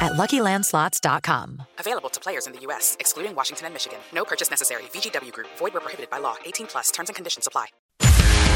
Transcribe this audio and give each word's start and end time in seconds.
at 0.00 0.12
LuckyLandSlots.com. 0.12 1.62
Available 1.78 2.08
to 2.10 2.20
players 2.20 2.46
in 2.46 2.52
the 2.52 2.60
U.S., 2.60 2.96
excluding 3.00 3.34
Washington 3.34 3.66
and 3.66 3.74
Michigan. 3.74 3.98
No 4.12 4.24
purchase 4.24 4.50
necessary. 4.50 4.82
VGW 4.92 5.32
Group. 5.32 5.48
Void 5.58 5.74
where 5.74 5.80
prohibited 5.80 6.10
by 6.10 6.18
law. 6.18 6.36
18 6.44 6.66
plus. 6.66 6.90
Terms 6.90 7.08
and 7.08 7.16
conditions 7.16 7.46
apply. 7.46 7.66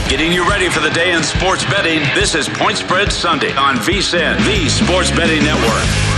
Getting 0.09 0.33
you 0.33 0.47
ready 0.47 0.69
for 0.69 0.81
the 0.81 0.91
day 0.91 1.13
in 1.15 1.23
sports 1.23 1.65
betting. 1.65 2.01
This 2.15 2.35
is 2.35 2.49
Point 2.49 2.77
Spread 2.77 3.11
Sunday 3.11 3.55
on 3.57 3.77
VSIN, 3.77 4.37
the 4.45 4.69
Sports 4.69 5.11
Betting 5.11 5.43
Network. 5.43 6.12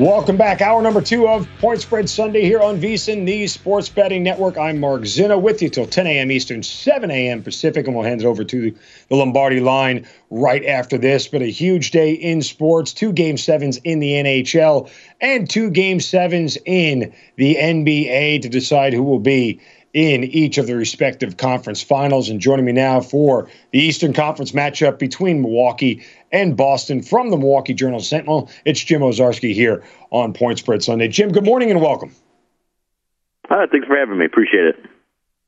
Welcome 0.00 0.38
back. 0.38 0.62
Hour 0.62 0.80
number 0.80 1.02
two 1.02 1.28
of 1.28 1.46
Point 1.58 1.82
Spread 1.82 2.08
Sunday 2.08 2.40
here 2.40 2.60
on 2.60 2.80
VSIN, 2.80 3.26
the 3.26 3.46
Sports 3.46 3.90
Betting 3.90 4.22
Network. 4.22 4.56
I'm 4.56 4.80
Mark 4.80 5.02
Zinno 5.02 5.38
with 5.38 5.60
you 5.60 5.68
till 5.68 5.84
10 5.84 6.06
a.m. 6.06 6.30
Eastern, 6.30 6.62
7 6.62 7.10
a.m. 7.10 7.42
Pacific, 7.42 7.86
and 7.86 7.94
we'll 7.94 8.06
hand 8.06 8.22
it 8.22 8.24
over 8.24 8.42
to 8.42 8.74
the 9.08 9.14
Lombardi 9.14 9.60
line 9.60 10.08
right 10.30 10.64
after 10.64 10.96
this. 10.96 11.28
But 11.28 11.42
a 11.42 11.50
huge 11.50 11.90
day 11.90 12.12
in 12.14 12.40
sports. 12.40 12.94
Two 12.94 13.12
game 13.12 13.36
sevens 13.36 13.76
in 13.84 13.98
the 13.98 14.12
NHL 14.12 14.90
and 15.20 15.50
two 15.50 15.68
game 15.68 16.00
sevens 16.00 16.56
in 16.64 17.12
the 17.36 17.56
NBA 17.56 18.40
to 18.40 18.48
decide 18.48 18.94
who 18.94 19.02
will 19.02 19.20
be 19.20 19.60
in 19.92 20.24
each 20.24 20.58
of 20.58 20.66
the 20.66 20.76
respective 20.76 21.36
conference 21.36 21.82
finals. 21.82 22.28
And 22.28 22.40
joining 22.40 22.64
me 22.64 22.72
now 22.72 23.00
for 23.00 23.48
the 23.72 23.80
Eastern 23.80 24.12
Conference 24.12 24.52
matchup 24.52 24.98
between 24.98 25.42
Milwaukee 25.42 26.04
and 26.32 26.56
Boston 26.56 27.02
from 27.02 27.30
the 27.30 27.36
Milwaukee 27.36 27.74
Journal 27.74 28.00
Sentinel, 28.00 28.50
it's 28.64 28.82
Jim 28.82 29.02
Owczarski 29.02 29.52
here 29.52 29.82
on 30.10 30.32
Point 30.32 30.58
Spread 30.58 30.82
Sunday. 30.82 31.08
Jim, 31.08 31.32
good 31.32 31.44
morning 31.44 31.70
and 31.70 31.80
welcome. 31.80 32.14
Uh, 33.48 33.66
thanks 33.70 33.86
for 33.86 33.96
having 33.96 34.18
me. 34.18 34.26
Appreciate 34.26 34.66
it. 34.66 34.76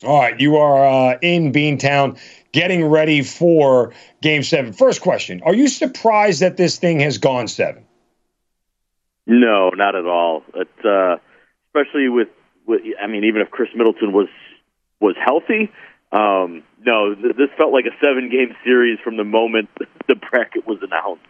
All 0.05 0.19
right, 0.19 0.39
you 0.41 0.57
are 0.57 1.13
uh, 1.13 1.19
in 1.23 1.53
Beantown 1.53 2.19
getting 2.51 2.85
ready 2.85 3.23
for 3.23 3.93
Game 4.21 4.43
7. 4.43 4.73
First 4.73 5.01
question 5.01 5.41
Are 5.45 5.55
you 5.55 5.69
surprised 5.69 6.43
that 6.43 6.57
this 6.57 6.77
thing 6.77 6.99
has 7.01 7.19
gone 7.19 7.47
seven? 7.47 7.85
No, 9.27 9.71
not 9.71 9.95
at 9.95 10.05
all. 10.05 10.43
It, 10.55 10.69
uh, 10.85 11.19
especially 11.69 12.09
with 12.09 12.29
I 12.69 13.07
mean, 13.07 13.25
even 13.25 13.43
if 13.43 13.51
Khris 13.51 13.71
Middleton 13.75 14.13
was 14.13 14.29
was 15.01 15.17
healthy, 15.19 15.71
um, 16.13 16.63
no, 16.85 17.15
th- 17.15 17.37
this 17.37 17.49
felt 17.57 17.73
like 17.73 17.87
a 17.87 17.97
seven 18.01 18.29
game 18.31 18.55
series 18.65 18.99
from 19.01 19.17
the 19.17 19.25
moment 19.25 19.69
the 20.09 20.15
bracket 20.15 20.67
was 20.67 20.79
announced. 20.83 21.23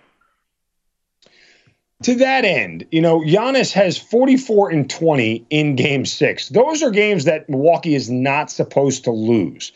To 2.02 2.16
that 2.16 2.44
end, 2.44 2.84
you 2.90 3.00
know, 3.00 3.20
Giannis 3.20 3.72
has 3.72 3.96
44 3.96 4.70
and 4.70 4.90
20 4.90 5.46
in 5.50 5.76
game 5.76 6.04
six. 6.04 6.48
Those 6.48 6.82
are 6.82 6.90
games 6.90 7.24
that 7.26 7.48
Milwaukee 7.48 7.94
is 7.94 8.10
not 8.10 8.50
supposed 8.50 9.04
to 9.04 9.12
lose. 9.12 9.70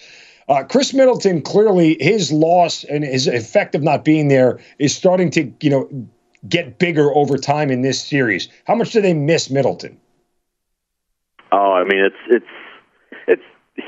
Uh, 0.48 0.64
Khris 0.64 0.92
Middleton, 0.92 1.40
clearly, 1.40 1.96
his 2.00 2.32
loss 2.32 2.82
and 2.84 3.04
his 3.04 3.28
effect 3.28 3.76
of 3.76 3.82
not 3.82 4.04
being 4.04 4.26
there 4.26 4.58
is 4.80 4.94
starting 4.94 5.30
to, 5.30 5.52
you 5.60 5.70
know, 5.70 5.88
get 6.48 6.78
bigger 6.78 7.14
over 7.14 7.36
time 7.36 7.70
in 7.70 7.82
this 7.82 8.00
series. 8.00 8.48
How 8.64 8.74
much 8.74 8.92
do 8.92 9.00
they 9.00 9.14
miss 9.14 9.48
Middleton? 9.48 9.96
Oh, 11.52 11.72
I 11.72 11.84
mean, 11.84 12.04
it's 12.04 12.16
it's 12.28 12.46
it's 13.26 13.42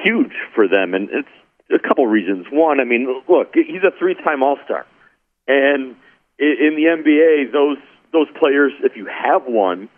huge 0.05 0.35
for 0.55 0.69
them, 0.69 0.95
and 0.95 1.09
it's 1.11 1.29
a 1.71 1.79
couple 1.79 2.07
reasons. 2.07 2.47
One, 2.51 2.81
I 2.81 2.85
mean, 2.85 3.23
look, 3.29 3.55
he's 3.55 3.83
a 3.83 3.97
three-time 3.99 4.43
All-Star, 4.43 4.87
and 5.47 5.97
in 6.39 6.77
the 6.77 6.85
NBA, 6.85 7.53
those 7.53 7.79
those 8.13 8.29
players, 8.39 8.73
if 8.83 8.97
you 8.97 9.07
have 9.07 9.45
one, 9.45 9.89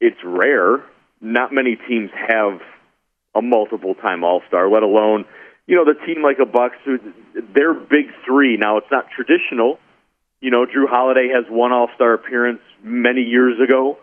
it's 0.00 0.18
rare. 0.22 0.84
Not 1.20 1.52
many 1.52 1.76
teams 1.88 2.10
have 2.14 2.60
a 3.34 3.42
multiple-time 3.42 4.22
All-Star, 4.22 4.70
let 4.70 4.82
alone 4.82 5.24
you 5.66 5.76
know 5.76 5.84
the 5.84 5.98
team 6.06 6.22
like 6.22 6.38
a 6.38 6.46
Bucks. 6.46 6.76
Who, 6.84 6.98
they're 7.54 7.74
big 7.74 8.06
three. 8.24 8.56
Now 8.56 8.78
it's 8.78 8.90
not 8.90 9.06
traditional. 9.10 9.78
You 10.40 10.50
know, 10.50 10.66
Jrue 10.66 10.88
Holiday 10.88 11.28
has 11.34 11.44
one 11.50 11.72
All-Star 11.72 12.14
appearance 12.14 12.60
many 12.82 13.22
years 13.22 13.58
ago, 13.60 13.98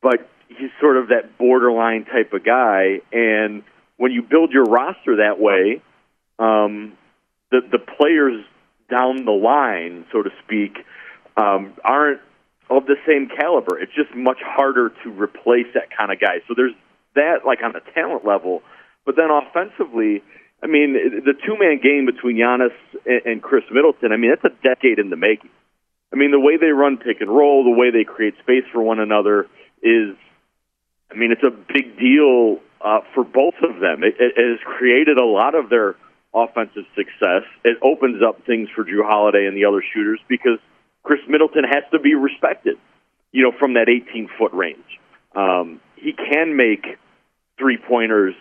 but 0.00 0.28
he's 0.58 0.70
sort 0.80 0.96
of 0.96 1.08
that 1.08 1.38
borderline 1.38 2.04
type 2.04 2.32
of 2.32 2.44
guy. 2.44 3.00
And 3.12 3.62
when 3.96 4.12
you 4.12 4.22
build 4.22 4.52
your 4.52 4.64
roster 4.64 5.16
that 5.16 5.38
way, 5.38 5.82
um, 6.38 6.92
the 7.50 7.60
the 7.70 7.78
players 7.78 8.44
down 8.90 9.24
the 9.24 9.32
line, 9.32 10.04
so 10.12 10.22
to 10.22 10.30
speak, 10.44 10.78
um, 11.36 11.74
aren't 11.84 12.20
of 12.68 12.86
the 12.86 12.96
same 13.06 13.28
caliber. 13.28 13.78
It's 13.78 13.92
just 13.94 14.14
much 14.14 14.38
harder 14.42 14.92
to 15.02 15.10
replace 15.10 15.66
that 15.74 15.88
kind 15.96 16.12
of 16.12 16.20
guy. 16.20 16.38
So 16.46 16.54
there's 16.56 16.74
that, 17.14 17.44
like 17.44 17.58
on 17.64 17.72
the 17.72 17.82
talent 17.94 18.24
level, 18.24 18.62
but 19.04 19.16
then 19.16 19.28
offensively. 19.30 20.22
I 20.62 20.66
mean, 20.66 20.92
the 20.92 21.32
two 21.32 21.56
man 21.58 21.80
game 21.82 22.04
between 22.04 22.36
Giannis 22.36 22.76
and 23.24 23.42
Khris 23.42 23.64
Middleton, 23.72 24.12
I 24.12 24.18
mean, 24.18 24.30
that's 24.30 24.44
a 24.44 24.62
decade 24.62 24.98
in 24.98 25.08
the 25.08 25.16
making. 25.16 25.48
I 26.12 26.16
mean, 26.16 26.32
the 26.32 26.40
way 26.40 26.58
they 26.58 26.66
run 26.66 26.98
pick 26.98 27.20
and 27.20 27.30
roll, 27.30 27.64
the 27.64 27.70
way 27.70 27.90
they 27.90 28.04
create 28.04 28.34
space 28.42 28.64
for 28.70 28.82
one 28.82 29.00
another 29.00 29.46
is 29.82 30.16
I 31.10 31.16
mean, 31.16 31.32
it's 31.32 31.42
a 31.42 31.50
big 31.50 31.98
deal 31.98 32.58
uh, 32.80 33.00
for 33.14 33.24
both 33.24 33.54
of 33.62 33.80
them. 33.80 34.02
It, 34.04 34.14
it 34.18 34.34
has 34.36 34.60
created 34.64 35.18
a 35.18 35.24
lot 35.24 35.54
of 35.54 35.68
their 35.68 35.96
offensive 36.34 36.84
success. 36.94 37.42
It 37.64 37.78
opens 37.82 38.22
up 38.22 38.46
things 38.46 38.68
for 38.74 38.84
Jrue 38.84 39.04
Holiday 39.04 39.46
and 39.46 39.56
the 39.56 39.64
other 39.64 39.82
shooters 39.92 40.20
because 40.28 40.58
Khris 41.02 41.20
Middleton 41.28 41.64
has 41.64 41.84
to 41.92 41.98
be 41.98 42.14
respected, 42.14 42.76
you 43.32 43.42
know, 43.42 43.52
from 43.58 43.74
that 43.74 43.88
18 43.88 44.28
foot 44.38 44.52
range. 44.52 45.00
Um, 45.34 45.80
he 45.96 46.12
can 46.12 46.56
make 46.56 46.86
three 47.58 47.76
pointers. 47.76 48.34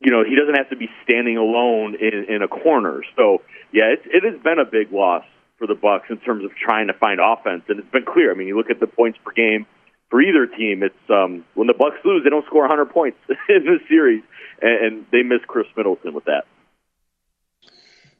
You 0.00 0.12
know, 0.12 0.24
he 0.24 0.36
doesn't 0.36 0.54
have 0.54 0.70
to 0.70 0.76
be 0.76 0.88
standing 1.02 1.36
alone 1.36 1.96
in, 1.96 2.26
in 2.28 2.42
a 2.42 2.48
corner. 2.48 3.02
So, 3.16 3.42
yeah, 3.72 3.94
it, 3.94 4.02
it 4.04 4.24
has 4.24 4.40
been 4.42 4.58
a 4.58 4.64
big 4.64 4.92
loss 4.92 5.24
for 5.58 5.66
the 5.66 5.74
Bucks 5.74 6.06
in 6.10 6.18
terms 6.18 6.44
of 6.44 6.50
trying 6.56 6.88
to 6.88 6.94
find 6.94 7.20
offense, 7.20 7.62
and 7.68 7.78
it's 7.78 7.90
been 7.90 8.04
clear. 8.04 8.30
I 8.30 8.34
mean, 8.34 8.48
you 8.48 8.56
look 8.56 8.70
at 8.70 8.80
the 8.80 8.86
points 8.86 9.18
per 9.24 9.32
game 9.32 9.66
for 10.14 10.22
either 10.22 10.46
team. 10.46 10.84
It's 10.84 11.10
um, 11.10 11.44
when 11.54 11.66
the 11.66 11.74
Bucks 11.74 11.96
lose, 12.04 12.22
they 12.22 12.30
don't 12.30 12.46
score 12.46 12.60
100 12.60 12.86
points 12.86 13.18
in 13.48 13.64
the 13.64 13.80
series, 13.88 14.22
and, 14.62 14.84
and 14.84 15.06
they 15.10 15.24
miss 15.24 15.40
Khris 15.48 15.66
Middleton 15.76 16.14
with 16.14 16.24
that. 16.26 16.44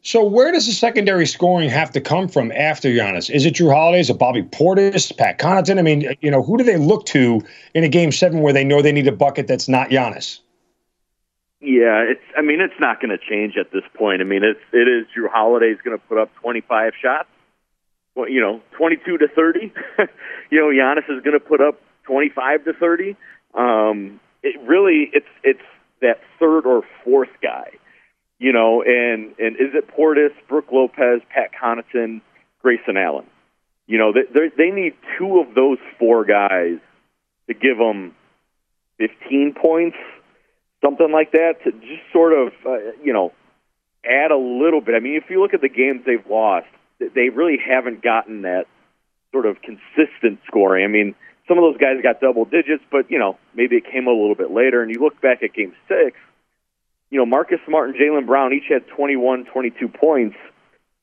So 0.02 0.24
where 0.24 0.50
does 0.50 0.66
the 0.66 0.72
secondary 0.72 1.24
scoring 1.24 1.70
have 1.70 1.92
to 1.92 2.00
come 2.00 2.26
from 2.26 2.50
after 2.50 2.88
Giannis? 2.88 3.30
Is 3.30 3.46
it 3.46 3.54
Jrue 3.54 3.72
Holiday? 3.72 4.00
Is 4.00 4.10
it 4.10 4.18
Bobby 4.18 4.42
Portis? 4.42 5.16
Pat 5.16 5.38
Connaughton? 5.38 5.78
I 5.78 5.82
mean, 5.82 6.16
you 6.20 6.32
know, 6.32 6.42
who 6.42 6.58
do 6.58 6.64
they 6.64 6.78
look 6.78 7.06
to 7.06 7.40
in 7.74 7.84
a 7.84 7.88
game 7.88 8.10
seven 8.10 8.40
where 8.40 8.52
they 8.52 8.64
know 8.64 8.82
they 8.82 8.90
need 8.90 9.06
a 9.06 9.12
bucket 9.12 9.46
that's 9.46 9.68
not 9.68 9.90
Giannis? 9.90 10.40
Yeah, 11.60 12.02
it's. 12.02 12.24
I 12.36 12.42
mean, 12.42 12.60
it's 12.60 12.74
not 12.80 13.00
going 13.00 13.16
to 13.16 13.24
change 13.24 13.56
at 13.56 13.70
this 13.70 13.84
point. 13.94 14.20
I 14.20 14.24
mean, 14.24 14.42
it's 14.42 14.60
it 14.72 14.88
is 14.88 15.06
Jrue 15.16 15.30
Holiday's 15.30 15.78
going 15.84 15.96
to 15.96 16.04
put 16.06 16.18
up 16.18 16.34
25 16.42 16.92
shots. 17.00 17.28
Well, 18.16 18.28
you 18.28 18.40
know, 18.40 18.60
22 18.72 19.18
to 19.18 19.28
30. 19.28 19.72
you 20.50 20.58
know, 20.58 20.66
Giannis 20.66 21.08
is 21.08 21.22
going 21.22 21.38
to 21.38 21.40
put 21.40 21.60
up 21.60 21.80
25 22.04 22.64
to 22.64 22.72
30. 22.72 23.16
Um, 23.54 24.20
it 24.42 24.60
really, 24.66 25.10
it's 25.12 25.26
it's 25.42 25.60
that 26.00 26.20
third 26.38 26.66
or 26.66 26.82
fourth 27.04 27.30
guy 27.42 27.70
you 28.38 28.52
know, 28.52 28.82
and 28.82 29.34
and 29.38 29.56
is 29.56 29.74
it 29.74 29.88
Portis, 29.88 30.32
Brook 30.48 30.66
Lopez, 30.72 31.22
Pat 31.30 31.50
Connaughton, 31.60 32.20
Grayson 32.60 32.96
Allen? 32.96 33.26
You 33.86 33.98
know, 33.98 34.12
they 34.12 34.50
they 34.56 34.70
need 34.70 34.94
two 35.18 35.40
of 35.40 35.54
those 35.54 35.78
four 35.98 36.24
guys 36.24 36.78
to 37.46 37.54
give 37.54 37.78
them 37.78 38.14
15 38.98 39.54
points, 39.54 39.96
something 40.82 41.10
like 41.12 41.32
that, 41.32 41.54
to 41.64 41.72
just 41.72 42.02
sort 42.12 42.32
of, 42.32 42.52
uh, 42.66 42.92
you 43.02 43.12
know, 43.12 43.32
add 44.04 44.30
a 44.30 44.36
little 44.36 44.80
bit. 44.80 44.94
I 44.94 45.00
mean, 45.00 45.16
if 45.16 45.30
you 45.30 45.40
look 45.40 45.54
at 45.54 45.60
the 45.60 45.68
games 45.68 46.02
they've 46.06 46.26
lost, 46.28 46.66
they 46.98 47.28
really 47.28 47.58
haven't 47.58 48.02
gotten 48.02 48.42
that 48.42 48.66
sort 49.32 49.46
of 49.46 49.56
consistent 49.60 50.40
scoring. 50.46 50.84
I 50.84 50.88
mean, 50.88 51.14
some 51.48 51.58
of 51.58 51.62
those 51.62 51.76
guys 51.78 52.02
got 52.02 52.20
double 52.20 52.44
digits, 52.44 52.82
but 52.90 53.10
you 53.10 53.18
know, 53.18 53.38
maybe 53.54 53.76
it 53.76 53.84
came 53.90 54.06
a 54.06 54.12
little 54.12 54.34
bit 54.34 54.50
later. 54.50 54.82
And 54.82 54.94
you 54.94 55.00
look 55.00 55.20
back 55.20 55.42
at 55.42 55.52
Game 55.52 55.74
Six 55.88 56.16
you 57.14 57.20
know, 57.20 57.26
Marcus 57.26 57.60
Smart 57.64 57.90
and 57.90 57.96
Jaylen 57.96 58.26
Brown 58.26 58.52
each 58.52 58.64
had 58.68 58.88
21, 58.88 59.44
22 59.44 59.86
points. 59.86 60.36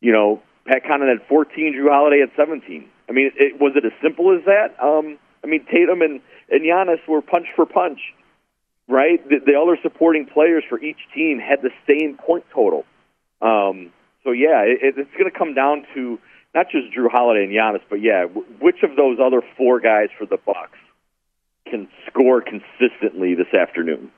You 0.01 0.11
know, 0.11 0.41
Pat 0.65 0.83
Connaughton 0.83 1.07
had 1.07 1.25
14, 1.29 1.73
Jrue 1.73 1.89
Holiday 1.89 2.19
had 2.19 2.31
17. 2.35 2.85
I 3.07 3.11
mean, 3.13 3.31
it, 3.38 3.61
was 3.61 3.77
it 3.77 3.85
as 3.85 3.93
simple 4.01 4.35
as 4.38 4.43
that? 4.43 4.75
Um, 4.83 5.17
I 5.41 5.47
mean, 5.47 5.65
Tatum 5.71 6.01
and, 6.01 6.19
and 6.49 6.63
Giannis 6.63 6.99
were 7.07 7.21
punch 7.21 7.47
for 7.55 7.65
punch, 7.65 7.99
right? 8.89 9.23
The, 9.29 9.39
the 9.39 9.57
other 9.57 9.77
supporting 9.81 10.25
players 10.25 10.65
for 10.67 10.83
each 10.83 10.99
team 11.15 11.39
had 11.39 11.61
the 11.61 11.71
same 11.87 12.17
point 12.17 12.44
total. 12.53 12.83
Um, 13.41 13.94
so, 14.25 14.31
yeah, 14.31 14.63
it, 14.63 14.79
it's 14.97 15.11
going 15.17 15.31
to 15.31 15.37
come 15.37 15.53
down 15.53 15.85
to 15.94 16.19
not 16.53 16.69
just 16.69 16.94
Jrue 16.95 17.09
Holiday 17.09 17.45
and 17.45 17.53
Giannis, 17.53 17.81
but, 17.89 18.01
yeah, 18.01 18.25
which 18.25 18.83
of 18.83 18.95
those 18.95 19.19
other 19.24 19.42
four 19.57 19.80
guys 19.80 20.09
for 20.18 20.25
the 20.25 20.38
Bucks 20.38 20.77
can 21.68 21.88
score 22.07 22.42
consistently 22.42 23.36
this 23.36 23.53
afternoon? 23.53 24.12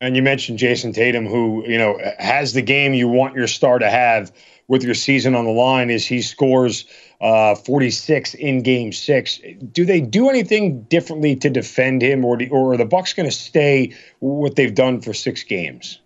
And 0.00 0.14
you 0.14 0.22
mentioned 0.22 0.60
Jayson 0.60 0.92
Tatum, 0.92 1.26
who 1.26 1.64
you 1.66 1.76
know 1.76 1.98
has 2.20 2.52
the 2.52 2.62
game 2.62 2.94
you 2.94 3.08
want 3.08 3.34
your 3.34 3.48
star 3.48 3.80
to 3.80 3.90
have 3.90 4.30
with 4.68 4.84
your 4.84 4.94
season 4.94 5.34
on 5.34 5.44
the 5.44 5.50
line. 5.50 5.90
Is 5.90 6.06
he 6.06 6.22
scores 6.22 6.84
uh, 7.20 7.56
46 7.56 8.34
in 8.34 8.62
Game 8.62 8.92
Six? 8.92 9.40
Do 9.72 9.84
they 9.84 10.00
do 10.00 10.28
anything 10.28 10.82
differently 10.82 11.34
to 11.36 11.50
defend 11.50 12.02
him, 12.02 12.24
or 12.24 12.36
do, 12.36 12.46
or 12.48 12.74
are 12.74 12.76
the 12.76 12.84
Bucks 12.84 13.12
going 13.12 13.28
to 13.28 13.34
stay 13.34 13.92
what 14.20 14.54
they've 14.54 14.74
done 14.74 15.00
for 15.00 15.12
six 15.12 15.42
games? 15.42 16.00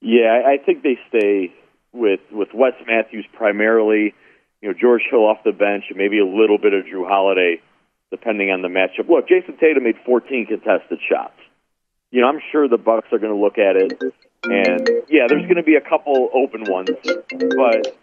Yeah, 0.00 0.42
I 0.46 0.58
think 0.64 0.84
they 0.84 1.00
stay 1.08 1.52
with 1.92 2.20
with 2.30 2.48
Wes 2.54 2.74
Matthews 2.86 3.26
primarily. 3.32 4.14
You 4.60 4.70
know, 4.70 4.74
George 4.78 5.02
Hill 5.08 5.24
off 5.24 5.38
the 5.44 5.52
bench, 5.52 5.84
and 5.88 5.96
maybe 5.96 6.18
a 6.18 6.26
little 6.26 6.58
bit 6.58 6.74
of 6.74 6.84
Jrue 6.84 7.06
Holiday, 7.06 7.62
depending 8.10 8.50
on 8.50 8.60
the 8.60 8.68
matchup. 8.68 9.08
Look, 9.08 9.28
Jayson 9.28 9.56
Tatum 9.60 9.84
made 9.84 9.94
14 10.04 10.46
contested 10.46 10.98
shots 11.08 11.38
you 12.10 12.20
know, 12.20 12.28
I'm 12.28 12.40
sure 12.52 12.68
the 12.68 12.78
Bucks 12.78 13.08
are 13.12 13.18
going 13.18 13.34
to 13.34 13.38
look 13.38 13.58
at 13.58 13.76
it, 13.76 13.92
and 14.44 14.88
yeah, 15.08 15.26
there's 15.28 15.42
going 15.42 15.56
to 15.56 15.62
be 15.62 15.76
a 15.76 15.80
couple 15.80 16.30
open 16.32 16.64
ones, 16.66 16.90
but 17.00 17.98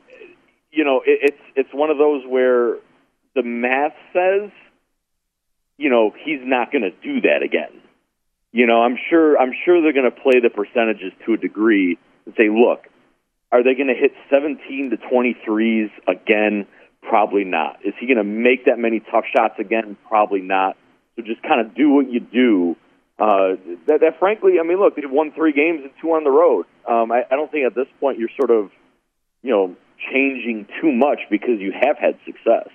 you 0.71 0.83
know, 0.83 1.01
it, 1.05 1.31
it's 1.33 1.41
it's 1.55 1.69
one 1.73 1.89
of 1.89 1.97
those 1.97 2.23
where 2.27 2.77
the 3.33 3.43
math 3.43 3.95
says, 4.13 4.51
you 5.77 5.89
know, 5.89 6.13
he's 6.23 6.41
not 6.43 6.71
going 6.71 6.83
to 6.83 6.91
do 6.91 7.21
that 7.21 7.41
again. 7.43 7.81
You 8.51 8.67
know, 8.67 8.83
I'm 8.83 8.97
sure 9.09 9.37
I'm 9.37 9.53
sure 9.65 9.81
they're 9.81 9.93
going 9.93 10.11
to 10.11 10.21
play 10.21 10.39
the 10.39 10.49
percentages 10.49 11.11
to 11.25 11.33
a 11.33 11.37
degree 11.37 11.97
and 12.25 12.35
say, 12.37 12.49
look, 12.49 12.85
are 13.51 13.63
they 13.63 13.73
going 13.73 13.87
to 13.87 13.93
hit 13.93 14.11
17 14.29 14.91
to 14.91 14.97
23s 14.97 15.91
again? 16.07 16.67
Probably 17.01 17.43
not. 17.43 17.77
Is 17.85 17.93
he 17.99 18.07
going 18.07 18.17
to 18.17 18.23
make 18.23 18.65
that 18.65 18.79
many 18.79 18.99
tough 18.99 19.25
shots 19.35 19.55
again? 19.59 19.95
Probably 20.07 20.41
not. 20.41 20.75
So 21.15 21.21
just 21.21 21.41
kind 21.43 21.61
of 21.61 21.75
do 21.75 21.91
what 21.91 22.11
you 22.11 22.19
do 22.19 22.75
uh, 23.17 23.55
that, 23.87 24.01
that 24.01 24.19
frankly, 24.19 24.59
I 24.59 24.63
mean, 24.63 24.77
look, 24.77 24.95
they've 24.95 25.09
won 25.09 25.31
three 25.31 25.53
games 25.53 25.81
and 25.83 25.91
two 26.01 26.11
on 26.11 26.25
the 26.25 26.31
road. 26.31 26.65
Um, 26.87 27.11
I, 27.11 27.23
I 27.31 27.35
don't 27.35 27.49
think 27.49 27.65
at 27.65 27.73
this 27.73 27.87
point 27.99 28.19
you're 28.19 28.29
sort 28.37 28.51
of, 28.51 28.71
you 29.41 29.51
know, 29.51 29.75
changing 30.11 30.67
too 30.81 30.91
much 30.91 31.19
because 31.29 31.59
you 31.59 31.71
have 31.71 31.97
had 31.97 32.17
success. 32.25 32.67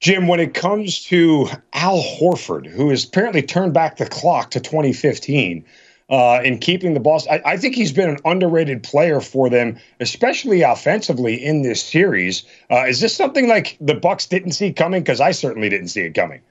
Jim, 0.00 0.26
when 0.26 0.40
it 0.40 0.52
comes 0.52 1.04
to 1.04 1.46
Al 1.72 2.02
Horford, 2.02 2.66
who 2.66 2.90
has 2.90 3.04
apparently 3.04 3.42
turned 3.42 3.72
back 3.72 3.98
the 3.98 4.06
clock 4.06 4.50
to 4.50 4.60
2015 4.60 5.64
uh, 6.12 6.42
in 6.44 6.58
keeping 6.58 6.92
the 6.92 7.00
ball, 7.00 7.22
I, 7.30 7.40
I, 7.44 7.56
think 7.56 7.74
he's 7.74 7.90
been 7.90 8.10
an 8.10 8.18
underrated 8.26 8.82
player 8.82 9.18
for 9.18 9.48
them, 9.48 9.78
especially 9.98 10.60
offensively 10.60 11.42
in 11.42 11.62
this 11.62 11.82
series. 11.82 12.44
Uh, 12.70 12.84
is 12.86 13.00
this 13.00 13.16
something 13.16 13.48
like 13.48 13.78
the 13.80 13.94
Bucks 13.94 14.26
didn't 14.26 14.52
see 14.52 14.74
coming? 14.74 15.02
Because 15.02 15.22
I 15.22 15.30
certainly 15.30 15.70
didn't 15.70 15.88
see 15.88 16.02
it 16.02 16.10
coming. 16.10 16.42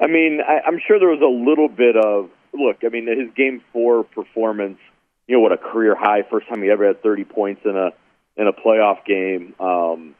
I 0.00 0.06
mean, 0.06 0.40
I, 0.40 0.60
I'm 0.66 0.80
sure 0.86 0.98
there 0.98 1.10
was 1.10 1.20
a 1.20 1.26
little 1.26 1.68
bit 1.68 1.96
of 1.96 2.30
look. 2.54 2.78
I 2.82 2.88
mean, 2.88 3.08
his 3.08 3.28
game 3.36 3.62
four 3.74 4.04
performance. 4.04 4.78
You 5.26 5.36
know 5.36 5.40
what 5.40 5.52
a 5.52 5.58
career 5.58 5.94
high, 5.94 6.22
first 6.22 6.48
time 6.48 6.62
he 6.62 6.70
ever 6.70 6.86
had 6.86 7.02
30 7.02 7.24
points 7.24 7.60
in 7.66 7.76
a 7.76 7.90
in 8.40 8.46
a 8.46 8.52
playoff 8.54 9.04
game. 9.04 9.54
Um, 9.60 10.14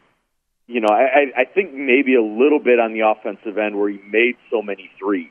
you 0.66 0.80
know, 0.80 0.88
I, 0.90 1.32
I 1.34 1.44
think 1.44 1.72
maybe 1.72 2.16
a 2.16 2.22
little 2.22 2.58
bit 2.58 2.80
on 2.80 2.92
the 2.92 3.00
offensive 3.00 3.56
end 3.56 3.78
where 3.78 3.88
he 3.88 3.98
made 3.98 4.36
so 4.50 4.60
many 4.60 4.90
threes. 4.98 5.30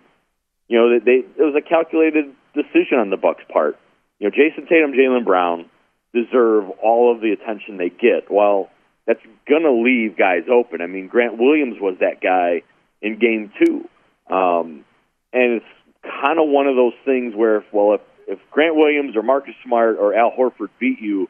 You 0.68 0.78
know, 0.78 1.00
they, 1.00 1.06
they, 1.06 1.28
it 1.28 1.44
was 1.44 1.56
a 1.56 1.68
calculated 1.68 2.34
decision 2.54 3.00
on 3.00 3.10
the 3.10 3.18
Bucks' 3.18 3.44
part. 3.52 3.78
You 4.20 4.30
know, 4.30 4.36
Jayson 4.36 4.68
Tatum, 4.68 4.94
Jaylen 4.94 5.26
Brown 5.26 5.70
deserve 6.14 6.70
all 6.82 7.14
of 7.14 7.22
the 7.22 7.32
attention 7.32 7.78
they 7.78 7.90
get. 7.90 8.32
Well, 8.32 8.70
that's 9.06 9.20
gonna 9.48 9.72
leave 9.72 10.18
guys 10.18 10.44
open. 10.52 10.82
I 10.82 10.88
mean, 10.88 11.08
Grant 11.08 11.38
Williams 11.38 11.78
was 11.80 11.98
that 12.00 12.22
guy 12.22 12.64
in 13.02 13.20
Game 13.20 13.52
Two. 13.64 13.88
Um, 14.34 14.86
and 15.34 15.62
it's 15.62 15.66
kind 16.02 16.40
of 16.40 16.48
one 16.48 16.68
of 16.68 16.76
those 16.76 16.94
things 17.04 17.36
where, 17.36 17.58
if, 17.58 17.66
well, 17.72 17.96
if, 17.96 18.02
if 18.28 18.40
Grant 18.52 18.76
Williams 18.76 19.16
or 19.16 19.22
Marcus 19.22 19.54
Smart 19.64 19.98
or 20.00 20.16
Al 20.16 20.32
Horford 20.32 20.70
beat 20.80 21.00
you, 21.00 21.30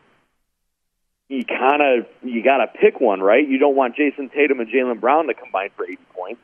you 1.27 1.43
kind 1.43 1.81
of 1.81 2.05
you 2.23 2.43
got 2.43 2.57
to 2.57 2.67
pick 2.67 3.01
one, 3.01 3.19
right? 3.19 3.45
You 3.45 3.57
don't 3.57 3.75
want 3.75 3.95
Jayson 3.95 4.29
Tatum 4.29 4.59
and 4.59 4.69
Jaylen 4.69 5.01
Brown 5.01 5.27
to 5.27 5.33
combine 5.33 5.69
for 5.75 5.83
80 5.85 5.97
points. 6.13 6.41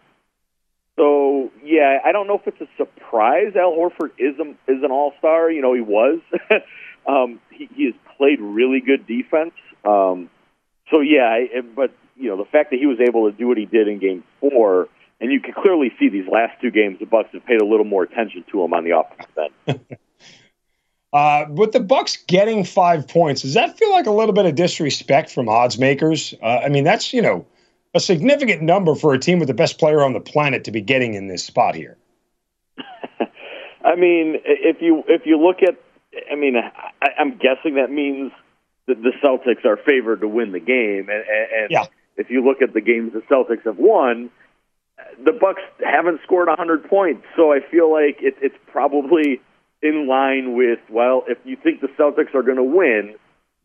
So 1.01 1.49
yeah, 1.63 1.97
I 2.05 2.11
don't 2.11 2.27
know 2.27 2.35
if 2.35 2.45
it's 2.45 2.61
a 2.61 2.67
surprise. 2.77 3.55
Al 3.55 3.71
Horford 3.71 4.11
is 4.19 4.37
a, 4.37 4.51
is 4.71 4.83
an 4.83 4.91
All 4.91 5.13
Star. 5.17 5.49
You 5.49 5.63
know, 5.63 5.73
he 5.73 5.81
was. 5.81 6.19
um, 7.07 7.39
he, 7.49 7.67
he 7.75 7.85
has 7.85 7.95
played 8.17 8.39
really 8.39 8.81
good 8.81 9.07
defense. 9.07 9.53
Um, 9.83 10.29
so 10.91 10.99
yeah, 10.99 11.39
but 11.75 11.91
you 12.15 12.29
know, 12.29 12.37
the 12.37 12.45
fact 12.45 12.69
that 12.69 12.77
he 12.77 12.85
was 12.85 12.99
able 12.99 13.31
to 13.31 13.35
do 13.35 13.47
what 13.47 13.57
he 13.57 13.65
did 13.65 13.87
in 13.87 13.97
Game 13.97 14.23
Four 14.39 14.89
and 15.19 15.31
you 15.31 15.39
can 15.39 15.53
clearly 15.53 15.91
see 15.99 16.09
these 16.09 16.27
last 16.27 16.59
two 16.61 16.71
games, 16.71 16.99
the 16.99 17.05
Bucks 17.05 17.29
have 17.33 17.45
paid 17.45 17.61
a 17.61 17.65
little 17.65 17.85
more 17.85 18.03
attention 18.03 18.43
to 18.51 18.63
him 18.63 18.73
on 18.73 18.83
the 18.83 18.97
offensive 18.97 19.51
end. 19.67 19.97
uh, 21.13 21.45
with 21.49 21.71
the 21.71 21.79
Bucks 21.79 22.17
getting 22.27 22.63
five 22.63 23.07
points, 23.07 23.43
does 23.43 23.55
that 23.55 23.77
feel 23.77 23.91
like 23.91 24.07
a 24.07 24.11
little 24.11 24.33
bit 24.33 24.45
of 24.45 24.55
disrespect 24.55 25.31
from 25.31 25.47
odds 25.47 25.79
makers? 25.79 26.35
Uh, 26.41 26.61
I 26.65 26.69
mean, 26.69 26.83
that's 26.83 27.11
you 27.11 27.21
know 27.23 27.45
a 27.93 27.99
significant 27.99 28.61
number 28.61 28.95
for 28.95 29.13
a 29.13 29.19
team 29.19 29.39
with 29.39 29.47
the 29.47 29.53
best 29.53 29.79
player 29.79 30.01
on 30.01 30.13
the 30.13 30.19
planet 30.19 30.63
to 30.65 30.71
be 30.71 30.81
getting 30.81 31.13
in 31.13 31.27
this 31.27 31.43
spot 31.43 31.75
here. 31.75 31.97
I 33.83 33.95
mean, 33.95 34.37
if 34.45 34.81
you 34.81 35.03
if 35.07 35.25
you 35.25 35.37
look 35.37 35.57
at, 35.61 35.75
I 36.31 36.35
mean, 36.35 36.55
I, 36.55 37.07
I'm 37.19 37.37
guessing 37.37 37.75
that 37.75 37.91
means 37.91 38.31
that 38.87 39.01
the 39.01 39.11
Celtics 39.23 39.65
are 39.65 39.77
favored 39.77 40.21
to 40.21 40.27
win 40.27 40.51
the 40.51 40.59
game, 40.59 41.09
and, 41.09 41.23
and 41.23 41.71
yeah. 41.71 41.85
if 42.17 42.29
you 42.29 42.43
look 42.43 42.61
at 42.61 42.73
the 42.73 42.81
games 42.81 43.13
the 43.13 43.21
Celtics 43.21 43.63
have 43.65 43.77
won, 43.77 44.29
the 45.23 45.31
Bucks 45.33 45.61
haven't 45.83 46.21
scored 46.23 46.47
100 46.47 46.89
points, 46.89 47.23
so 47.35 47.51
I 47.51 47.59
feel 47.59 47.91
like 47.91 48.17
it, 48.21 48.35
it's 48.41 48.55
probably 48.67 49.41
in 49.81 50.07
line 50.07 50.55
with 50.55 50.79
well, 50.89 51.23
if 51.27 51.37
you 51.43 51.57
think 51.61 51.81
the 51.81 51.87
Celtics 51.87 52.33
are 52.35 52.43
going 52.43 52.57
to 52.57 52.63
win, 52.63 53.15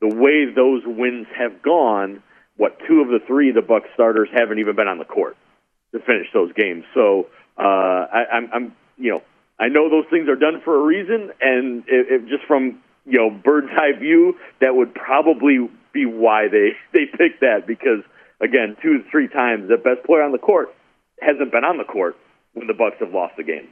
the 0.00 0.09
way 0.09 0.47
those 0.52 0.83
wins 0.85 1.26
have 1.37 1.62
gone, 1.62 2.23
what 2.57 2.79
two 2.89 3.01
of 3.01 3.09
the 3.09 3.21
three 3.27 3.53
the 3.53 3.63
Bucks 3.63 3.89
starters 3.95 4.29
haven't 4.33 4.59
even 4.59 4.77
been 4.77 4.89
on 4.89 4.99
the 4.99 5.05
court 5.05 5.37
to 5.93 6.01
finish 6.01 6.27
those 6.33 6.53
games. 6.53 6.85
So 6.95 7.29
uh, 7.59 7.63
I, 7.63 8.25
I'm, 8.33 8.51
I'm, 8.53 8.77
you 8.99 9.13
know, 9.13 9.23
I 9.59 9.69
know 9.69 9.89
those 9.89 10.05
things 10.11 10.29
are 10.29 10.37
done 10.37 10.61
for 10.65 10.79
a 10.79 10.85
reason, 10.85 11.31
and 11.41 11.85
it, 11.87 12.07
it 12.11 12.29
just 12.29 12.45
from 12.47 12.83
you 13.07 13.19
know 13.19 13.31
bird's 13.31 13.69
eye 13.77 13.99
view, 13.99 14.37
that 14.61 14.75
would 14.75 14.95
probably 14.95 15.69
be 15.93 16.07
why 16.07 16.49
they 16.49 16.73
they 16.93 17.07
picked 17.07 17.41
that 17.41 17.67
because 17.67 18.03
again, 18.41 18.77
two 18.83 18.99
to 18.99 19.11
three 19.11 19.29
times 19.29 19.69
the 19.69 19.77
best 19.77 20.05
player 20.07 20.23
on 20.23 20.33
the 20.33 20.39
court 20.39 20.75
hasn't 21.21 21.51
been 21.51 21.65
on 21.65 21.79
the 21.79 21.85
court 21.85 22.17
when 22.53 22.67
the 22.67 22.75
Bucks 22.75 22.97
have 23.01 23.13
lost 23.13 23.37
the 23.37 23.45
game. 23.45 23.69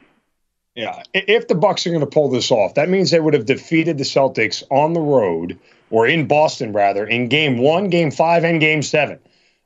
Yeah, 0.75 1.03
if 1.13 1.47
the 1.47 1.55
Bucks 1.55 1.87
are 1.87 1.91
going 1.91 2.01
to 2.01 2.07
pull 2.07 2.29
this 2.29 2.51
off, 2.51 2.73
that 2.73 2.89
means 2.89 3.09
they 3.09 3.19
would 3.19 3.33
have 3.33 3.45
defeated 3.45 3.97
the 3.97 4.03
Celtics 4.03 4.61
on 4.69 4.91
the 4.91 4.99
road 4.99 5.57
or 5.89 6.07
in 6.07 6.27
Boston 6.27 6.73
rather 6.73 7.05
in 7.05 7.27
Game 7.27 7.57
One, 7.57 7.89
Game 7.89 8.11
Five, 8.11 8.43
and 8.43 8.59
Game 8.59 8.81
Seven, 8.81 9.19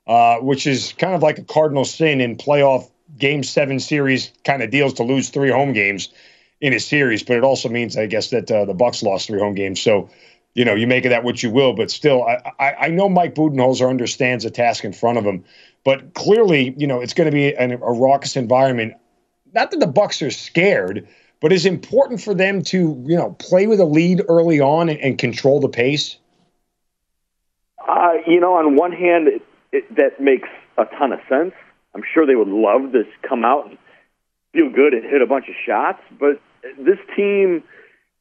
uh, 0.08 0.38
which 0.38 0.68
is 0.68 0.94
kind 0.98 1.14
of 1.14 1.22
like 1.22 1.38
a 1.38 1.44
cardinal 1.44 1.86
sin 1.86 2.22
in 2.22 2.36
playoff 2.36 2.90
Game 3.18 3.44
Seven 3.44 3.80
series 3.80 4.32
kind 4.44 4.62
of 4.62 4.70
deals 4.70 4.94
to 4.96 5.04
lose 5.04 5.30
three 5.30 5.52
home 5.52 5.74
games 5.74 6.10
in 6.62 6.74
a 6.74 6.80
series. 6.80 7.24
But 7.24 7.38
it 7.38 7.44
also 7.44 7.70
means, 7.70 7.98
I 7.98 8.06
guess, 8.06 8.30
that 8.30 8.52
uh, 8.52 8.66
the 8.66 8.74
Bucks 8.74 9.02
lost 9.04 9.28
three 9.28 9.40
home 9.40 9.56
games. 9.56 9.82
So 9.82 10.10
you 10.56 10.66
know, 10.66 10.76
you 10.76 10.88
make 10.88 11.06
of 11.06 11.12
that 11.12 11.24
what 11.24 11.44
you 11.44 11.50
will. 11.50 11.74
But 11.74 11.92
still, 11.92 12.24
I, 12.24 12.52
I, 12.60 12.74
I 12.74 12.88
know 12.90 13.08
Mike 13.10 13.36
Budenholzer 13.36 13.90
understands 13.90 14.44
the 14.44 14.52
task 14.52 14.84
in 14.84 14.94
front 14.94 15.18
of 15.18 15.24
him. 15.24 15.44
But 15.84 16.14
clearly, 16.14 16.74
you 16.78 16.88
know, 16.88 17.00
it's 17.00 17.14
going 17.14 17.30
to 17.30 17.32
be 17.32 17.56
an, 17.56 17.72
a 17.72 17.78
raucous 17.78 18.36
environment. 18.36 18.94
Not 19.54 19.72
that 19.72 19.80
the 19.80 19.88
Bucks 19.88 20.22
are 20.22 20.32
scared, 20.32 21.08
but 21.42 21.54
is 21.54 21.66
important 21.66 22.22
for 22.22 22.34
them 22.34 22.62
to, 22.64 23.02
you 23.06 23.16
know, 23.16 23.32
play 23.40 23.68
with 23.68 23.80
a 23.80 23.86
lead 23.86 24.22
early 24.28 24.60
on 24.60 24.90
and, 24.90 25.00
and 25.00 25.18
control 25.18 25.60
the 25.60 25.70
pace. 25.70 26.18
Uh, 27.88 28.14
you 28.28 28.40
know, 28.40 28.56
on 28.56 28.76
one 28.76 28.92
hand, 28.92 29.28
it, 29.28 29.42
it, 29.72 29.96
that 29.96 30.20
makes 30.22 30.50
a 30.78 30.86
ton 30.86 31.14
of 31.14 31.20
sense. 31.30 31.54
I'm 31.96 32.04
sure 32.14 32.26
they 32.26 32.36
would 32.36 32.50
love 32.50 32.92
to 32.92 33.04
come 33.28 33.44
out 33.46 33.68
and 33.68 33.78
feel 34.54 34.70
good 34.70 34.94
and 34.94 35.04
hit 35.04 35.22
a 35.22 35.26
bunch 35.26 35.48
of 35.48 35.56
shots, 35.66 36.02
but 36.20 36.42
this 36.78 37.00
team 37.16 37.64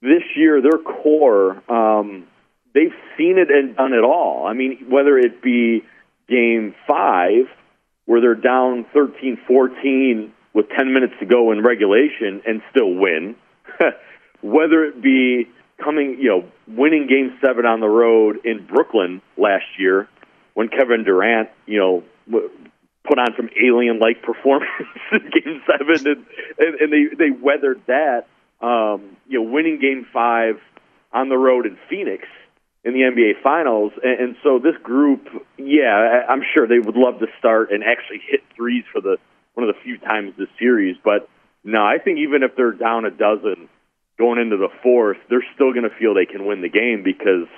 this 0.00 0.22
year, 0.36 0.62
their 0.62 0.78
core, 0.78 1.62
um, 1.70 2.26
they've 2.74 2.94
seen 3.16 3.38
it 3.38 3.50
and 3.50 3.76
done 3.76 3.92
it 3.92 4.04
all. 4.04 4.46
I 4.46 4.52
mean, 4.52 4.86
whether 4.88 5.18
it 5.18 5.42
be 5.42 5.82
game 6.28 6.74
five, 6.86 7.46
where 8.04 8.20
they're 8.20 8.34
down 8.34 8.86
13 8.94 9.38
14 9.46 10.32
with 10.54 10.66
10 10.76 10.92
minutes 10.92 11.14
to 11.20 11.26
go 11.26 11.52
in 11.52 11.62
regulation 11.62 12.42
and 12.46 12.62
still 12.70 12.92
win, 12.94 13.36
whether 14.40 14.84
it 14.84 15.02
be 15.02 15.48
coming, 15.82 16.16
you 16.20 16.28
know, 16.28 16.44
winning 16.66 17.06
game 17.06 17.38
seven 17.44 17.66
on 17.66 17.80
the 17.80 17.88
road 17.88 18.44
in 18.44 18.66
Brooklyn 18.66 19.22
last 19.36 19.66
year 19.78 20.08
when 20.54 20.68
Kevin 20.68 21.04
Durant, 21.04 21.50
you 21.66 21.78
know, 21.78 22.02
put 23.06 23.18
on 23.18 23.28
some 23.36 23.48
alien 23.62 23.98
like 23.98 24.22
performance 24.22 24.70
in 25.12 25.30
game 25.30 25.62
seven 25.66 26.06
and, 26.06 26.26
and, 26.58 26.80
and 26.80 26.92
they, 26.92 27.14
they 27.16 27.30
weathered 27.30 27.80
that 27.86 28.26
um, 28.60 29.16
you 29.28 29.42
know, 29.42 29.50
winning 29.50 29.78
Game 29.80 30.06
Five 30.12 30.60
on 31.12 31.28
the 31.28 31.36
road 31.38 31.66
in 31.66 31.78
Phoenix 31.88 32.24
in 32.84 32.92
the 32.92 33.00
NBA 33.00 33.42
Finals, 33.42 33.92
and, 34.02 34.20
and 34.20 34.36
so 34.42 34.58
this 34.58 34.76
group, 34.82 35.26
yeah, 35.56 36.24
I'm 36.28 36.42
sure 36.54 36.66
they 36.66 36.78
would 36.78 36.96
love 36.96 37.18
to 37.20 37.26
start 37.38 37.70
and 37.70 37.82
actually 37.82 38.20
hit 38.26 38.40
threes 38.56 38.84
for 38.92 39.00
the 39.00 39.18
one 39.58 39.68
of 39.68 39.74
the 39.74 39.82
few 39.82 39.98
times 39.98 40.34
this 40.38 40.48
series. 40.56 40.96
But 41.02 41.28
no, 41.64 41.84
I 41.84 41.98
think 41.98 42.18
even 42.18 42.44
if 42.44 42.54
they're 42.56 42.70
down 42.70 43.04
a 43.04 43.10
dozen 43.10 43.68
going 44.16 44.38
into 44.38 44.56
the 44.56 44.68
fourth, 44.84 45.16
they're 45.28 45.44
still 45.56 45.72
going 45.72 45.82
to 45.82 45.94
feel 45.98 46.14
they 46.14 46.26
can 46.26 46.46
win 46.46 46.62
the 46.62 46.68
game 46.68 47.02
because 47.02 47.48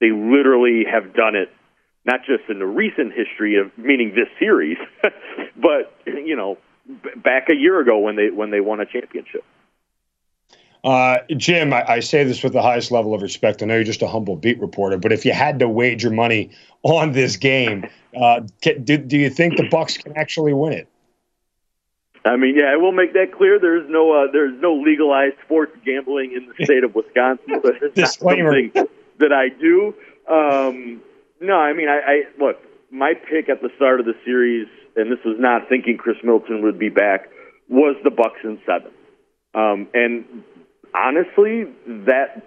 they 0.00 0.12
literally 0.12 0.84
have 0.88 1.14
done 1.14 1.34
it 1.34 1.50
not 2.04 2.20
just 2.20 2.48
in 2.48 2.60
the 2.60 2.66
recent 2.66 3.12
history 3.12 3.56
of 3.56 3.76
meaning 3.76 4.14
this 4.14 4.28
series, 4.38 4.78
but 5.56 5.92
you 6.06 6.36
know 6.36 6.58
back 7.16 7.48
a 7.50 7.56
year 7.56 7.80
ago 7.80 7.98
when 7.98 8.14
they 8.14 8.30
when 8.30 8.52
they 8.52 8.60
won 8.60 8.78
a 8.78 8.86
championship. 8.86 9.42
Uh, 10.84 11.18
Jim, 11.36 11.72
I, 11.72 11.84
I, 11.94 12.00
say 12.00 12.22
this 12.22 12.44
with 12.44 12.52
the 12.52 12.62
highest 12.62 12.92
level 12.92 13.12
of 13.12 13.20
respect. 13.20 13.60
I 13.60 13.66
know 13.66 13.74
you're 13.74 13.82
just 13.82 14.02
a 14.02 14.06
humble 14.06 14.36
beat 14.36 14.60
reporter, 14.60 14.96
but 14.96 15.10
if 15.10 15.24
you 15.24 15.32
had 15.32 15.58
to 15.58 15.68
wager 15.68 16.10
money 16.10 16.50
on 16.84 17.10
this 17.10 17.34
game, 17.34 17.88
uh, 18.16 18.42
do, 18.60 18.96
do 18.96 19.18
you 19.18 19.28
think 19.28 19.56
the 19.56 19.68
Bucks 19.68 19.96
can 19.96 20.16
actually 20.16 20.52
win 20.52 20.72
it? 20.74 20.88
I 22.26 22.36
mean, 22.36 22.56
yeah, 22.56 22.72
I 22.72 22.76
will 22.76 22.92
make 22.92 23.12
that 23.12 23.32
clear. 23.36 23.58
There's 23.60 23.88
no 23.88 24.12
uh, 24.12 24.32
there's 24.32 24.60
no 24.60 24.74
legalized 24.74 25.36
sports 25.44 25.72
gambling 25.84 26.32
in 26.32 26.48
the 26.48 26.64
state 26.64 26.84
of 26.84 26.94
Wisconsin. 26.94 27.60
But 27.62 27.82
it's 27.82 27.94
Disclaimer. 27.94 28.60
Not 28.60 28.74
something 28.74 28.94
that 29.18 29.32
I 29.32 29.48
do. 29.48 29.94
Um, 30.28 31.02
no, 31.40 31.54
I 31.54 31.72
mean, 31.72 31.88
I, 31.88 31.98
I 31.98 32.22
look. 32.38 32.56
My 32.90 33.14
pick 33.14 33.48
at 33.48 33.62
the 33.62 33.68
start 33.76 34.00
of 34.00 34.06
the 34.06 34.14
series, 34.24 34.68
and 34.94 35.10
this 35.10 35.18
was 35.24 35.36
not 35.38 35.68
thinking 35.68 35.98
Khris 35.98 36.16
Middleton 36.22 36.62
would 36.62 36.78
be 36.78 36.88
back, 36.88 37.28
was 37.68 37.96
the 38.04 38.10
Bucks 38.10 38.38
in 38.44 38.58
seven. 38.64 38.92
Um, 39.54 39.88
and 39.92 40.44
honestly, 40.94 41.64
that 42.06 42.46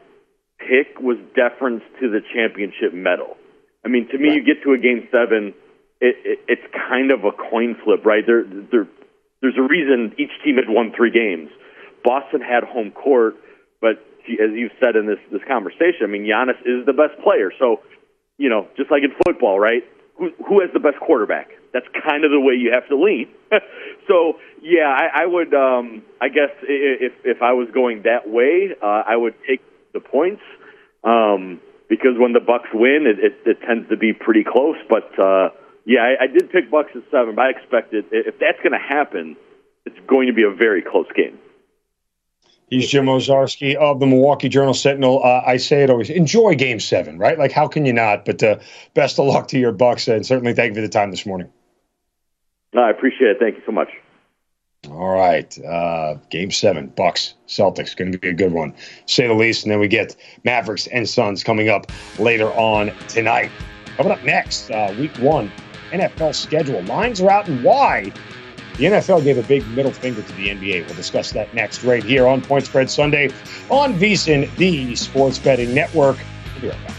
pick 0.60 1.00
was 1.00 1.18
deference 1.36 1.84
to 2.00 2.10
the 2.10 2.22
championship 2.34 2.94
medal. 2.94 3.38
I 3.84 3.88
mean, 3.88 4.08
to 4.10 4.18
me, 4.18 4.34
you 4.34 4.44
get 4.44 4.64
to 4.64 4.74
a 4.74 4.78
game 4.78 5.08
seven, 5.12 5.54
it, 6.02 6.16
it, 6.24 6.40
it's 6.48 6.74
kind 6.74 7.12
of 7.12 7.24
a 7.24 7.32
coin 7.32 7.76
flip, 7.84 8.06
right? 8.06 8.24
There, 8.26 8.44
there, 8.44 8.88
there's 9.42 9.58
a 9.58 9.62
reason 9.62 10.14
each 10.18 10.32
team 10.44 10.56
had 10.56 10.68
won 10.68 10.94
three 10.96 11.12
games. 11.12 11.50
Boston 12.04 12.42
had 12.42 12.64
home 12.64 12.92
court, 12.92 13.36
but 13.82 14.04
as 14.28 14.52
you've 14.54 14.72
said 14.80 14.96
in 14.96 15.08
this 15.08 15.20
this 15.32 15.42
conversation, 15.48 16.04
I 16.04 16.08
mean, 16.08 16.24
Giannis 16.24 16.60
is 16.66 16.86
the 16.86 16.94
best 16.94 17.20
player. 17.24 17.52
So, 17.60 17.82
you 18.38 18.50
know, 18.50 18.68
just 18.78 18.92
like 18.92 19.04
in 19.04 19.12
football, 19.26 19.60
right? 19.60 19.84
Who 20.18 20.32
who 20.48 20.62
has 20.62 20.70
the 20.74 20.80
best 20.80 21.00
quarterback? 21.00 21.50
That's 21.74 21.86
kind 22.06 22.26
of 22.26 22.32
the 22.32 22.40
way 22.40 22.54
you 22.56 22.72
have 22.74 22.88
to 22.90 22.98
lean. 22.98 23.30
so 24.08 24.40
yeah, 24.62 24.88
I, 24.88 25.24
I 25.24 25.26
would. 25.26 25.54
Um, 25.54 26.04
I 26.22 26.30
guess 26.30 26.52
if 26.64 27.14
if 27.24 27.42
I 27.42 27.54
was 27.54 27.70
going 27.74 28.04
that 28.04 28.30
way, 28.30 28.76
uh, 28.82 29.04
I 29.08 29.16
would 29.16 29.36
take 29.48 29.62
the 29.94 30.00
points 30.00 30.44
um, 31.04 31.60
because 31.90 32.18
when 32.18 32.34
the 32.34 32.40
Bucks 32.40 32.70
win, 32.74 33.06
it, 33.08 33.24
it, 33.24 33.34
it 33.46 33.58
tends 33.66 33.90
to 33.90 33.98
be 33.98 34.14
pretty 34.14 34.44
close. 34.44 34.78
But 34.90 35.18
uh, 35.20 35.50
yeah, 35.86 36.02
I, 36.02 36.24
I 36.24 36.28
did 36.28 36.52
pick 36.52 36.70
Bucks 36.70 36.92
at 36.96 37.04
seven, 37.12 37.36
but 37.36 37.42
I 37.42 37.50
expected 37.50 38.06
if 38.12 38.38
that's 38.40 38.60
going 38.60 38.74
to 38.74 38.80
happen, 38.80 39.36
it's 39.86 40.00
going 40.08 40.28
to 40.28 40.34
be 40.34 40.44
a 40.44 40.52
very 40.52 40.82
close 40.82 41.08
game. 41.16 41.38
He's 42.70 42.88
Jim 42.88 43.06
Owczarski 43.06 43.76
of 43.76 44.00
the 44.00 44.06
Milwaukee 44.06 44.48
Journal 44.48 44.76
Sentinel. 44.76 45.24
Uh, 45.24 45.42
I 45.46 45.58
say 45.58 45.84
it 45.84 45.90
always: 45.90 46.10
enjoy 46.10 46.54
Game 46.56 46.80
Seven, 46.80 47.18
right? 47.18 47.40
Like, 47.40 47.52
how 47.52 47.68
can 47.68 47.86
you 47.86 47.94
not? 47.94 48.26
But 48.26 48.44
uh, 48.44 48.60
best 48.94 49.20
of 49.20 49.26
luck 49.26 49.48
to 49.50 49.60
your 49.60 49.72
Bucks, 49.72 50.08
and 50.08 50.26
certainly 50.26 50.54
thank 50.54 50.70
you 50.70 50.76
for 50.76 50.82
the 50.82 50.90
time 50.90 51.10
this 51.10 51.26
morning. 51.26 51.50
No, 52.74 52.84
I 52.84 52.92
appreciate 52.92 53.32
it. 53.32 53.38
Thank 53.40 53.56
you 53.56 53.64
so 53.66 53.72
much. 53.72 53.90
All 54.88 55.14
right, 55.14 55.58
uh, 55.66 56.16
Game 56.30 56.52
Seven, 56.52 56.88
Bucks 56.88 57.34
Celtics, 57.48 57.98
going 57.98 58.12
to 58.12 58.18
be 58.18 58.30
a 58.30 58.34
good 58.34 58.54
one, 58.54 58.74
say 59.08 59.28
the 59.28 59.34
least. 59.34 59.64
And 59.64 59.72
then 59.72 59.80
we 59.80 59.88
get 59.88 60.16
Mavericks 60.46 60.88
and 60.88 61.10
Suns 61.10 61.44
coming 61.44 61.70
up 61.70 61.92
later 62.20 62.50
on 62.54 62.92
tonight. 63.08 63.52
Coming 63.98 64.14
up 64.14 64.24
next, 64.24 64.70
uh, 64.70 64.96
Week 64.98 65.16
One 65.18 65.52
NFL 65.92 66.36
schedule. 66.36 66.82
Lines 66.84 67.22
are 67.22 67.30
out 67.30 67.48
and 67.48 67.64
why 67.64 68.12
the 68.78 68.86
NFL 68.86 69.24
gave 69.24 69.38
a 69.38 69.44
big 69.44 69.68
middle 69.70 69.92
finger 69.92 70.22
to 70.22 70.34
the 70.34 70.50
NBA. 70.50 70.86
We'll 70.86 70.96
discuss 70.96 71.32
that 71.32 71.54
next, 71.54 71.84
right 71.84 72.04
here 72.04 72.28
on 72.28 72.42
Point 72.42 72.66
Spread 72.66 72.90
Sunday 72.90 73.30
on 73.70 73.94
VSIN, 73.96 74.56
the 74.56 74.96
Sports 74.96 75.38
Betting 75.38 75.74
Network. 75.74 76.18
We'll 76.54 76.62
be 76.62 76.68
right 76.70 76.88
back. 76.88 76.99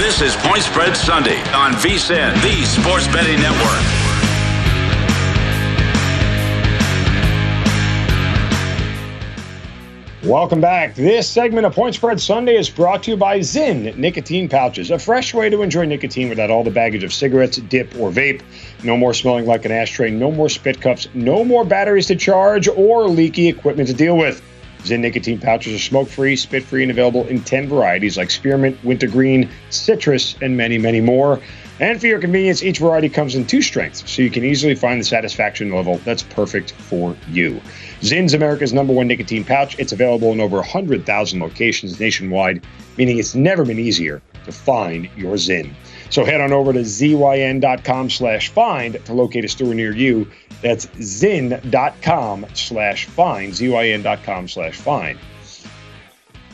This 0.00 0.22
is 0.22 0.34
Point 0.36 0.62
Spread 0.62 0.96
Sunday 0.96 1.38
on 1.52 1.72
VSIN, 1.72 2.32
the 2.40 2.64
Sports 2.64 3.06
Betting 3.08 3.38
Network. 3.38 3.82
Welcome 10.24 10.62
back. 10.62 10.94
This 10.94 11.28
segment 11.28 11.66
of 11.66 11.74
Point 11.74 11.94
Spread 11.96 12.18
Sunday 12.18 12.56
is 12.56 12.70
brought 12.70 13.02
to 13.02 13.10
you 13.10 13.18
by 13.18 13.40
Zyn 13.40 13.94
Nicotine 13.98 14.48
Pouches, 14.48 14.90
a 14.90 14.98
fresh 14.98 15.34
way 15.34 15.50
to 15.50 15.60
enjoy 15.60 15.84
nicotine 15.84 16.30
without 16.30 16.48
all 16.48 16.64
the 16.64 16.70
baggage 16.70 17.04
of 17.04 17.12
cigarettes, 17.12 17.58
dip, 17.58 17.94
or 17.96 18.10
vape. 18.10 18.40
No 18.82 18.96
more 18.96 19.12
smelling 19.12 19.44
like 19.44 19.66
an 19.66 19.70
ashtray, 19.70 20.10
no 20.10 20.32
more 20.32 20.48
spit 20.48 20.80
cups, 20.80 21.08
no 21.12 21.44
more 21.44 21.62
batteries 21.62 22.06
to 22.06 22.16
charge 22.16 22.68
or 22.68 23.06
leaky 23.06 23.48
equipment 23.48 23.86
to 23.90 23.94
deal 23.94 24.16
with. 24.16 24.40
Zyn 24.84 25.00
nicotine 25.00 25.38
pouches 25.38 25.74
are 25.74 25.78
smoke 25.78 26.08
free, 26.08 26.36
spit 26.36 26.62
free, 26.62 26.82
and 26.82 26.90
available 26.90 27.26
in 27.26 27.42
10 27.42 27.68
varieties 27.68 28.16
like 28.16 28.30
spearmint, 28.30 28.82
wintergreen, 28.84 29.48
citrus, 29.70 30.34
and 30.40 30.56
many, 30.56 30.78
many 30.78 31.00
more. 31.00 31.40
And 31.80 31.98
for 31.98 32.06
your 32.06 32.18
convenience, 32.18 32.62
each 32.62 32.78
variety 32.78 33.08
comes 33.08 33.34
in 33.34 33.46
two 33.46 33.62
strengths, 33.62 34.10
so 34.10 34.20
you 34.20 34.30
can 34.30 34.44
easily 34.44 34.74
find 34.74 35.00
the 35.00 35.04
satisfaction 35.04 35.72
level 35.72 35.96
that's 36.04 36.22
perfect 36.22 36.72
for 36.72 37.16
you. 37.30 37.60
Zyn's 38.02 38.34
America's 38.34 38.72
number 38.72 38.92
one 38.92 39.08
nicotine 39.08 39.44
pouch. 39.44 39.78
It's 39.78 39.92
available 39.92 40.32
in 40.32 40.40
over 40.40 40.56
100,000 40.56 41.40
locations 41.40 41.98
nationwide, 41.98 42.62
meaning 42.98 43.18
it's 43.18 43.34
never 43.34 43.64
been 43.64 43.78
easier 43.78 44.20
to 44.44 44.52
find 44.52 45.08
your 45.16 45.36
Zyn. 45.36 45.72
So 46.10 46.24
head 46.24 46.40
on 46.40 46.52
over 46.52 46.72
to 46.72 46.80
zyn.com 46.80 48.10
slash 48.10 48.48
find 48.48 49.04
to 49.04 49.14
locate 49.14 49.44
a 49.44 49.48
store 49.48 49.74
near 49.74 49.92
you. 49.92 50.28
That's 50.60 50.86
zyn.com 50.86 52.46
slash 52.54 53.06
find, 53.06 53.52
zyn.com 53.52 54.48
slash 54.48 54.74
find. 54.74 55.18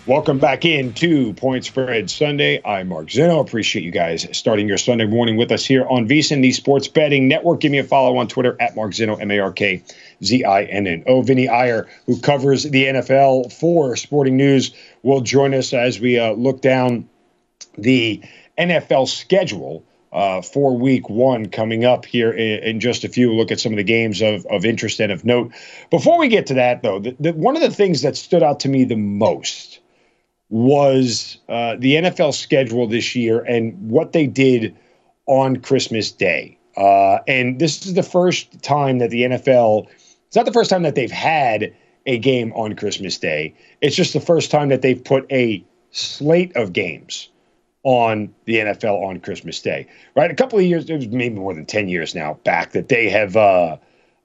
Welcome 0.07 0.39
back 0.39 0.65
into 0.65 1.33
Point 1.33 1.65
Spread 1.65 2.09
Sunday. 2.09 2.61
I'm 2.65 2.89
Mark 2.89 3.09
Zinno. 3.09 3.41
Appreciate 3.41 3.83
you 3.83 3.91
guys 3.91 4.25
starting 4.31 4.69
your 4.69 4.79
Sunday 4.79 5.07
morning 5.07 5.37
with 5.37 5.51
us 5.51 5.65
here 5.65 5.85
on 5.89 6.07
VSIN, 6.07 6.43
the 6.43 6.53
Sports 6.53 6.87
Betting 6.87 7.27
Network. 7.27 7.59
Give 7.59 7.73
me 7.73 7.79
a 7.79 7.85
follow 7.85 8.17
on 8.19 8.29
Twitter 8.29 8.57
at 8.61 8.77
Mark 8.77 8.93
Zinno, 8.93 9.21
M 9.21 9.33
A 9.33 9.41
R 9.41 9.51
K 9.51 9.83
Z 10.23 10.45
I 10.45 10.63
N 10.65 10.87
N 10.87 11.03
O. 11.09 11.23
Vinny 11.23 11.49
Iyer, 11.49 11.89
who 12.05 12.21
covers 12.21 12.63
the 12.63 12.85
NFL 12.85 13.53
for 13.53 13.97
Sporting 13.97 14.37
News, 14.37 14.73
will 15.03 15.23
join 15.23 15.55
us 15.55 15.73
as 15.73 15.99
we 15.99 16.21
uh, 16.21 16.33
look 16.35 16.61
down 16.61 17.09
the 17.77 18.23
NFL 18.59 19.09
schedule 19.09 19.85
uh, 20.13 20.41
for 20.41 20.77
week 20.77 21.11
one 21.11 21.47
coming 21.47 21.85
up 21.85 22.07
here 22.07 22.33
in, 22.33 22.63
in, 22.63 22.81
just 22.81 23.05
a 23.05 23.09
few. 23.09 23.35
Look 23.35 23.51
at 23.51 23.61
some 23.61 23.73
of 23.73 23.77
the 23.77 23.85
games 23.85 24.23
of, 24.23 24.47
of 24.47 24.65
interest 24.65 25.01
and 25.01 25.13
of 25.13 25.25
note. 25.25 25.53
Before 25.91 26.19
we 26.19 26.29
get 26.29 26.47
to 26.47 26.55
that, 26.55 26.83
though, 26.83 26.99
the, 26.99 27.17
the, 27.21 27.33
one 27.33 27.55
of 27.57 27.63
the 27.63 27.71
things 27.71 28.03
that 28.03 28.17
stood 28.17 28.43
out 28.43 28.61
to 28.61 28.69
me 28.69 28.85
the 28.85 28.97
most 28.97 29.81
was 30.49 31.39
uh, 31.49 31.77
the 31.79 31.97
NFL 31.97 32.33
schedule 32.33 32.87
this 32.87 33.15
year 33.15 33.41
and 33.41 33.91
what 33.91 34.13
they 34.13 34.27
did 34.27 34.77
on 35.27 35.57
Christmas 35.57 36.11
Day. 36.11 36.57
Uh, 36.77 37.19
and 37.27 37.59
this 37.59 37.85
is 37.85 37.95
the 37.95 38.03
first 38.03 38.63
time 38.63 38.99
that 38.99 39.11
the 39.11 39.23
NFL, 39.23 39.87
it's 40.27 40.37
not 40.37 40.45
the 40.45 40.53
first 40.53 40.71
time 40.71 40.83
that 40.83 40.95
they've 40.95 41.11
had 41.11 41.75
a 42.07 42.19
game 42.19 42.53
on 42.53 42.77
Christmas 42.77 43.19
Day. 43.19 43.55
It's 43.81 43.97
just 43.97 44.13
the 44.13 44.21
first 44.21 44.51
time 44.51 44.69
that 44.69 44.83
they've 44.83 45.03
put 45.03 45.31
a 45.33 45.65
slate 45.91 46.55
of 46.55 46.73
games 46.73 47.29
on 47.87 48.35
the 48.47 48.57
NFL 48.57 49.01
on 49.01 49.21
Christmas 49.21 49.61
Day. 49.63 49.87
Right, 50.17 50.29
a 50.29 50.35
couple 50.35 50.59
of 50.59 50.65
years, 50.65 50.91
it 50.91 50.97
was 50.97 51.07
maybe 51.07 51.37
more 51.37 51.55
than 51.55 51.65
ten 51.65 51.89
years 51.89 52.17
now 52.17 52.35
back 52.43 52.73
that 52.73 52.89
they 52.89 53.09
have 53.09 53.37
uh, 53.37 53.77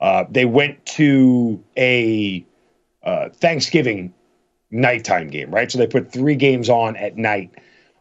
uh, 0.01 0.25
they 0.31 0.45
went 0.45 0.83
to 0.87 1.63
a 1.77 2.43
uh, 3.03 3.29
Thanksgiving 3.29 4.11
nighttime 4.71 5.29
game. 5.29 5.51
Right, 5.51 5.71
so 5.71 5.77
they 5.77 5.85
put 5.85 6.11
three 6.11 6.33
games 6.33 6.69
on 6.69 6.95
at 6.95 7.17
night 7.17 7.51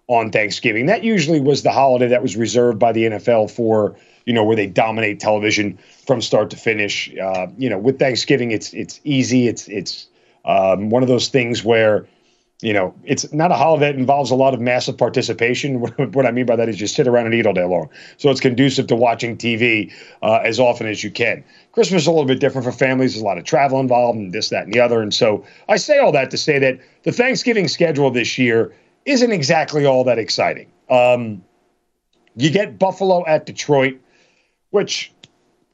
on 0.07 0.33
Thanksgiving. 0.33 0.87
That 0.87 1.05
usually 1.05 1.41
was 1.41 1.63
the 1.63 1.73
holiday 1.73 2.09
that 2.09 2.23
was 2.23 2.39
reserved 2.39 2.79
by 2.79 2.93
the 2.93 3.05
NFL 3.05 3.51
for 3.51 3.95
you 4.25 4.33
know 4.33 4.45
where 4.45 4.57
they 4.57 4.67
dominate 4.67 5.21
television 5.21 5.79
from 6.07 6.23
start 6.23 6.49
to 6.51 6.57
finish. 6.57 7.15
Uh, 7.19 7.49
you 7.59 7.69
know, 7.69 7.79
with 7.79 7.99
Thanksgiving, 7.99 8.51
it's 8.51 8.73
it's 8.73 8.99
easy. 9.05 9.47
It's 9.47 9.69
it's 9.69 10.09
um, 10.47 10.89
one 10.89 11.03
of 11.03 11.09
those 11.11 11.29
things 11.29 11.63
where 11.63 12.07
you 12.63 12.75
know, 12.75 12.95
it's 13.05 13.33
not 13.33 13.51
a 13.51 13.55
holiday 13.55 13.93
that 13.93 13.99
involves 13.99 14.31
a 14.31 14.35
lot 14.35 14.53
of 14.53 14.61
massive 14.61 14.99
participation. 14.99 15.81
what 16.13 16.27
I 16.27 16.31
mean 16.31 16.47
by 16.47 16.57
that 16.57 16.69
is 16.69 16.81
you 16.81 16.87
sit 16.87 17.09
around 17.09 17.27
and 17.27 17.35
eat 17.35 17.47
all 17.47 17.55
day 17.55 17.65
long. 17.65 17.89
So 18.19 18.31
it's 18.31 18.41
conducive 18.41 18.87
to 18.89 18.97
watching 18.97 19.37
TV 19.37 19.93
uh, 20.23 20.41
as 20.45 20.61
often 20.61 20.87
as 20.87 21.03
you 21.03 21.11
can. 21.11 21.43
Christmas 21.73 22.03
is 22.03 22.07
a 22.07 22.11
little 22.11 22.27
bit 22.27 22.41
different 22.41 22.65
for 22.65 22.73
families. 22.73 23.15
There's 23.15 23.23
a 23.23 23.27
lot 23.27 23.39
of 23.39 23.45
travel 23.45 23.81
involved 23.81 24.19
and 24.19 24.33
this, 24.33 24.51
that, 24.51 24.65
and 24.65 24.73
the 24.73 24.81
other. 24.81 25.01
And 25.01 25.15
so 25.15 25.45
I 25.69 25.77
say 25.77 25.99
all 25.99 26.13
that 26.13 26.31
to 26.33 26.37
say 26.37 26.59
that 26.59 26.79
the 27.05 27.13
Thanksgiving 27.13 27.67
schedule 27.67 28.11
this 28.11 28.37
year 28.37 28.75
isn't 29.07 29.33
exactly 29.33 29.87
all 29.87 30.05
that 30.05 30.19
exciting. 30.19 30.71
Um, 30.91 31.43
you 32.37 32.51
get 32.51 32.79
Buffalo 32.79 33.25
at 33.27 33.47
Detroit, 33.47 33.99
which 34.71 35.13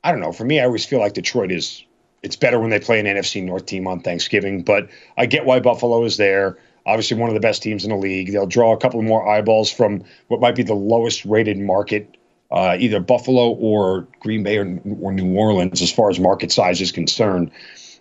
I 0.05 0.12
don't 0.12 0.20
know. 0.20 0.33
For 0.33 0.44
me, 0.44 0.61
I 0.61 0.64
always 0.64 0.85
feel 0.85 1.01
like 1.01 1.14
Detroit 1.14 1.51
is 1.51 1.85
it's 2.22 2.37
better 2.37 2.59
when 2.59 2.70
they 2.70 2.81
play 2.81 2.99
an 2.99 3.07
NFC 3.07 3.42
North 3.42 3.66
team 3.66 3.87
on 3.87 4.01
Thanksgiving, 4.01 4.62
but 4.62 4.88
I 5.16 5.27
get 5.27 5.44
why 5.44 5.61
Buffalo 5.61 6.05
is 6.05 6.16
there 6.16 6.57
obviously 6.87 7.16
one 7.16 7.29
of 7.29 7.35
the 7.35 7.40
best 7.40 7.62
teams 7.62 7.85
in 7.85 7.90
the 7.90 7.96
league. 7.96 8.33
They'll 8.33 8.46
draw 8.46 8.72
a 8.72 8.77
couple 8.77 9.03
more 9.03 9.29
eyeballs 9.29 9.70
from 9.70 10.03
what 10.29 10.40
might 10.40 10.55
be 10.55 10.62
the 10.62 10.75
lowest 10.75 11.25
rated 11.25 11.59
market, 11.59 12.16
uh, 12.51 12.77
either 12.79 13.01
Buffalo 13.01 13.51
or 13.51 14.07
Green 14.20 14.42
Bay 14.42 14.57
or, 14.57 14.81
or, 15.01 15.12
New 15.12 15.37
Orleans, 15.37 15.83
as 15.83 15.92
far 15.92 16.09
as 16.09 16.18
market 16.18 16.53
size 16.53 16.81
is 16.81 16.92
concerned. 16.92 17.51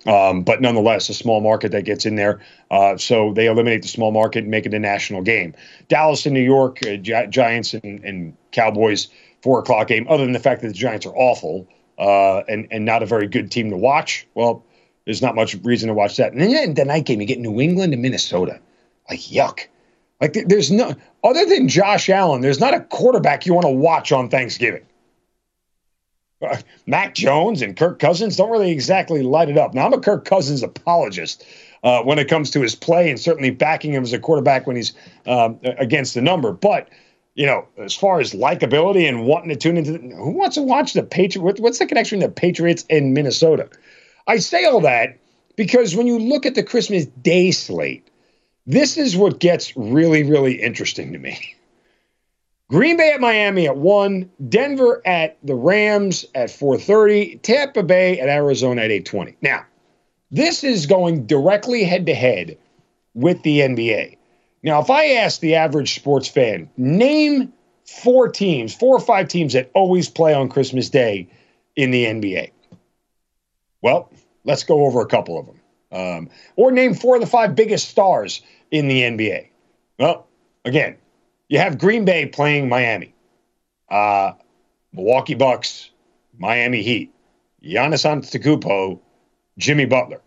Um, 0.05 0.43
but 0.43 0.61
nonetheless, 0.61 1.09
a 1.09 1.15
small 1.15 1.41
market 1.41 1.71
that 1.71 1.83
gets 1.83 2.05
in 2.05 2.15
there. 2.15 2.39
Uh, 2.69 2.95
so 2.95 3.33
they 3.33 3.47
eliminate 3.47 3.81
the 3.81 3.87
small 3.87 4.11
market 4.11 4.43
and 4.43 4.51
make 4.51 4.67
it 4.67 4.73
a 4.75 4.79
national 4.79 5.23
game. 5.23 5.55
Dallas 5.87 6.27
and 6.27 6.35
New 6.35 6.43
York, 6.43 6.85
uh, 6.85 6.97
Gi- 6.97 7.27
Giants 7.29 7.73
and, 7.73 8.03
and, 8.03 8.37
Cowboys, 8.51 9.09
four 9.41 9.59
o'clock 9.59 9.87
game. 9.87 10.05
Other 10.07 10.23
than 10.23 10.31
the 10.31 10.39
fact 10.39 10.61
that 10.61 10.67
the 10.67 10.73
Giants 10.73 11.05
are 11.05 11.15
awful 11.15 11.67
uh, 11.97 12.39
and 12.47 12.67
and 12.71 12.85
not 12.85 13.03
a 13.03 13.05
very 13.05 13.27
good 13.27 13.51
team 13.51 13.69
to 13.69 13.75
watch, 13.75 14.25
well, 14.33 14.63
there's 15.05 15.21
not 15.21 15.35
much 15.35 15.55
reason 15.63 15.87
to 15.87 15.93
watch 15.93 16.15
that. 16.17 16.31
And 16.31 16.41
then 16.41 16.73
the 16.73 16.85
night 16.85 17.05
game, 17.05 17.19
you 17.19 17.27
get 17.27 17.39
New 17.39 17.59
England 17.59 17.91
and 17.91 18.01
Minnesota. 18.01 18.59
Like, 19.09 19.19
yuck. 19.19 19.67
Like, 20.21 20.33
there's 20.47 20.71
no, 20.71 20.95
other 21.23 21.45
than 21.45 21.67
Josh 21.67 22.09
Allen, 22.09 22.41
there's 22.41 22.59
not 22.59 22.73
a 22.73 22.81
quarterback 22.81 23.45
you 23.45 23.53
want 23.53 23.65
to 23.65 23.71
watch 23.71 24.11
on 24.11 24.29
Thanksgiving. 24.29 24.85
Uh, 26.41 26.57
Mac 26.85 27.15
Jones 27.15 27.61
and 27.61 27.75
Kirk 27.75 27.99
Cousins 27.99 28.35
don't 28.35 28.51
really 28.51 28.71
exactly 28.71 29.23
light 29.23 29.49
it 29.49 29.57
up. 29.57 29.73
Now, 29.73 29.85
I'm 29.85 29.93
a 29.93 29.99
Kirk 29.99 30.25
Cousins 30.25 30.63
apologist 30.63 31.45
uh, 31.83 32.01
when 32.03 32.19
it 32.19 32.27
comes 32.27 32.51
to 32.51 32.61
his 32.61 32.75
play 32.75 33.09
and 33.09 33.19
certainly 33.19 33.51
backing 33.51 33.93
him 33.93 34.03
as 34.03 34.13
a 34.13 34.19
quarterback 34.19 34.67
when 34.67 34.75
he's 34.75 34.93
um, 35.25 35.59
against 35.63 36.13
the 36.13 36.21
number. 36.21 36.51
But, 36.51 36.89
you 37.35 37.45
know, 37.45 37.67
as 37.77 37.93
far 37.93 38.19
as 38.19 38.33
likability 38.33 39.07
and 39.07 39.25
wanting 39.25 39.49
to 39.49 39.55
tune 39.55 39.77
into, 39.77 39.93
the, 39.93 39.99
who 40.15 40.31
wants 40.31 40.55
to 40.55 40.61
watch 40.61 40.93
the 40.93 41.03
Patriots? 41.03 41.59
What's 41.59 41.79
the 41.79 41.85
connection 41.85 42.19
to 42.19 42.27
the 42.27 42.33
Patriots 42.33 42.85
and 42.89 43.13
Minnesota? 43.13 43.69
I 44.27 44.37
say 44.37 44.65
all 44.65 44.81
that 44.81 45.17
because 45.55 45.95
when 45.95 46.07
you 46.07 46.19
look 46.19 46.45
at 46.45 46.55
the 46.55 46.63
Christmas 46.63 47.05
Day 47.05 47.51
slate, 47.51 48.07
this 48.65 48.97
is 48.97 49.15
what 49.15 49.39
gets 49.39 49.75
really, 49.77 50.23
really 50.23 50.61
interesting 50.61 51.13
to 51.13 51.19
me. 51.19 51.55
Green 52.69 52.97
Bay 52.97 53.11
at 53.13 53.21
Miami 53.21 53.67
at 53.67 53.77
1, 53.77 54.29
Denver 54.49 55.01
at 55.05 55.37
the 55.43 55.53
Rams 55.53 56.25
at 56.33 56.49
4:30, 56.49 57.39
Tampa 57.43 57.83
Bay 57.83 58.19
at 58.19 58.27
Arizona 58.27 58.81
at 58.81 58.91
8:20. 58.91 59.35
Now, 59.41 59.63
this 60.31 60.63
is 60.63 60.87
going 60.87 61.27
directly 61.27 61.83
head 61.83 62.07
to 62.07 62.15
head 62.15 62.57
with 63.13 63.41
the 63.43 63.61
NBA. 63.61 64.17
Now, 64.63 64.81
if 64.81 64.89
I 64.89 65.09
ask 65.09 65.41
the 65.41 65.53
average 65.53 65.93
sports 65.93 66.27
fan, 66.27 66.67
name 66.75 67.53
four 67.85 68.27
teams, 68.27 68.73
four 68.73 68.95
or 68.95 68.99
five 68.99 69.27
teams 69.27 69.53
that 69.53 69.69
always 69.75 70.09
play 70.09 70.33
on 70.33 70.49
Christmas 70.49 70.89
Day 70.89 71.27
in 71.75 71.91
the 71.91 72.05
NBA. 72.05 72.49
Well, 73.83 74.09
let's 74.43 74.63
go 74.63 74.85
over 74.85 75.01
a 75.01 75.05
couple 75.05 75.39
of 75.39 75.45
them. 75.45 75.59
Um, 75.91 76.29
or 76.55 76.71
name 76.71 76.95
four 76.95 77.15
of 77.15 77.21
the 77.21 77.27
five 77.27 77.55
biggest 77.55 77.89
stars 77.89 78.41
in 78.71 78.87
the 78.87 79.01
NBA. 79.01 79.47
Well, 79.99 80.27
again, 80.65 80.97
you 81.49 81.59
have 81.59 81.77
Green 81.77 82.05
Bay 82.05 82.25
playing 82.25 82.69
Miami, 82.69 83.13
uh, 83.89 84.33
Milwaukee 84.93 85.35
Bucks, 85.35 85.91
Miami 86.37 86.81
Heat, 86.81 87.13
Giannis 87.63 88.05
Antetokounmpo, 88.05 88.99
Jimmy 89.57 89.85
Butler. 89.85 90.21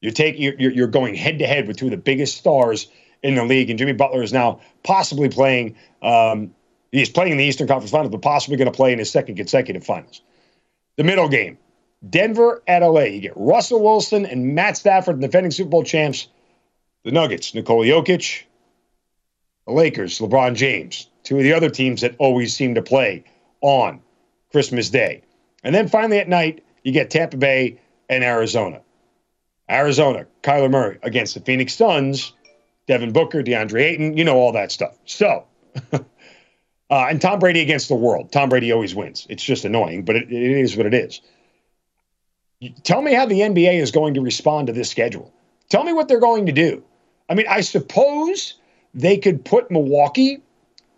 You 0.00 0.10
take 0.10 0.38
you're, 0.38 0.54
you're 0.58 0.86
going 0.86 1.14
head 1.14 1.38
to 1.38 1.46
head 1.46 1.66
with 1.66 1.78
two 1.78 1.86
of 1.86 1.90
the 1.90 1.96
biggest 1.96 2.36
stars 2.36 2.88
in 3.22 3.34
the 3.34 3.44
league, 3.44 3.70
and 3.70 3.78
Jimmy 3.78 3.92
Butler 3.92 4.22
is 4.22 4.32
now 4.32 4.60
possibly 4.84 5.28
playing. 5.28 5.74
Um, 6.02 6.54
he's 6.92 7.10
playing 7.10 7.32
in 7.32 7.38
the 7.38 7.44
Eastern 7.44 7.66
Conference 7.66 7.90
Finals, 7.90 8.12
but 8.12 8.22
possibly 8.22 8.56
going 8.56 8.70
to 8.70 8.76
play 8.76 8.92
in 8.92 8.98
his 8.98 9.10
second 9.10 9.36
consecutive 9.36 9.84
finals. 9.84 10.20
The 10.96 11.04
middle 11.04 11.28
game, 11.28 11.58
Denver 12.08 12.62
at 12.68 12.80
LA. 12.80 13.00
You 13.02 13.20
get 13.20 13.32
Russell 13.36 13.82
Wilson 13.82 14.26
and 14.26 14.54
Matt 14.54 14.76
Stafford, 14.76 15.20
defending 15.20 15.50
Super 15.50 15.70
Bowl 15.70 15.82
champs. 15.82 16.28
The 17.06 17.12
Nuggets, 17.12 17.54
Nikola 17.54 17.86
Jokic, 17.86 18.42
the 19.64 19.72
Lakers, 19.72 20.18
LeBron 20.18 20.56
James, 20.56 21.08
two 21.22 21.36
of 21.36 21.44
the 21.44 21.52
other 21.52 21.70
teams 21.70 22.00
that 22.00 22.16
always 22.18 22.52
seem 22.52 22.74
to 22.74 22.82
play 22.82 23.22
on 23.60 24.00
Christmas 24.50 24.90
Day. 24.90 25.22
And 25.62 25.72
then 25.72 25.86
finally 25.86 26.18
at 26.18 26.28
night, 26.28 26.64
you 26.82 26.90
get 26.90 27.10
Tampa 27.10 27.36
Bay 27.36 27.78
and 28.10 28.24
Arizona. 28.24 28.80
Arizona, 29.70 30.26
Kyler 30.42 30.68
Murray 30.68 30.98
against 31.04 31.34
the 31.34 31.40
Phoenix 31.40 31.74
Suns, 31.74 32.32
Devin 32.88 33.12
Booker, 33.12 33.40
DeAndre 33.40 33.82
Ayton, 33.82 34.16
you 34.16 34.24
know 34.24 34.38
all 34.38 34.50
that 34.50 34.72
stuff. 34.72 34.98
So, 35.04 35.44
uh, 35.92 36.02
and 36.90 37.20
Tom 37.20 37.38
Brady 37.38 37.60
against 37.60 37.86
the 37.86 37.94
world. 37.94 38.32
Tom 38.32 38.48
Brady 38.48 38.72
always 38.72 38.96
wins. 38.96 39.28
It's 39.30 39.44
just 39.44 39.64
annoying, 39.64 40.04
but 40.04 40.16
it, 40.16 40.32
it 40.32 40.60
is 40.60 40.76
what 40.76 40.86
it 40.86 40.94
is. 40.94 41.20
Tell 42.82 43.00
me 43.00 43.14
how 43.14 43.26
the 43.26 43.42
NBA 43.42 43.74
is 43.80 43.92
going 43.92 44.14
to 44.14 44.20
respond 44.20 44.66
to 44.66 44.72
this 44.72 44.90
schedule. 44.90 45.32
Tell 45.68 45.84
me 45.84 45.92
what 45.92 46.08
they're 46.08 46.18
going 46.18 46.46
to 46.46 46.52
do. 46.52 46.82
I 47.28 47.34
mean, 47.34 47.46
I 47.48 47.60
suppose 47.60 48.54
they 48.94 49.18
could 49.18 49.44
put 49.44 49.70
Milwaukee 49.70 50.40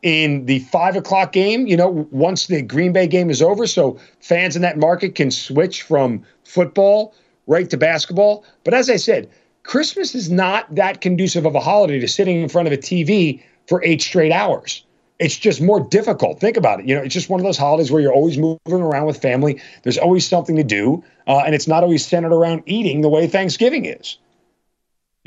in 0.02 0.46
the 0.46 0.60
five 0.60 0.96
o'clock 0.96 1.32
game, 1.32 1.66
you 1.66 1.76
know, 1.76 2.06
once 2.10 2.46
the 2.46 2.62
Green 2.62 2.92
Bay 2.92 3.06
game 3.06 3.30
is 3.30 3.42
over, 3.42 3.66
so 3.66 3.98
fans 4.20 4.54
in 4.54 4.62
that 4.62 4.78
market 4.78 5.14
can 5.14 5.30
switch 5.30 5.82
from 5.82 6.22
football 6.44 7.14
right 7.46 7.68
to 7.70 7.76
basketball. 7.76 8.44
But 8.62 8.74
as 8.74 8.88
I 8.88 8.96
said, 8.96 9.28
Christmas 9.64 10.14
is 10.14 10.30
not 10.30 10.72
that 10.74 11.00
conducive 11.00 11.46
of 11.46 11.54
a 11.54 11.60
holiday 11.60 11.98
to 11.98 12.08
sitting 12.08 12.40
in 12.40 12.48
front 12.48 12.68
of 12.68 12.72
a 12.72 12.76
TV 12.76 13.42
for 13.66 13.82
eight 13.84 14.00
straight 14.00 14.32
hours. 14.32 14.84
It's 15.18 15.36
just 15.36 15.60
more 15.60 15.80
difficult. 15.80 16.38
Think 16.38 16.56
about 16.56 16.78
it. 16.78 16.86
You 16.86 16.94
know, 16.94 17.02
it's 17.02 17.12
just 17.12 17.28
one 17.28 17.40
of 17.40 17.44
those 17.44 17.58
holidays 17.58 17.90
where 17.90 18.00
you're 18.00 18.12
always 18.12 18.38
moving 18.38 18.60
around 18.66 19.06
with 19.06 19.20
family. 19.20 19.60
There's 19.82 19.98
always 19.98 20.26
something 20.26 20.54
to 20.56 20.62
do, 20.62 21.02
uh, 21.26 21.38
and 21.38 21.56
it's 21.56 21.66
not 21.66 21.82
always 21.82 22.06
centered 22.06 22.32
around 22.32 22.62
eating 22.66 23.00
the 23.00 23.08
way 23.08 23.26
Thanksgiving 23.26 23.84
is. 23.84 24.16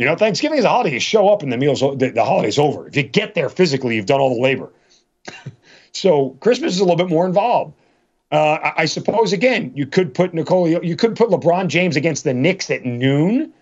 You 0.02 0.08
know, 0.08 0.16
Thanksgiving 0.16 0.58
is 0.58 0.66
a 0.66 0.70
holiday. 0.70 0.94
You 0.94 1.00
show 1.00 1.30
up 1.30 1.44
and 1.44 1.54
the 1.54 1.58
meal's 1.58 1.82
the, 1.82 2.12
the 2.16 2.26
holiday's 2.26 2.58
over. 2.58 2.88
If 2.88 2.96
you 2.96 3.04
get 3.04 3.36
there 3.36 3.50
physically, 3.50 3.96
you've 3.96 4.08
done 4.08 4.20
all 4.20 4.34
the 4.34 4.42
labor. 4.42 4.74
so 5.92 6.32
Christmas 6.40 6.74
is 6.74 6.80
a 6.80 6.84
little 6.84 6.98
bit 6.98 7.08
more 7.08 7.28
involved. 7.28 7.76
Uh, 8.32 8.58
I, 8.64 8.74
I, 8.78 8.86
suppose 8.86 9.32
again, 9.32 9.72
you 9.76 9.86
could 9.86 10.16
put 10.16 10.34
Nicole, 10.34 10.68
you 10.68 10.96
could 10.96 11.16
put 11.16 11.30
LeBron 11.30 11.68
James 11.68 11.96
against 11.96 12.24
the 12.24 12.34
Knicks 12.34 12.72
at 12.72 12.84
noon, 12.84 13.54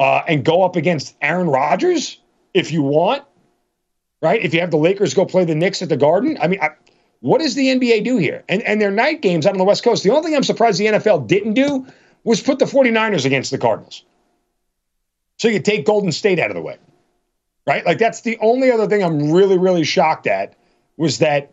uh, 0.00 0.22
and 0.26 0.44
go 0.44 0.64
up 0.64 0.74
against 0.74 1.14
Aaron 1.22 1.46
Rodgers 1.46 2.18
if 2.52 2.72
you 2.72 2.82
want. 2.82 3.22
Right? 4.20 4.42
If 4.42 4.54
you 4.54 4.58
have 4.58 4.72
the 4.72 4.76
Lakers 4.76 5.14
go 5.14 5.24
play 5.24 5.44
the 5.44 5.54
Knicks 5.54 5.82
at 5.82 5.88
the 5.88 5.96
Garden, 5.96 6.36
I 6.42 6.48
mean, 6.48 6.60
I, 6.60 6.70
what 7.20 7.40
does 7.40 7.54
the 7.54 7.68
NBA 7.68 8.02
do 8.02 8.16
here? 8.16 8.42
And 8.48 8.60
and 8.62 8.80
their 8.80 8.90
night 8.90 9.22
games 9.22 9.46
out 9.46 9.52
on 9.52 9.58
the 9.58 9.64
West 9.64 9.84
Coast. 9.84 10.02
The 10.02 10.10
only 10.10 10.22
thing 10.22 10.34
I'm 10.34 10.42
surprised 10.42 10.80
the 10.80 10.86
NFL 10.86 11.28
didn't 11.28 11.54
do 11.54 11.86
was 12.24 12.40
put 12.40 12.58
the 12.58 12.64
49ers 12.64 13.24
against 13.24 13.52
the 13.52 13.58
Cardinals. 13.58 14.02
So 15.38 15.48
you 15.48 15.60
take 15.60 15.84
Golden 15.84 16.12
State 16.12 16.38
out 16.38 16.50
of 16.50 16.56
the 16.56 16.62
way, 16.62 16.78
right? 17.66 17.84
Like 17.84 17.98
that's 17.98 18.22
the 18.22 18.38
only 18.40 18.70
other 18.70 18.86
thing 18.86 19.02
I'm 19.02 19.32
really, 19.32 19.58
really 19.58 19.84
shocked 19.84 20.26
at 20.26 20.54
was 20.96 21.18
that 21.18 21.52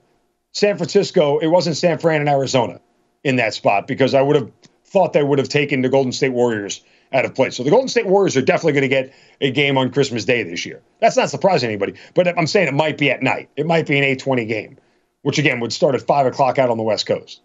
San 0.53 0.77
Francisco, 0.77 1.39
it 1.39 1.47
wasn't 1.47 1.75
San 1.75 1.97
Fran 1.97 2.21
and 2.21 2.29
Arizona 2.29 2.79
in 3.23 3.35
that 3.37 3.53
spot 3.53 3.87
because 3.87 4.13
I 4.13 4.21
would 4.21 4.35
have 4.35 4.51
thought 4.85 5.13
they 5.13 5.23
would 5.23 5.39
have 5.39 5.49
taken 5.49 5.81
the 5.81 5.89
Golden 5.89 6.11
State 6.11 6.29
Warriors 6.29 6.81
out 7.11 7.25
of 7.25 7.35
place. 7.35 7.55
So 7.55 7.63
the 7.63 7.69
Golden 7.69 7.87
State 7.87 8.07
Warriors 8.07 8.37
are 8.37 8.41
definitely 8.41 8.73
going 8.73 8.83
to 8.83 8.87
get 8.87 9.13
a 9.41 9.51
game 9.51 9.77
on 9.77 9.91
Christmas 9.91 10.25
Day 10.25 10.43
this 10.43 10.65
year. 10.65 10.81
That's 10.99 11.17
not 11.17 11.29
surprising 11.29 11.69
anybody, 11.69 11.93
but 12.13 12.27
I'm 12.37 12.47
saying 12.47 12.67
it 12.67 12.73
might 12.73 12.97
be 12.97 13.09
at 13.11 13.21
night. 13.21 13.49
It 13.55 13.65
might 13.65 13.87
be 13.87 13.97
an 13.97 14.03
820 14.03 14.45
game, 14.45 14.77
which 15.23 15.37
again 15.37 15.59
would 15.59 15.73
start 15.73 15.95
at 15.95 16.01
5 16.01 16.27
o'clock 16.27 16.59
out 16.59 16.69
on 16.69 16.77
the 16.77 16.83
West 16.83 17.05
Coast. 17.05 17.41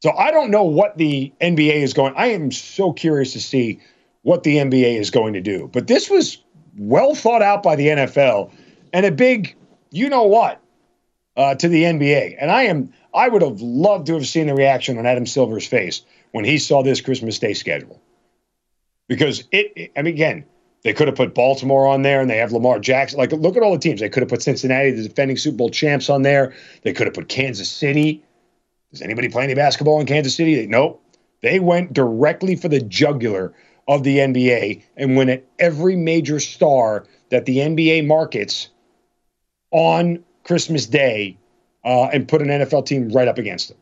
So 0.00 0.10
I 0.12 0.32
don't 0.32 0.50
know 0.50 0.64
what 0.64 0.98
the 0.98 1.32
NBA 1.40 1.76
is 1.76 1.94
going. 1.94 2.14
I 2.16 2.28
am 2.28 2.50
so 2.50 2.92
curious 2.92 3.32
to 3.34 3.40
see 3.40 3.80
what 4.22 4.42
the 4.42 4.56
NBA 4.56 4.98
is 4.98 5.10
going 5.10 5.32
to 5.34 5.40
do. 5.40 5.68
But 5.72 5.86
this 5.86 6.08
was 6.08 6.38
well 6.78 7.14
thought 7.14 7.42
out 7.42 7.62
by 7.62 7.76
the 7.76 7.88
NFL 7.88 8.52
and 8.92 9.06
a 9.06 9.10
big, 9.10 9.54
you 9.90 10.08
know 10.08 10.24
what, 10.24 10.60
uh, 11.36 11.54
to 11.56 11.68
the 11.68 11.84
NBA. 11.84 12.36
And 12.40 12.50
I 12.50 12.62
am, 12.62 12.92
I 13.14 13.28
would 13.28 13.42
have 13.42 13.60
loved 13.60 14.06
to 14.06 14.14
have 14.14 14.26
seen 14.26 14.46
the 14.46 14.54
reaction 14.54 14.98
on 14.98 15.06
Adam 15.06 15.26
Silver's 15.26 15.66
face 15.66 16.02
when 16.32 16.44
he 16.44 16.58
saw 16.58 16.82
this 16.82 17.00
Christmas 17.00 17.38
Day 17.38 17.54
schedule. 17.54 18.00
Because 19.08 19.44
it, 19.50 19.72
it 19.76 19.92
I 19.96 20.02
mean, 20.02 20.14
again, 20.14 20.44
they 20.84 20.92
could 20.92 21.06
have 21.06 21.16
put 21.16 21.34
Baltimore 21.34 21.86
on 21.86 22.02
there 22.02 22.20
and 22.20 22.28
they 22.28 22.38
have 22.38 22.52
Lamar 22.52 22.78
Jackson. 22.78 23.18
Like, 23.18 23.32
look 23.32 23.56
at 23.56 23.62
all 23.62 23.72
the 23.72 23.78
teams. 23.78 24.00
They 24.00 24.08
could 24.08 24.22
have 24.22 24.30
put 24.30 24.42
Cincinnati, 24.42 24.90
the 24.90 25.08
defending 25.08 25.36
Super 25.36 25.56
Bowl 25.56 25.70
champs, 25.70 26.10
on 26.10 26.22
there. 26.22 26.54
They 26.82 26.92
could 26.92 27.06
have 27.06 27.14
put 27.14 27.28
Kansas 27.28 27.68
City. 27.68 28.22
Does 28.90 29.02
anybody 29.02 29.28
play 29.28 29.44
any 29.44 29.54
basketball 29.54 30.00
in 30.00 30.06
Kansas 30.06 30.34
City? 30.34 30.56
They, 30.56 30.66
nope. 30.66 31.02
They 31.40 31.60
went 31.60 31.92
directly 31.92 32.56
for 32.56 32.68
the 32.68 32.80
jugular 32.80 33.52
of 33.88 34.04
the 34.04 34.18
NBA 34.18 34.82
and 34.96 35.16
win 35.16 35.28
at 35.28 35.44
every 35.58 35.96
major 35.96 36.40
star 36.40 37.04
that 37.30 37.46
the 37.46 37.58
NBA 37.58 38.06
markets 38.06 38.68
on 39.70 40.22
Christmas 40.44 40.86
Day 40.86 41.36
uh, 41.84 42.04
and 42.04 42.28
put 42.28 42.42
an 42.42 42.48
NFL 42.48 42.86
team 42.86 43.10
right 43.10 43.28
up 43.28 43.38
against 43.38 43.68
them. 43.68 43.78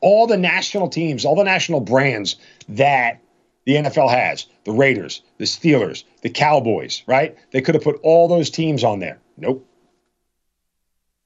All 0.00 0.26
the 0.26 0.36
national 0.36 0.88
teams, 0.88 1.24
all 1.24 1.34
the 1.34 1.44
national 1.44 1.80
brands 1.80 2.36
that 2.68 3.20
the 3.66 3.76
NFL 3.76 4.10
has 4.10 4.46
the 4.64 4.72
Raiders, 4.72 5.22
the 5.38 5.44
Steelers, 5.44 6.04
the 6.22 6.30
Cowboys, 6.30 7.02
right? 7.06 7.36
They 7.52 7.60
could 7.60 7.74
have 7.74 7.84
put 7.84 7.98
all 8.02 8.28
those 8.28 8.50
teams 8.50 8.84
on 8.84 8.98
there. 9.00 9.18
Nope. 9.36 9.66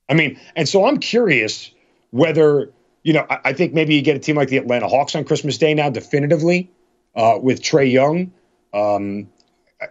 I 0.09 0.15
mean, 0.15 0.41
and 0.57 0.69
so 0.69 0.87
I'm 0.87 0.99
curious 0.99 1.71
whether, 2.11 2.73
you 3.03 3.13
know, 3.13 3.27
I, 3.29 3.39
I 3.47 3.53
think 3.53 3.75
maybe 3.75 3.95
you 3.95 4.03
get 4.03 4.17
a 4.17 4.21
team 4.21 4.37
like 4.37 4.49
the 4.49 4.57
Atlanta 4.57 4.89
Hawks 4.89 5.15
on 5.15 5.25
Christmas 5.25 5.59
Day 5.59 5.75
now, 5.75 5.91
definitively 5.91 6.71
uh, 7.19 7.39
with 7.43 7.61
Trae 7.61 7.91
Young. 7.91 8.33
Um, 8.73 9.29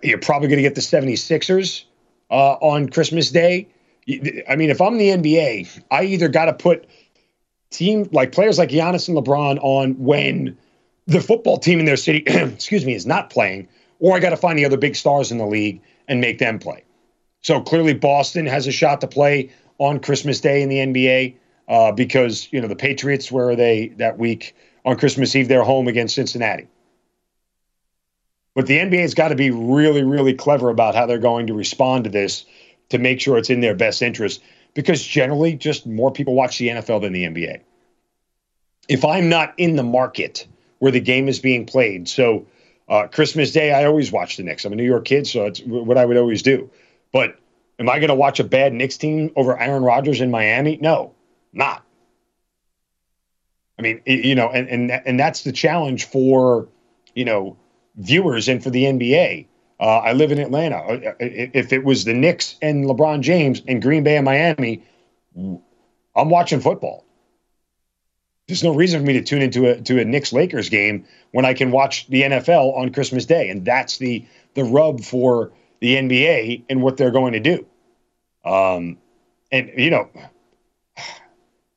you're 0.01 0.17
probably 0.17 0.47
going 0.47 0.57
to 0.57 0.63
get 0.63 0.75
the 0.75 0.81
76ers 0.81 1.83
uh, 2.31 2.53
on 2.53 2.89
Christmas 2.89 3.29
Day. 3.29 3.67
I 4.49 4.55
mean, 4.55 4.69
if 4.69 4.81
I'm 4.81 4.97
the 4.97 5.09
NBA, 5.09 5.83
I 5.91 6.05
either 6.05 6.29
got 6.29 6.45
to 6.45 6.53
put 6.53 6.87
team 7.69 8.07
like 8.13 8.31
players 8.31 8.57
like 8.57 8.69
Giannis 8.69 9.09
and 9.09 9.17
LeBron 9.17 9.59
on 9.61 9.93
when 9.99 10.57
the 11.05 11.19
football 11.19 11.57
team 11.57 11.79
in 11.79 11.85
their 11.85 11.97
city, 11.97 12.23
excuse 12.27 12.85
me, 12.85 12.93
is 12.93 13.05
not 13.05 13.29
playing, 13.29 13.67
or 13.99 14.15
I 14.15 14.19
got 14.19 14.29
to 14.29 14.37
find 14.37 14.57
the 14.57 14.65
other 14.65 14.77
big 14.77 14.95
stars 14.95 15.31
in 15.31 15.37
the 15.37 15.45
league 15.45 15.81
and 16.07 16.21
make 16.21 16.39
them 16.39 16.59
play. 16.59 16.83
So 17.41 17.61
clearly, 17.61 17.93
Boston 17.93 18.45
has 18.45 18.67
a 18.67 18.71
shot 18.71 19.01
to 19.01 19.07
play 19.07 19.51
on 19.77 19.99
Christmas 19.99 20.39
Day 20.39 20.61
in 20.61 20.69
the 20.69 20.77
NBA 20.77 21.35
uh, 21.67 21.91
because 21.91 22.47
you 22.51 22.61
know 22.61 22.67
the 22.69 22.75
Patriots, 22.75 23.29
where 23.29 23.49
are 23.49 23.55
they 23.55 23.89
that 23.97 24.17
week 24.17 24.55
on 24.85 24.97
Christmas 24.97 25.35
Eve? 25.35 25.49
They're 25.49 25.63
home 25.63 25.89
against 25.89 26.15
Cincinnati. 26.15 26.67
But 28.57 28.65
the 28.65 28.79
NBA's 28.79 29.13
got 29.13 29.27
to 29.27 29.35
be 29.35 29.51
really, 29.51 30.01
really 30.01 30.33
clever 30.33 30.71
about 30.71 30.95
how 30.95 31.05
they're 31.05 31.19
going 31.19 31.45
to 31.45 31.53
respond 31.53 32.05
to 32.05 32.09
this 32.09 32.43
to 32.89 32.97
make 32.97 33.21
sure 33.21 33.37
it's 33.37 33.51
in 33.51 33.61
their 33.61 33.75
best 33.75 34.01
interest 34.01 34.41
because 34.73 35.03
generally 35.03 35.53
just 35.53 35.85
more 35.85 36.11
people 36.11 36.33
watch 36.33 36.57
the 36.57 36.69
NFL 36.69 37.01
than 37.01 37.13
the 37.13 37.25
NBA. 37.25 37.59
If 38.89 39.05
I'm 39.05 39.29
not 39.29 39.53
in 39.59 39.75
the 39.75 39.83
market 39.83 40.47
where 40.79 40.91
the 40.91 40.99
game 40.99 41.27
is 41.27 41.37
being 41.37 41.67
played, 41.67 42.09
so 42.09 42.47
uh, 42.89 43.05
Christmas 43.05 43.51
Day, 43.51 43.73
I 43.73 43.85
always 43.85 44.11
watch 44.11 44.37
the 44.37 44.43
Knicks. 44.43 44.65
I'm 44.65 44.73
a 44.73 44.75
New 44.75 44.83
York 44.83 45.05
kid, 45.05 45.27
so 45.27 45.45
it's 45.45 45.61
what 45.61 45.99
I 45.99 46.05
would 46.05 46.17
always 46.17 46.41
do. 46.41 46.67
But 47.13 47.37
am 47.77 47.87
I 47.87 47.99
going 47.99 48.09
to 48.09 48.15
watch 48.15 48.39
a 48.39 48.43
bad 48.43 48.73
Knicks 48.73 48.97
team 48.97 49.29
over 49.35 49.55
Aaron 49.55 49.83
Rodgers 49.83 50.19
in 50.19 50.31
Miami? 50.31 50.79
No, 50.81 51.13
not. 51.53 51.83
I 53.77 53.83
mean, 53.83 54.01
you 54.07 54.33
know, 54.33 54.49
and 54.49 54.67
and 54.67 54.91
and 54.91 55.19
that's 55.19 55.43
the 55.43 55.51
challenge 55.51 56.05
for 56.05 56.67
you 57.13 57.23
know 57.23 57.55
viewers 57.97 58.47
and 58.47 58.63
for 58.63 58.69
the 58.69 58.85
NBA. 58.85 59.47
Uh, 59.79 59.83
I 59.83 60.13
live 60.13 60.31
in 60.31 60.39
Atlanta. 60.39 60.77
Uh, 60.77 61.13
if 61.19 61.71
it 61.71 61.83
was 61.83 62.05
the 62.05 62.13
Knicks 62.13 62.55
and 62.61 62.85
LeBron 62.85 63.21
James 63.21 63.61
and 63.67 63.81
Green 63.81 64.03
Bay 64.03 64.17
and 64.17 64.25
Miami, 64.25 64.83
I'm 65.35 66.29
watching 66.29 66.59
football. 66.59 67.05
There's 68.47 68.63
no 68.63 68.73
reason 68.73 69.01
for 69.01 69.05
me 69.05 69.13
to 69.13 69.21
tune 69.21 69.41
into 69.41 69.69
a 69.69 69.81
to 69.81 69.99
a 69.99 70.05
Knicks 70.05 70.31
Lakers 70.31 70.69
game 70.69 71.05
when 71.31 71.45
I 71.45 71.53
can 71.53 71.69
watch 71.69 72.07
the 72.07 72.23
NFL 72.23 72.75
on 72.77 72.93
Christmas 72.93 73.25
Day, 73.25 73.49
and 73.49 73.65
that's 73.65 73.97
the 73.97 74.25
the 74.53 74.63
rub 74.63 75.01
for 75.01 75.51
the 75.81 75.95
NBA 75.95 76.63
and 76.69 76.81
what 76.81 76.97
they're 76.97 77.11
going 77.11 77.33
to 77.33 77.39
do. 77.39 77.65
Um, 78.45 78.97
and 79.51 79.69
you 79.75 79.91
know, 79.91 80.09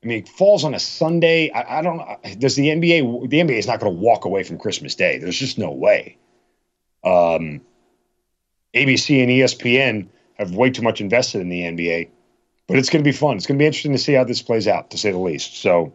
I 0.03 0.07
mean, 0.07 0.19
it 0.19 0.29
falls 0.29 0.63
on 0.63 0.73
a 0.73 0.79
Sunday. 0.79 1.51
I, 1.51 1.79
I 1.79 1.81
don't. 1.81 2.01
Does 2.39 2.55
the 2.55 2.67
NBA? 2.67 3.29
The 3.29 3.39
NBA 3.39 3.59
is 3.59 3.67
not 3.67 3.79
going 3.79 3.93
to 3.93 3.99
walk 3.99 4.25
away 4.25 4.43
from 4.43 4.57
Christmas 4.57 4.95
Day. 4.95 5.19
There's 5.19 5.37
just 5.37 5.59
no 5.59 5.71
way. 5.71 6.17
Um, 7.03 7.61
ABC 8.73 9.21
and 9.21 9.29
ESPN 9.29 10.07
have 10.35 10.55
way 10.55 10.69
too 10.69 10.81
much 10.81 11.01
invested 11.01 11.41
in 11.41 11.49
the 11.49 11.61
NBA, 11.61 12.09
but 12.67 12.77
it's 12.77 12.89
going 12.89 13.03
to 13.03 13.07
be 13.07 13.15
fun. 13.15 13.37
It's 13.37 13.45
going 13.45 13.57
to 13.57 13.61
be 13.61 13.65
interesting 13.65 13.91
to 13.91 13.97
see 13.97 14.13
how 14.13 14.23
this 14.23 14.41
plays 14.41 14.67
out, 14.67 14.89
to 14.91 14.97
say 14.97 15.11
the 15.11 15.19
least. 15.19 15.61
So, 15.61 15.93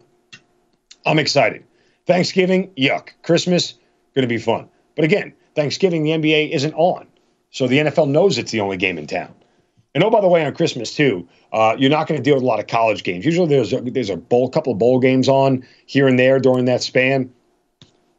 I'm 1.05 1.19
excited. 1.19 1.63
Thanksgiving, 2.05 2.69
yuck. 2.77 3.09
Christmas, 3.23 3.73
going 4.15 4.27
to 4.27 4.33
be 4.33 4.37
fun. 4.37 4.69
But 4.95 5.05
again, 5.05 5.33
Thanksgiving, 5.55 6.03
the 6.03 6.11
NBA 6.11 6.51
isn't 6.51 6.73
on, 6.75 7.07
so 7.51 7.67
the 7.67 7.79
NFL 7.79 8.09
knows 8.09 8.37
it's 8.37 8.51
the 8.51 8.61
only 8.61 8.77
game 8.77 8.97
in 8.97 9.07
town. 9.07 9.33
And 9.97 10.03
oh, 10.03 10.11
by 10.11 10.21
the 10.21 10.27
way, 10.27 10.45
on 10.45 10.53
Christmas 10.53 10.93
too, 10.93 11.27
uh, 11.51 11.75
you're 11.79 11.89
not 11.89 12.07
going 12.07 12.19
to 12.19 12.23
deal 12.23 12.35
with 12.35 12.43
a 12.43 12.45
lot 12.45 12.59
of 12.59 12.67
college 12.67 13.01
games. 13.01 13.25
Usually, 13.25 13.47
there's 13.47 13.73
a, 13.73 13.81
there's 13.81 14.11
a 14.11 14.15
bowl, 14.15 14.47
couple 14.47 14.71
of 14.71 14.77
bowl 14.77 14.99
games 14.99 15.27
on 15.27 15.65
here 15.87 16.07
and 16.07 16.19
there 16.19 16.39
during 16.39 16.65
that 16.65 16.83
span. 16.83 17.33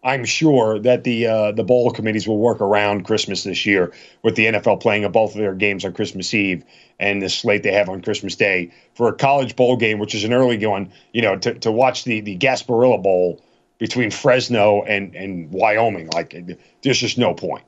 I'm 0.02 0.24
sure 0.24 0.80
that 0.80 1.04
the 1.04 1.28
uh, 1.28 1.52
the 1.52 1.62
bowl 1.62 1.92
committees 1.92 2.26
will 2.26 2.38
work 2.38 2.60
around 2.60 3.04
Christmas 3.04 3.44
this 3.44 3.64
year 3.64 3.92
with 4.24 4.34
the 4.34 4.46
NFL 4.46 4.80
playing 4.80 5.04
a 5.04 5.08
both 5.08 5.36
of 5.36 5.38
their 5.38 5.54
games 5.54 5.84
on 5.84 5.92
Christmas 5.92 6.34
Eve 6.34 6.64
and 6.98 7.22
the 7.22 7.28
slate 7.28 7.62
they 7.62 7.70
have 7.70 7.88
on 7.88 8.02
Christmas 8.02 8.34
Day 8.34 8.72
for 8.96 9.06
a 9.06 9.14
college 9.14 9.54
bowl 9.54 9.76
game, 9.76 10.00
which 10.00 10.16
is 10.16 10.24
an 10.24 10.32
early 10.32 10.66
one. 10.66 10.90
You 11.12 11.22
know, 11.22 11.36
to, 11.36 11.54
to 11.60 11.70
watch 11.70 12.02
the 12.02 12.20
the 12.20 12.36
Gasparilla 12.38 13.00
Bowl 13.00 13.40
between 13.78 14.10
Fresno 14.10 14.82
and 14.82 15.14
and 15.14 15.48
Wyoming, 15.52 16.08
like 16.08 16.34
there's 16.82 16.98
just 16.98 17.18
no 17.18 17.34
point, 17.34 17.66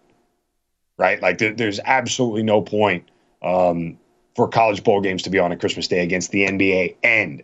right? 0.98 1.22
Like 1.22 1.38
there, 1.38 1.54
there's 1.54 1.78
absolutely 1.84 2.42
no 2.42 2.60
point 2.60 3.04
um, 3.42 3.98
for 4.36 4.48
college 4.48 4.84
bowl 4.84 5.00
games 5.00 5.22
to 5.22 5.30
be 5.30 5.38
on 5.38 5.52
a 5.52 5.56
Christmas 5.56 5.88
Day 5.88 6.00
against 6.00 6.30
the 6.30 6.46
NBA 6.46 6.96
and 7.02 7.42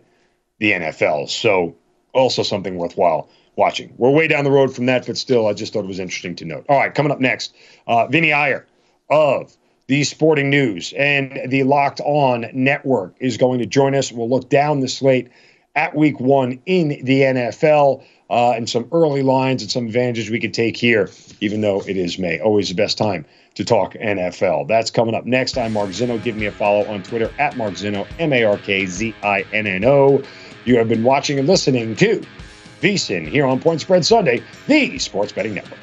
the 0.59 0.71
NFL. 0.73 1.29
So, 1.29 1.75
also 2.13 2.43
something 2.43 2.77
worthwhile 2.77 3.29
watching. 3.55 3.93
We're 3.97 4.11
way 4.11 4.27
down 4.27 4.43
the 4.43 4.51
road 4.51 4.73
from 4.73 4.85
that, 4.85 5.05
but 5.05 5.17
still, 5.17 5.47
I 5.47 5.53
just 5.53 5.73
thought 5.73 5.83
it 5.83 5.87
was 5.87 5.99
interesting 5.99 6.35
to 6.37 6.45
note. 6.45 6.65
All 6.69 6.77
right, 6.77 6.93
coming 6.93 7.11
up 7.11 7.19
next, 7.19 7.53
uh, 7.87 8.07
Vinny 8.07 8.31
Iyer 8.31 8.65
of 9.09 9.55
the 9.87 10.03
Sporting 10.03 10.49
News 10.49 10.93
and 10.97 11.39
the 11.49 11.63
Locked 11.63 12.01
On 12.01 12.45
Network 12.53 13.15
is 13.19 13.37
going 13.37 13.59
to 13.59 13.65
join 13.65 13.95
us. 13.95 14.11
We'll 14.11 14.29
look 14.29 14.49
down 14.49 14.81
the 14.81 14.87
slate 14.87 15.29
at 15.75 15.95
week 15.95 16.19
one 16.19 16.59
in 16.65 16.89
the 17.03 17.21
NFL 17.21 18.03
uh, 18.29 18.51
and 18.51 18.69
some 18.69 18.87
early 18.91 19.23
lines 19.23 19.61
and 19.61 19.71
some 19.71 19.85
advantages 19.85 20.29
we 20.29 20.39
could 20.39 20.53
take 20.53 20.75
here, 20.75 21.09
even 21.39 21.61
though 21.61 21.81
it 21.81 21.97
is 21.97 22.19
May. 22.19 22.39
Always 22.39 22.69
the 22.69 22.75
best 22.75 22.97
time 22.97 23.25
to 23.57 23.65
talk 23.65 23.95
NFL. 23.95 24.67
That's 24.67 24.91
coming 24.91 25.15
up 25.15 25.25
next. 25.25 25.57
I'm 25.57 25.73
Mark 25.73 25.89
Zinno. 25.89 26.23
Give 26.23 26.35
me 26.35 26.45
a 26.45 26.51
follow 26.51 26.85
on 26.85 27.01
Twitter 27.01 27.33
at 27.39 27.57
Mark 27.57 27.73
Zinno, 27.73 28.07
M 28.19 28.31
A 28.31 28.43
R 28.43 28.57
K 28.57 28.85
Z 28.85 29.15
I 29.23 29.45
N 29.51 29.65
N 29.65 29.83
O. 29.83 30.21
You 30.65 30.77
have 30.77 30.87
been 30.87 31.03
watching 31.03 31.39
and 31.39 31.47
listening 31.47 31.95
to 31.95 32.23
VSIN 32.81 33.27
here 33.27 33.47
on 33.47 33.59
Point 33.59 33.81
Spread 33.81 34.05
Sunday, 34.05 34.43
the 34.67 34.99
Sports 34.99 35.31
Betting 35.31 35.55
Network. 35.55 35.79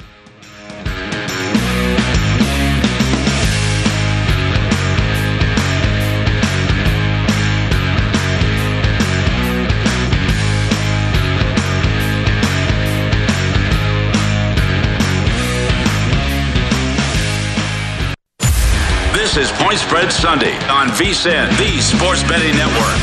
Point 19.65 19.79
Spread 19.79 20.11
Sunday 20.11 20.53
on 20.67 20.89
VSIN, 20.89 21.49
the 21.57 21.81
Sports 21.81 22.21
Betting 22.29 22.55
Network. 22.55 22.99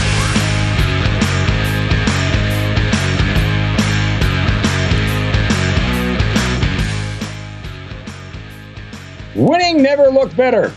Winning 9.35 9.83
never 9.83 10.09
looked 10.09 10.37
better. 10.37 10.73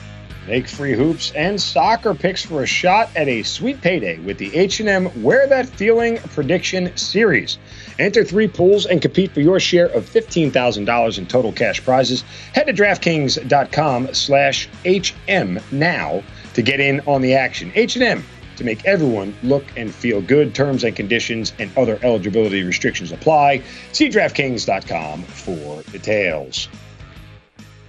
Make 0.48 0.68
free 0.68 0.94
hoops 0.94 1.32
and 1.36 1.60
soccer 1.60 2.14
picks 2.14 2.46
for 2.46 2.62
a 2.62 2.68
shot 2.68 3.10
at 3.16 3.28
a 3.28 3.42
sweet 3.42 3.82
payday 3.82 4.20
with 4.20 4.38
the 4.38 4.56
H&M 4.56 5.24
Wear 5.24 5.48
That 5.48 5.68
Feeling 5.68 6.18
Prediction 6.18 6.96
Series. 6.96 7.58
Enter 7.98 8.24
three 8.24 8.48
pools 8.48 8.86
and 8.86 9.02
compete 9.02 9.32
for 9.32 9.42
your 9.42 9.60
share 9.60 9.88
of 9.88 10.08
$15,000 10.08 11.18
in 11.18 11.26
total 11.26 11.52
cash 11.52 11.84
prizes. 11.84 12.24
Head 12.54 12.68
to 12.68 12.74
DraftKings.com 12.74 14.14
slash 14.14 14.70
HM 14.86 15.60
now 15.72 16.24
to 16.54 16.62
get 16.62 16.80
in 16.80 17.00
on 17.08 17.22
the 17.22 17.34
action. 17.34 17.72
H&M 17.74 18.24
to 18.58 18.64
make 18.64 18.86
everyone 18.86 19.36
look 19.44 19.66
and 19.76 19.94
feel 19.94 20.22
good. 20.22 20.54
Terms 20.54 20.84
and 20.84 20.96
conditions 20.96 21.54
and 21.60 21.76
other 21.78 22.00
eligibility 22.04 22.64
restrictions 22.64 23.12
apply. 23.12 23.64
See 23.92 24.10
DraftKings.com 24.10 25.24
for 25.24 25.82
details. 25.92 26.70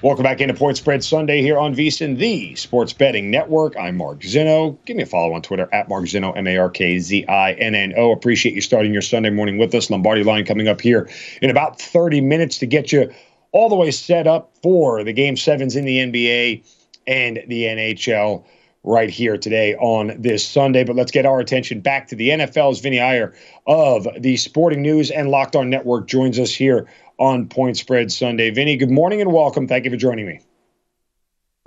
Welcome 0.02 0.24
back 0.24 0.42
into 0.42 0.52
Point 0.52 0.76
Spread 0.76 1.02
Sunday 1.02 1.40
here 1.40 1.59
on 1.59 1.74
VSIN, 1.74 2.18
the 2.18 2.54
Sports 2.54 2.92
Betting 2.92 3.30
Network. 3.30 3.74
I'm 3.78 3.96
Mark 3.96 4.20
Zinno. 4.20 4.76
Give 4.85 4.94
me 4.94 5.04
a 5.04 5.06
follow 5.06 5.32
on 5.32 5.40
Twitter 5.40 5.70
at 5.72 5.88
Mark 5.88 6.04
Zinno, 6.04 6.37
M 6.37 6.46
A 6.46 6.59
R 6.59 6.68
K 6.68 6.98
Z 6.98 7.24
I 7.26 7.52
N 7.52 7.74
N 7.74 7.94
O. 7.96 8.12
Appreciate 8.12 8.54
you 8.54 8.61
starting 8.61 8.92
your 8.92 9.00
Sunday 9.00 9.30
morning 9.30 9.56
with 9.56 9.74
us. 9.74 9.88
Lombardi 9.88 10.22
line 10.22 10.44
coming 10.44 10.68
up 10.68 10.82
here 10.82 11.09
in 11.40 11.48
about 11.48 11.80
30 11.80 12.20
minutes 12.20 12.59
to 12.59 12.66
get 12.66 12.92
you 12.92 13.11
all 13.52 13.70
the 13.70 13.74
way 13.74 13.90
set 13.90 14.26
up 14.26 14.52
for 14.62 15.02
the 15.02 15.14
game 15.14 15.35
sevens 15.35 15.74
in 15.74 15.87
the 15.87 15.96
NBA 15.96 16.62
and 17.06 17.42
the 17.48 17.62
NHL 17.62 18.44
right 18.85 19.09
here 19.09 19.38
today 19.38 19.76
on 19.76 20.14
this 20.20 20.46
Sunday. 20.46 20.85
But 20.85 20.96
let's 20.96 21.11
get 21.11 21.24
our 21.24 21.40
attention 21.40 21.80
back 21.80 22.06
to 22.09 22.14
the 22.14 22.28
NFL's 22.28 22.80
Vinny 22.80 23.00
Iyer 23.00 23.35
of 23.66 24.06
the 24.18 24.37
Sporting 24.37 24.82
News 24.82 25.11
and 25.11 25.30
Locked 25.30 25.56
On 25.56 25.70
Network 25.70 26.06
joins 26.06 26.38
us 26.38 26.54
here 26.54 26.87
on 27.18 27.48
Point 27.48 27.76
Spread 27.76 28.12
Sunday. 28.12 28.50
Vinny, 28.50 28.76
good 28.76 28.90
morning 28.90 29.20
and 29.20 29.33
welcome. 29.33 29.66
Thank 29.66 29.85
you 29.85 29.90
for 29.90 29.96
joining 29.96 30.26
me. 30.26 30.40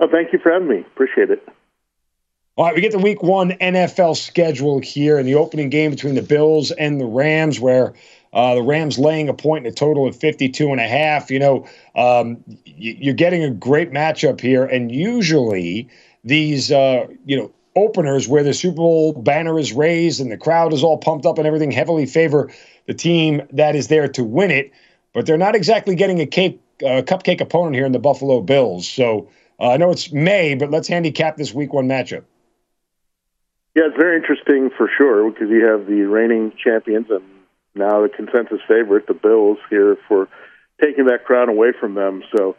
Oh, 0.00 0.08
thank 0.10 0.32
you 0.32 0.38
for 0.38 0.52
having 0.52 0.68
me. 0.68 0.80
Appreciate 0.80 1.30
it. 1.30 1.46
All 2.56 2.66
right, 2.66 2.74
we 2.74 2.80
get 2.80 2.92
the 2.92 2.98
week 2.98 3.22
one 3.22 3.52
NFL 3.52 4.16
schedule 4.16 4.80
here 4.80 5.18
in 5.18 5.24
the 5.24 5.34
opening 5.34 5.70
game 5.70 5.90
between 5.90 6.14
the 6.14 6.22
Bills 6.22 6.70
and 6.72 7.00
the 7.00 7.06
Rams, 7.06 7.58
where 7.58 7.94
uh, 8.32 8.54
the 8.54 8.62
Rams 8.62 8.98
laying 8.98 9.28
a 9.28 9.34
point 9.34 9.66
in 9.66 9.72
a 9.72 9.74
total 9.74 10.06
of 10.06 10.16
52 10.16 10.70
and 10.70 10.80
a 10.80 10.86
half. 10.86 11.30
You 11.30 11.38
know, 11.38 11.66
um, 11.94 12.44
you're 12.64 13.14
getting 13.14 13.42
a 13.42 13.50
great 13.50 13.92
matchup 13.92 14.40
here, 14.40 14.64
and 14.64 14.92
usually 14.92 15.88
these, 16.24 16.70
uh, 16.70 17.06
you 17.24 17.36
know, 17.36 17.52
openers 17.76 18.28
where 18.28 18.42
the 18.42 18.52
Super 18.52 18.76
Bowl 18.76 19.12
banner 19.12 19.58
is 19.58 19.72
raised 19.72 20.20
and 20.20 20.30
the 20.30 20.36
crowd 20.36 20.72
is 20.72 20.82
all 20.82 20.98
pumped 20.98 21.24
up 21.24 21.38
and 21.38 21.46
everything 21.46 21.70
heavily 21.70 22.04
favor 22.04 22.50
the 22.86 22.94
team 22.94 23.42
that 23.52 23.76
is 23.76 23.88
there 23.88 24.08
to 24.08 24.24
win 24.24 24.50
it 24.50 24.72
but 25.12 25.26
they're 25.26 25.38
not 25.38 25.54
exactly 25.54 25.94
getting 25.94 26.20
a 26.20 26.26
cake, 26.26 26.60
uh, 26.82 27.02
cupcake 27.02 27.40
opponent 27.40 27.74
here 27.74 27.86
in 27.86 27.92
the 27.92 27.98
Buffalo 27.98 28.40
Bills. 28.40 28.88
So 28.88 29.28
uh, 29.58 29.70
I 29.70 29.76
know 29.76 29.90
it's 29.90 30.12
May, 30.12 30.54
but 30.54 30.70
let's 30.70 30.88
handicap 30.88 31.36
this 31.36 31.52
Week 31.52 31.72
One 31.72 31.88
matchup. 31.88 32.24
Yeah, 33.74 33.84
it's 33.86 33.96
very 33.96 34.16
interesting 34.16 34.70
for 34.76 34.90
sure 34.98 35.30
because 35.30 35.48
you 35.48 35.64
have 35.64 35.86
the 35.86 36.02
reigning 36.02 36.52
champions 36.62 37.06
and 37.08 37.22
now 37.74 38.02
the 38.02 38.08
consensus 38.08 38.60
favorite, 38.66 39.06
the 39.06 39.14
Bills, 39.14 39.58
here 39.68 39.96
for 40.08 40.28
taking 40.80 41.06
that 41.06 41.24
crown 41.24 41.48
away 41.48 41.68
from 41.78 41.94
them. 41.94 42.24
So 42.36 42.56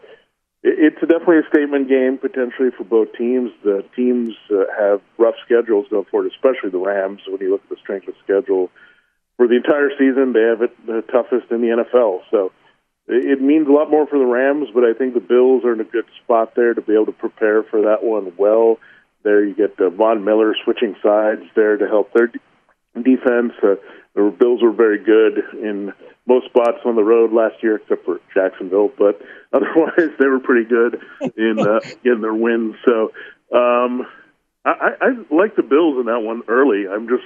it's 0.64 1.02
definitely 1.02 1.40
a 1.40 1.50
statement 1.54 1.90
game 1.90 2.18
potentially 2.18 2.70
for 2.78 2.84
both 2.84 3.10
teams. 3.18 3.52
The 3.64 3.84
teams 3.96 4.36
uh, 4.50 4.64
have 4.80 5.02
rough 5.18 5.36
schedules 5.44 5.88
going 5.90 6.06
forward, 6.06 6.32
especially 6.32 6.70
the 6.70 6.78
Rams. 6.78 7.22
When 7.28 7.42
you 7.42 7.52
look 7.52 7.64
at 7.64 7.70
the 7.70 7.82
strength 7.82 8.08
of 8.08 8.14
schedule 8.24 8.70
for 9.42 9.48
the 9.48 9.56
entire 9.56 9.90
season. 9.98 10.34
They 10.34 10.44
have 10.44 10.62
it 10.62 10.86
the 10.86 11.02
toughest 11.12 11.50
in 11.50 11.62
the 11.62 11.84
NFL. 11.84 12.22
So 12.30 12.52
it 13.08 13.42
means 13.42 13.68
a 13.68 13.72
lot 13.72 13.90
more 13.90 14.06
for 14.06 14.20
the 14.20 14.26
Rams, 14.26 14.68
but 14.72 14.84
I 14.84 14.94
think 14.94 15.16
the 15.16 15.20
Bills 15.20 15.66
are 15.66 15.74
in 15.74 15.82
a 15.82 15.84
good 15.84 16.06
spot 16.22 16.54
there 16.54 16.76
to 16.76 16.82
be 16.82 16.94
able 16.94 17.08
to 17.08 17.12
prepare 17.12 17.64
for 17.64 17.82
that 17.82 18.04
one 18.04 18.34
well. 18.38 18.78
There 19.24 19.44
you 19.44 19.56
get 19.56 19.80
uh, 19.80 19.90
Von 19.90 20.24
Miller 20.24 20.56
switching 20.64 20.96
sides 21.02 21.42
there 21.56 21.76
to 21.76 21.88
help 21.88 22.14
their 22.14 22.28
defense. 22.94 23.54
Uh, 23.64 23.82
the 24.14 24.36
Bills 24.38 24.62
were 24.62 24.74
very 24.74 25.04
good 25.04 25.40
in 25.54 25.92
most 26.28 26.46
spots 26.46 26.86
on 26.86 26.96
the 26.96 27.04
road 27.04 27.34
last 27.34 27.64
year, 27.64 27.78
except 27.78 28.06
for 28.06 28.20
Jacksonville. 28.36 28.92
But 28.96 29.24
otherwise, 29.54 30.14
they 30.20 30.28
were 30.28 30.40
pretty 30.40 30.70
good 30.70 31.02
in 31.36 31.58
uh, 31.58 31.80
getting 32.04 32.22
their 32.22 32.36
wins. 32.36 32.76
So 32.86 33.12
um, 33.52 34.06
I, 34.64 34.92
I 35.02 35.08
like 35.34 35.56
the 35.56 35.64
Bills 35.64 35.98
in 36.00 36.06
that 36.06 36.20
one 36.20 36.44
early. 36.48 36.88
I'm 36.88 37.08
just 37.08 37.26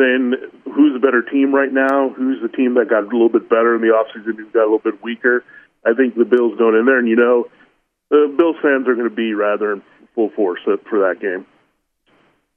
then 0.00 0.50
who's 0.64 0.92
the 0.94 0.98
better 0.98 1.22
team 1.22 1.54
right 1.54 1.72
now? 1.72 2.08
Who's 2.10 2.40
the 2.42 2.48
team 2.48 2.74
that 2.74 2.88
got 2.88 3.04
a 3.04 3.06
little 3.06 3.28
bit 3.28 3.48
better 3.48 3.74
in 3.74 3.82
the 3.82 3.88
offseason? 3.88 4.36
Who 4.36 4.46
got 4.46 4.62
a 4.62 4.70
little 4.70 4.78
bit 4.78 5.02
weaker? 5.02 5.44
I 5.84 5.94
think 5.94 6.14
the 6.14 6.24
Bills 6.24 6.58
going 6.58 6.76
in 6.76 6.86
there, 6.86 6.98
and 6.98 7.08
you 7.08 7.16
know, 7.16 7.48
the 8.10 8.32
Bills 8.36 8.56
fans 8.62 8.88
are 8.88 8.94
going 8.94 9.08
to 9.08 9.14
be 9.14 9.34
rather 9.34 9.72
in 9.72 9.82
full 10.14 10.30
force 10.30 10.60
for 10.64 10.98
that 11.00 11.20
game. 11.20 11.46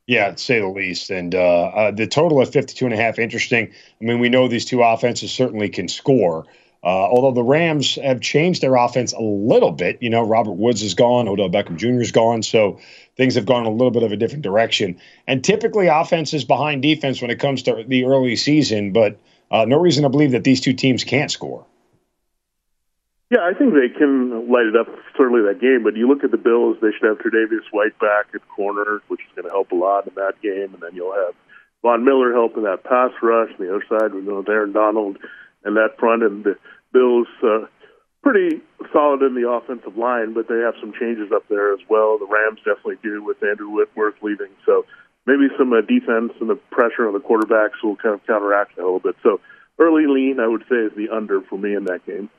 Yeah, 0.08 0.32
to 0.32 0.38
say 0.38 0.60
the 0.60 0.68
least. 0.68 1.10
And 1.10 1.34
uh, 1.34 1.40
uh, 1.40 1.92
the 1.92 2.08
total 2.08 2.42
of 2.42 2.52
52 2.52 2.86
and 2.86 2.94
a 2.94 2.98
half, 2.98 3.20
interesting. 3.20 3.72
I 4.02 4.04
mean, 4.04 4.20
we 4.20 4.30
know 4.30 4.48
these 4.48 4.66
two 4.66 4.82
offenses 4.82 5.32
certainly 5.32 5.70
can 5.70 5.88
score. 5.88 6.46
Uh, 6.84 6.88
although 6.88 7.32
the 7.32 7.44
Rams 7.44 7.96
have 7.96 8.20
changed 8.20 8.62
their 8.62 8.76
offense 8.76 9.14
a 9.14 9.22
little 9.22 9.72
bit, 9.72 9.98
you 10.02 10.10
know, 10.10 10.22
Robert 10.22 10.54
Woods 10.54 10.82
is 10.82 10.94
gone, 10.94 11.30
Odell 11.30 11.50
Beckham 11.50 11.78
Jr. 11.78 12.02
is 12.02 12.12
gone, 12.12 12.44
so 12.44 12.78
things 13.16 13.36
have 13.36 13.46
gone 13.46 13.66
a 13.66 13.70
little 13.70 13.92
bit 13.92 14.04
of 14.04 14.12
a 14.12 14.18
different 14.18 14.44
direction. 14.44 15.00
And 15.28 15.44
typically, 15.44 15.88
offense 15.88 16.34
is 16.34 16.44
behind 16.44 16.82
defense 16.82 17.22
when 17.22 17.32
it 17.32 17.40
comes 17.40 17.64
to 17.64 17.84
the 17.88 18.06
early 18.06 18.36
season, 18.36 18.92
but 18.92 19.20
uh, 19.52 19.66
no 19.66 19.78
reason 19.78 20.04
to 20.04 20.10
believe 20.10 20.32
that 20.32 20.44
these 20.44 20.62
two 20.62 20.74
teams 20.74 21.04
can't 21.04 21.32
score. 21.32 21.66
Yeah, 23.30 23.42
I 23.42 23.58
think 23.58 23.74
they 23.74 23.90
can 23.90 24.52
light 24.52 24.68
it 24.68 24.76
up 24.76 24.88
certainly 25.18 25.42
that 25.42 25.60
game. 25.60 25.84
But 25.84 25.96
you 25.96 26.08
look 26.08 26.24
at 26.24 26.30
the 26.30 26.38
Bills; 26.38 26.78
they 26.82 26.92
should 26.92 27.08
have 27.08 27.18
Tre'Davious 27.18 27.66
White 27.72 27.98
back 28.00 28.28
at 28.36 28.48
corner, 28.48 29.02
which 29.08 29.22
is 29.22 29.36
going 29.36 29.46
to 29.46 29.52
help 29.52 29.72
a 29.72 29.76
lot 29.76 30.08
in 30.08 30.14
that 30.16 30.40
game. 30.44 30.74
And 30.74 30.82
then 30.82 30.94
you'll 30.94 31.16
have 31.16 31.34
Von 31.82 32.06
Miller 32.06 32.32
helping 32.32 32.64
that 32.64 32.84
pass 32.84 33.12
rush. 33.24 33.50
On 33.58 33.66
the 33.66 33.74
other 33.74 33.86
side, 33.90 34.14
we 34.14 34.22
know 34.22 34.44
Aaron 34.48 34.72
Donald 34.72 35.18
and 35.64 35.76
that 35.78 35.98
front, 35.98 36.22
and 36.22 36.44
the 36.44 36.58
Bills 36.92 37.28
uh, 37.42 37.66
pretty 38.24 38.62
solid 38.92 39.22
in 39.22 39.36
the 39.36 39.50
offensive 39.50 39.98
line, 39.98 40.34
but 40.34 40.48
they 40.48 40.60
have 40.60 40.74
some 40.80 40.94
changes 41.00 41.32
up 41.32 41.48
there 41.50 41.74
as 41.74 41.80
well. 41.90 42.18
The 42.18 42.26
Rams 42.26 42.60
definitely 42.60 42.98
do 43.04 43.24
with 43.24 43.44
Andrew 43.44 43.70
Whitworth 43.70 44.16
leaving, 44.22 44.50
so 44.66 44.86
maybe 45.26 45.48
some 45.58 45.74
uh, 45.74 45.82
defense 45.82 46.34
and 46.40 46.50
the 46.50 46.56
pressure 46.72 47.08
on 47.08 47.14
the 47.14 47.20
quarterbacks 47.20 47.84
will 47.84 47.98
kind 47.98 48.16
of 48.16 48.26
counteract 48.26 48.76
that 48.76 48.82
a 48.82 48.86
little 48.86 49.00
bit. 49.00 49.16
So 49.22 49.40
early 49.78 50.08
lean, 50.08 50.40
I 50.40 50.48
would 50.48 50.64
say, 50.70 50.78
is 50.78 50.94
the 50.96 51.10
under 51.10 51.42
for 51.42 51.58
me 51.58 51.76
in 51.76 51.86
that 51.86 52.06
game. 52.06 52.30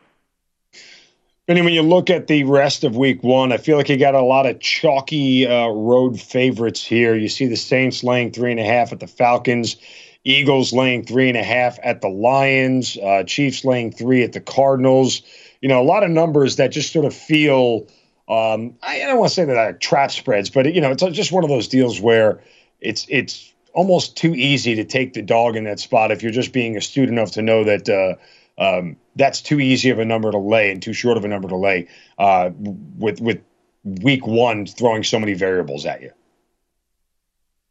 And 1.46 1.62
when 1.62 1.74
you 1.74 1.82
look 1.82 2.08
at 2.08 2.26
the 2.26 2.44
rest 2.44 2.84
of 2.84 2.96
week 2.96 3.22
one, 3.22 3.52
I 3.52 3.58
feel 3.58 3.76
like 3.76 3.90
you 3.90 3.98
got 3.98 4.14
a 4.14 4.22
lot 4.22 4.46
of 4.46 4.60
chalky 4.60 5.46
uh, 5.46 5.68
road 5.68 6.18
favorites 6.18 6.82
here. 6.82 7.14
You 7.14 7.28
see 7.28 7.46
the 7.46 7.56
Saints 7.56 8.02
laying 8.02 8.32
three 8.32 8.50
and 8.50 8.60
a 8.60 8.64
half 8.64 8.92
at 8.92 9.00
the 9.00 9.06
Falcons, 9.06 9.76
Eagles 10.24 10.72
laying 10.72 11.04
three 11.04 11.28
and 11.28 11.36
a 11.36 11.42
half 11.42 11.78
at 11.82 12.00
the 12.00 12.08
Lions, 12.08 12.96
uh, 12.96 13.24
Chiefs 13.24 13.62
laying 13.62 13.92
three 13.92 14.22
at 14.22 14.32
the 14.32 14.40
Cardinals. 14.40 15.20
You 15.64 15.68
know, 15.68 15.80
a 15.80 15.82
lot 15.82 16.02
of 16.02 16.10
numbers 16.10 16.56
that 16.56 16.72
just 16.72 16.92
sort 16.92 17.06
of 17.06 17.14
feel. 17.14 17.86
Um, 18.28 18.76
I 18.82 18.98
don't 18.98 19.18
want 19.18 19.30
to 19.30 19.34
say 19.34 19.46
that 19.46 19.56
are 19.56 19.72
trap 19.72 20.10
spreads, 20.10 20.50
but 20.50 20.74
you 20.74 20.78
know, 20.78 20.90
it's 20.90 21.02
just 21.12 21.32
one 21.32 21.42
of 21.42 21.48
those 21.48 21.68
deals 21.68 22.02
where 22.02 22.42
it's 22.82 23.06
it's 23.08 23.50
almost 23.72 24.14
too 24.14 24.34
easy 24.34 24.74
to 24.74 24.84
take 24.84 25.14
the 25.14 25.22
dog 25.22 25.56
in 25.56 25.64
that 25.64 25.80
spot 25.80 26.10
if 26.10 26.22
you're 26.22 26.32
just 26.32 26.52
being 26.52 26.76
astute 26.76 27.08
enough 27.08 27.30
to 27.32 27.40
know 27.40 27.64
that. 27.64 27.88
Uh, 27.88 28.16
um, 28.56 28.96
that's 29.16 29.40
too 29.40 29.58
easy 29.58 29.88
of 29.88 29.98
a 29.98 30.04
number 30.04 30.30
to 30.30 30.38
lay 30.38 30.70
and 30.70 30.82
too 30.82 30.92
short 30.92 31.16
of 31.16 31.24
a 31.24 31.28
number 31.28 31.48
to 31.48 31.56
lay 31.56 31.88
uh, 32.18 32.50
with 32.98 33.22
with 33.22 33.40
week 33.84 34.26
one 34.26 34.66
throwing 34.66 35.02
so 35.02 35.18
many 35.18 35.32
variables 35.32 35.86
at 35.86 36.02
you. 36.02 36.10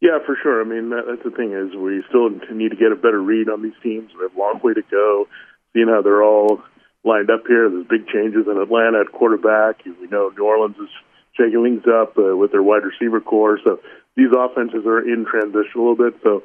Yeah, 0.00 0.18
for 0.26 0.36
sure. 0.42 0.60
I 0.60 0.64
mean, 0.64 0.90
that, 0.90 1.04
that's 1.06 1.22
the 1.22 1.30
thing 1.30 1.52
is 1.52 1.76
we 1.76 2.02
still 2.08 2.28
need 2.52 2.70
to 2.70 2.76
get 2.76 2.90
a 2.90 2.96
better 2.96 3.22
read 3.22 3.48
on 3.48 3.62
these 3.62 3.72
teams. 3.84 4.10
We 4.18 4.24
have 4.24 4.36
a 4.36 4.38
long 4.38 4.60
way 4.64 4.74
to 4.74 4.82
go. 4.90 5.28
Seeing 5.72 5.88
how 5.88 6.02
they're 6.02 6.22
all 6.22 6.60
lined 7.04 7.30
up 7.30 7.44
here, 7.46 7.68
there's 7.68 7.86
big 7.86 8.08
changes 8.08 8.46
in 8.46 8.58
Atlanta 8.58 9.00
at 9.00 9.12
quarterback. 9.12 9.84
We 9.84 10.08
know 10.08 10.32
New 10.36 10.44
Orleans 10.44 10.76
is 10.76 10.88
shaking 11.36 11.62
things 11.62 11.84
up 11.86 12.16
uh, 12.18 12.36
with 12.36 12.52
their 12.52 12.62
wide 12.62 12.82
receiver 12.84 13.20
corps. 13.20 13.60
So 13.62 13.80
these 14.16 14.30
offenses 14.36 14.86
are 14.86 15.00
in 15.00 15.26
transition 15.26 15.76
a 15.76 15.78
little 15.78 15.96
bit. 15.96 16.14
So 16.22 16.42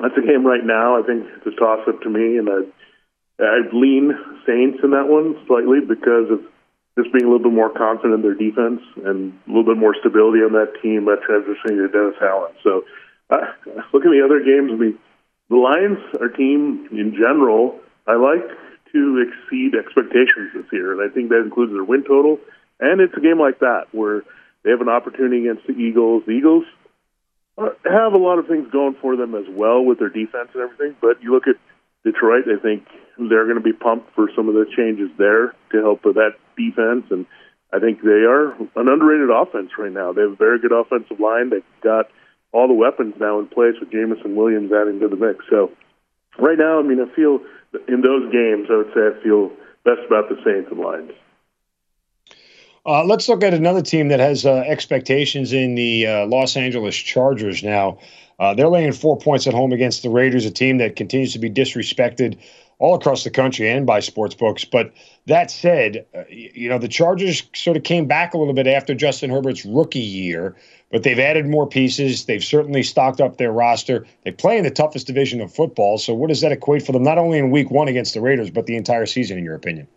that's 0.00 0.16
a 0.16 0.26
game 0.26 0.46
right 0.46 0.64
now. 0.64 0.98
I 0.98 1.06
think 1.06 1.26
it's 1.36 1.46
a 1.46 1.58
toss 1.58 1.86
up 1.88 2.02
to 2.02 2.10
me, 2.10 2.38
and 2.38 2.48
I 2.48 2.60
I'd 3.40 3.72
lean 3.72 4.12
Saints 4.46 4.78
in 4.82 4.90
that 4.90 5.06
one 5.06 5.38
slightly 5.46 5.78
because 5.80 6.30
of 6.30 6.42
just 6.98 7.12
being 7.12 7.24
a 7.24 7.30
little 7.30 7.46
bit 7.46 7.54
more 7.54 7.70
confident 7.70 8.14
in 8.14 8.22
their 8.22 8.34
defense 8.34 8.82
and 9.06 9.32
a 9.46 9.48
little 9.48 9.64
bit 9.64 9.78
more 9.78 9.94
stability 10.00 10.42
on 10.42 10.52
that 10.52 10.74
team 10.82 11.06
by 11.06 11.14
transitioning 11.22 11.78
to 11.78 11.88
Dennis 11.88 12.18
Allen. 12.20 12.52
So, 12.64 12.82
uh, 13.30 13.46
look 13.94 14.02
at 14.04 14.10
the 14.10 14.22
other 14.24 14.42
games. 14.42 14.72
I 14.72 14.74
mean, 14.74 14.98
the 15.48 15.56
Lions, 15.56 15.98
our 16.20 16.28
team 16.28 16.88
in 16.90 17.14
general, 17.14 17.78
I 18.08 18.16
like 18.16 18.42
to 18.92 19.24
exceed 19.26 19.74
expectations 19.74 20.52
this 20.54 20.66
year, 20.72 20.92
and 20.92 21.00
I 21.00 21.12
think 21.12 21.30
that 21.30 21.42
includes 21.42 21.72
their 21.72 21.84
win 21.84 22.04
total. 22.04 22.38
And 22.80 23.00
it's 23.00 23.14
a 23.16 23.20
game 23.20 23.40
like 23.40 23.60
that 23.60 23.86
where 23.92 24.22
they 24.62 24.70
have 24.70 24.80
an 24.80 24.88
opportunity 24.88 25.48
against 25.48 25.66
the 25.66 25.74
Eagles. 25.74 26.22
The 26.26 26.32
Eagles 26.32 26.64
uh, 27.56 27.70
have 27.84 28.12
a 28.12 28.18
lot 28.18 28.38
of 28.38 28.46
things 28.46 28.70
going 28.70 28.96
for 29.00 29.16
them 29.16 29.34
as 29.34 29.46
well 29.50 29.84
with 29.84 29.98
their 29.98 30.10
defense 30.10 30.50
and 30.54 30.62
everything, 30.62 30.96
but 31.00 31.22
you 31.22 31.32
look 31.32 31.48
at 31.48 31.56
Detroit, 32.04 32.44
I 32.46 32.60
think 32.62 32.86
they're 33.18 33.44
going 33.44 33.58
to 33.58 33.62
be 33.62 33.72
pumped 33.72 34.14
for 34.14 34.30
some 34.36 34.48
of 34.48 34.54
the 34.54 34.66
changes 34.76 35.10
there 35.18 35.54
to 35.72 35.82
help 35.82 36.04
with 36.04 36.14
that 36.14 36.38
defense. 36.56 37.06
And 37.10 37.26
I 37.72 37.80
think 37.80 38.00
they 38.00 38.24
are 38.24 38.52
an 38.54 38.88
underrated 38.88 39.30
offense 39.30 39.70
right 39.76 39.92
now. 39.92 40.12
They 40.12 40.22
have 40.22 40.32
a 40.32 40.36
very 40.36 40.60
good 40.60 40.72
offensive 40.72 41.18
line. 41.18 41.50
They've 41.50 41.62
got 41.82 42.06
all 42.52 42.68
the 42.68 42.74
weapons 42.74 43.14
now 43.18 43.40
in 43.40 43.48
place 43.48 43.74
with 43.80 43.90
Jameson 43.90 44.36
Williams 44.36 44.72
adding 44.72 45.00
to 45.00 45.08
the 45.08 45.16
mix. 45.16 45.44
So 45.50 45.72
right 46.38 46.58
now, 46.58 46.78
I 46.78 46.82
mean, 46.82 47.00
I 47.00 47.14
feel 47.14 47.40
in 47.86 48.00
those 48.00 48.32
games, 48.32 48.68
I 48.70 48.76
would 48.76 48.92
say 48.94 49.00
I 49.08 49.22
feel 49.22 49.50
best 49.84 50.06
about 50.06 50.28
the 50.28 50.36
Saints 50.44 50.70
and 50.70 50.80
Lions. 50.80 51.12
Uh, 52.86 53.04
let's 53.04 53.28
look 53.28 53.42
at 53.42 53.52
another 53.52 53.82
team 53.82 54.08
that 54.08 54.20
has 54.20 54.46
uh, 54.46 54.64
expectations 54.66 55.52
in 55.52 55.74
the 55.74 56.06
uh, 56.06 56.26
Los 56.26 56.56
Angeles 56.56 56.96
Chargers 56.96 57.62
now. 57.62 57.98
Uh, 58.38 58.54
they're 58.54 58.68
laying 58.68 58.92
four 58.92 59.18
points 59.18 59.46
at 59.46 59.52
home 59.52 59.72
against 59.72 60.02
the 60.02 60.08
Raiders, 60.08 60.46
a 60.46 60.50
team 60.50 60.78
that 60.78 60.96
continues 60.96 61.32
to 61.32 61.38
be 61.38 61.50
disrespected 61.50 62.38
all 62.78 62.94
across 62.94 63.24
the 63.24 63.30
country 63.30 63.68
and 63.68 63.86
by 63.86 64.00
sports 64.00 64.34
books. 64.34 64.64
But 64.64 64.92
that 65.26 65.50
said, 65.50 66.06
uh, 66.14 66.22
you 66.30 66.68
know, 66.68 66.78
the 66.78 66.88
Chargers 66.88 67.42
sort 67.54 67.76
of 67.76 67.82
came 67.82 68.06
back 68.06 68.34
a 68.34 68.38
little 68.38 68.54
bit 68.54 68.66
after 68.66 68.94
Justin 68.94 69.30
Herbert's 69.30 69.64
rookie 69.64 69.98
year, 69.98 70.56
but 70.90 71.02
they've 71.02 71.18
added 71.18 71.46
more 71.46 71.66
pieces. 71.66 72.26
They've 72.26 72.44
certainly 72.44 72.82
stocked 72.82 73.20
up 73.20 73.36
their 73.36 73.52
roster. 73.52 74.06
They 74.24 74.30
play 74.30 74.58
in 74.58 74.64
the 74.64 74.70
toughest 74.70 75.06
division 75.06 75.40
of 75.40 75.52
football. 75.52 75.98
So, 75.98 76.14
what 76.14 76.28
does 76.28 76.40
that 76.40 76.52
equate 76.52 76.86
for 76.86 76.92
them, 76.92 77.02
not 77.02 77.18
only 77.18 77.38
in 77.38 77.50
week 77.50 77.70
one 77.70 77.88
against 77.88 78.14
the 78.14 78.20
Raiders, 78.20 78.50
but 78.50 78.66
the 78.66 78.76
entire 78.76 79.06
season, 79.06 79.38
in 79.38 79.44
your 79.44 79.54
opinion? 79.54 79.88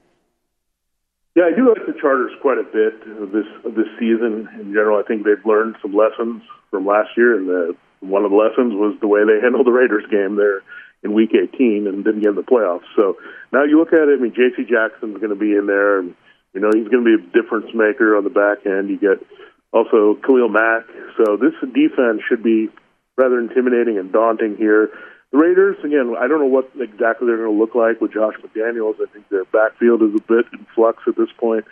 Yeah, 1.36 1.44
I 1.44 1.56
do 1.56 1.70
like 1.70 1.86
the 1.86 1.94
Chargers 2.02 2.32
quite 2.42 2.58
a 2.58 2.64
bit 2.64 3.00
this 3.32 3.46
this 3.64 3.88
season 4.00 4.50
in 4.60 4.74
general. 4.74 5.00
I 5.00 5.04
think 5.04 5.24
they've 5.24 5.46
learned 5.46 5.76
some 5.82 5.94
lessons 5.94 6.42
from 6.72 6.86
last 6.86 7.12
year, 7.16 7.38
and 7.38 7.48
the, 7.48 7.76
one 8.02 8.26
of 8.26 8.32
the 8.32 8.38
lessons 8.38 8.74
was 8.74 8.98
the 9.00 9.08
way 9.08 9.22
they 9.24 9.40
handled 9.40 9.66
the 9.66 9.72
Raiders 9.72 10.04
game 10.12 10.36
there 10.36 10.62
in 11.04 11.14
Week 11.14 11.32
18 11.34 11.88
and 11.88 12.04
didn't 12.04 12.22
get 12.22 12.30
in 12.30 12.36
the 12.36 12.44
playoffs. 12.44 12.86
So 12.96 13.18
now 13.52 13.64
you 13.64 13.80
look 13.80 13.94
at 13.94 14.08
it. 14.08 14.20
I 14.20 14.22
mean, 14.22 14.34
J.C. 14.34 14.70
Jackson's 14.70 15.18
going 15.18 15.34
to 15.34 15.40
be 15.40 15.56
in 15.56 15.66
there, 15.66 16.00
and 16.00 16.16
you 16.54 16.62
know 16.62 16.70
he's 16.74 16.88
going 16.88 17.04
to 17.04 17.10
be 17.10 17.18
a 17.18 17.26
difference 17.34 17.74
maker 17.74 18.18
on 18.18 18.24
the 18.24 18.30
back 18.30 18.66
end. 18.66 18.90
You 18.90 19.00
get 19.00 19.26
also 19.74 20.16
Khalil 20.26 20.50
Mack. 20.50 20.86
So 21.18 21.38
this 21.38 21.54
defense 21.62 22.22
should 22.28 22.44
be 22.44 22.70
rather 23.18 23.40
intimidating 23.40 23.98
and 23.98 24.12
daunting 24.12 24.58
here. 24.58 24.90
The 25.32 25.38
Raiders, 25.38 25.78
again, 25.84 26.14
I 26.20 26.28
don't 26.28 26.40
know 26.40 26.52
what 26.52 26.72
exactly 26.76 27.28
they're 27.28 27.40
going 27.40 27.56
to 27.56 27.60
look 27.60 27.74
like 27.74 28.02
with 28.02 28.12
Josh 28.12 28.36
McDaniels. 28.44 28.96
I 29.02 29.08
think 29.14 29.30
their 29.30 29.46
backfield 29.46 30.04
is 30.04 30.12
a 30.16 30.22
bit 30.28 30.46
in 30.52 30.68
flux 30.76 31.04
at 31.08 31.16
this 31.16 31.32
point, 31.40 31.64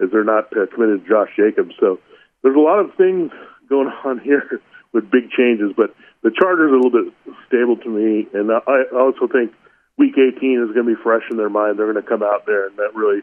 as 0.00 0.08
they're 0.10 0.24
not 0.24 0.48
uh, 0.56 0.64
committed 0.72 1.04
to 1.04 1.08
Josh 1.08 1.28
Jacobs. 1.36 1.74
So 1.78 2.00
there's 2.42 2.56
a 2.56 2.64
lot 2.64 2.80
of 2.80 2.94
things 2.96 3.30
going 3.68 3.88
on 4.04 4.20
here 4.20 4.60
with 4.92 5.10
big 5.10 5.30
changes, 5.30 5.72
but 5.76 5.94
the 6.24 6.32
Chargers 6.32 6.72
are 6.72 6.74
a 6.74 6.80
little 6.80 6.90
bit 6.90 7.12
stable 7.46 7.76
to 7.76 7.88
me, 7.88 8.26
and 8.32 8.50
I 8.50 8.88
also 8.96 9.28
think 9.28 9.52
Week 9.96 10.18
18 10.18 10.66
is 10.66 10.74
going 10.74 10.88
to 10.88 10.96
be 10.96 11.00
fresh 11.00 11.22
in 11.30 11.36
their 11.36 11.52
mind. 11.52 11.78
They're 11.78 11.92
going 11.92 12.02
to 12.02 12.08
come 12.08 12.24
out 12.24 12.46
there 12.46 12.66
and 12.66 12.76
that 12.78 12.96
really 12.96 13.22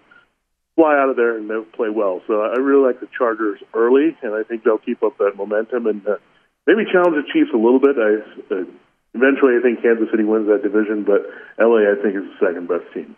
fly 0.75 0.95
out 0.95 1.09
of 1.09 1.17
there 1.17 1.35
and 1.35 1.49
they'll 1.49 1.65
play 1.65 1.89
well. 1.89 2.21
So 2.27 2.39
I 2.39 2.55
really 2.55 2.85
like 2.85 3.01
the 3.01 3.09
Chargers 3.11 3.59
early, 3.73 4.15
and 4.21 4.33
I 4.33 4.43
think 4.43 4.63
they'll 4.63 4.77
keep 4.77 5.03
up 5.03 5.17
that 5.17 5.35
momentum 5.35 5.87
and 5.87 6.07
uh, 6.07 6.15
maybe 6.65 6.87
challenge 6.87 7.19
the 7.19 7.27
Chiefs 7.33 7.51
a 7.53 7.59
little 7.59 7.81
bit. 7.81 7.97
I 7.99 8.55
uh, 8.55 8.63
Eventually, 9.13 9.59
I 9.59 9.61
think 9.61 9.81
Kansas 9.83 10.07
City 10.09 10.23
wins 10.23 10.47
that 10.47 10.63
division, 10.63 11.03
but 11.03 11.27
LA, 11.59 11.91
I 11.91 11.95
think, 11.99 12.15
is 12.15 12.23
the 12.23 12.37
second 12.39 12.67
best 12.67 12.87
team. 12.93 13.15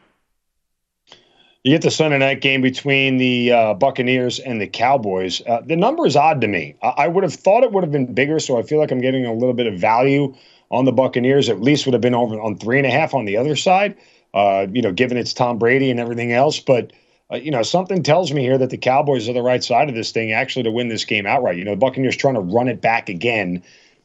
You 1.63 1.71
get 1.71 1.81
the 1.81 1.91
Sunday 1.91 2.17
night 2.17 2.41
game 2.41 2.61
between 2.61 3.15
the 3.15 3.53
uh, 3.53 3.73
Buccaneers 3.75 4.37
and 4.39 4.59
the 4.59 4.67
Cowboys. 4.67 5.41
Uh, 5.47 5.61
the 5.65 5.77
number 5.77 6.05
is 6.05 6.17
odd 6.17 6.41
to 6.41 6.47
me. 6.47 6.75
I-, 6.83 7.03
I 7.03 7.07
would 7.07 7.23
have 7.23 7.33
thought 7.33 7.63
it 7.63 7.71
would 7.71 7.85
have 7.85 7.91
been 7.91 8.13
bigger, 8.13 8.37
so 8.39 8.59
I 8.59 8.63
feel 8.63 8.79
like 8.79 8.91
I'm 8.91 8.99
getting 8.99 9.25
a 9.25 9.33
little 9.33 9.53
bit 9.53 9.67
of 9.67 9.79
value 9.79 10.35
on 10.71 10.83
the 10.83 10.91
Buccaneers. 10.91 11.47
At 11.47 11.61
least 11.61 11.85
would 11.85 11.93
have 11.93 12.01
been 12.01 12.15
over 12.15 12.37
on 12.37 12.57
three 12.57 12.79
and 12.79 12.85
a 12.85 12.91
half 12.91 13.13
on 13.13 13.23
the 13.23 13.37
other 13.37 13.55
side. 13.55 13.95
Uh, 14.33 14.67
you 14.73 14.81
know, 14.81 14.91
given 14.91 15.15
it's 15.15 15.31
Tom 15.31 15.57
Brady 15.57 15.89
and 15.89 16.01
everything 16.01 16.33
else, 16.33 16.59
but 16.59 16.91
uh, 17.31 17.37
you 17.37 17.51
know, 17.51 17.63
something 17.63 18.03
tells 18.03 18.33
me 18.33 18.41
here 18.41 18.57
that 18.57 18.69
the 18.69 18.77
Cowboys 18.77 19.29
are 19.29 19.33
the 19.33 19.41
right 19.41 19.63
side 19.63 19.87
of 19.87 19.95
this 19.95 20.11
thing 20.11 20.33
actually 20.33 20.63
to 20.63 20.71
win 20.71 20.89
this 20.89 21.05
game 21.05 21.25
outright. 21.25 21.55
You 21.55 21.63
know, 21.63 21.71
the 21.71 21.77
Buccaneers 21.77 22.17
trying 22.17 22.33
to 22.33 22.41
run 22.41 22.67
it 22.67 22.81
back 22.81 23.07
again 23.07 23.63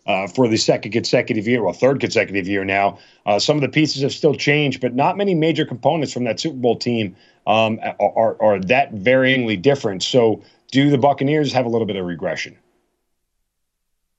uh, 0.08 0.26
for 0.26 0.48
the 0.48 0.56
second 0.56 0.90
consecutive 0.90 1.46
year, 1.46 1.62
well, 1.62 1.74
third 1.74 2.00
consecutive 2.00 2.48
year 2.48 2.64
now. 2.64 2.98
Uh, 3.26 3.38
some 3.38 3.56
of 3.56 3.60
the 3.60 3.68
pieces 3.68 4.02
have 4.02 4.12
still 4.12 4.34
changed, 4.34 4.80
but 4.80 4.94
not 4.94 5.18
many 5.18 5.34
major 5.34 5.66
components 5.66 6.14
from 6.14 6.24
that 6.24 6.40
Super 6.40 6.56
Bowl 6.56 6.76
team 6.76 7.14
um, 7.46 7.78
are, 8.00 8.40
are 8.42 8.58
that 8.60 8.94
varyingly 8.94 9.60
different. 9.60 10.02
So, 10.02 10.42
do 10.70 10.90
the 10.90 10.98
Buccaneers 10.98 11.52
have 11.52 11.66
a 11.66 11.68
little 11.68 11.86
bit 11.86 11.96
of 11.96 12.04
regression? 12.04 12.56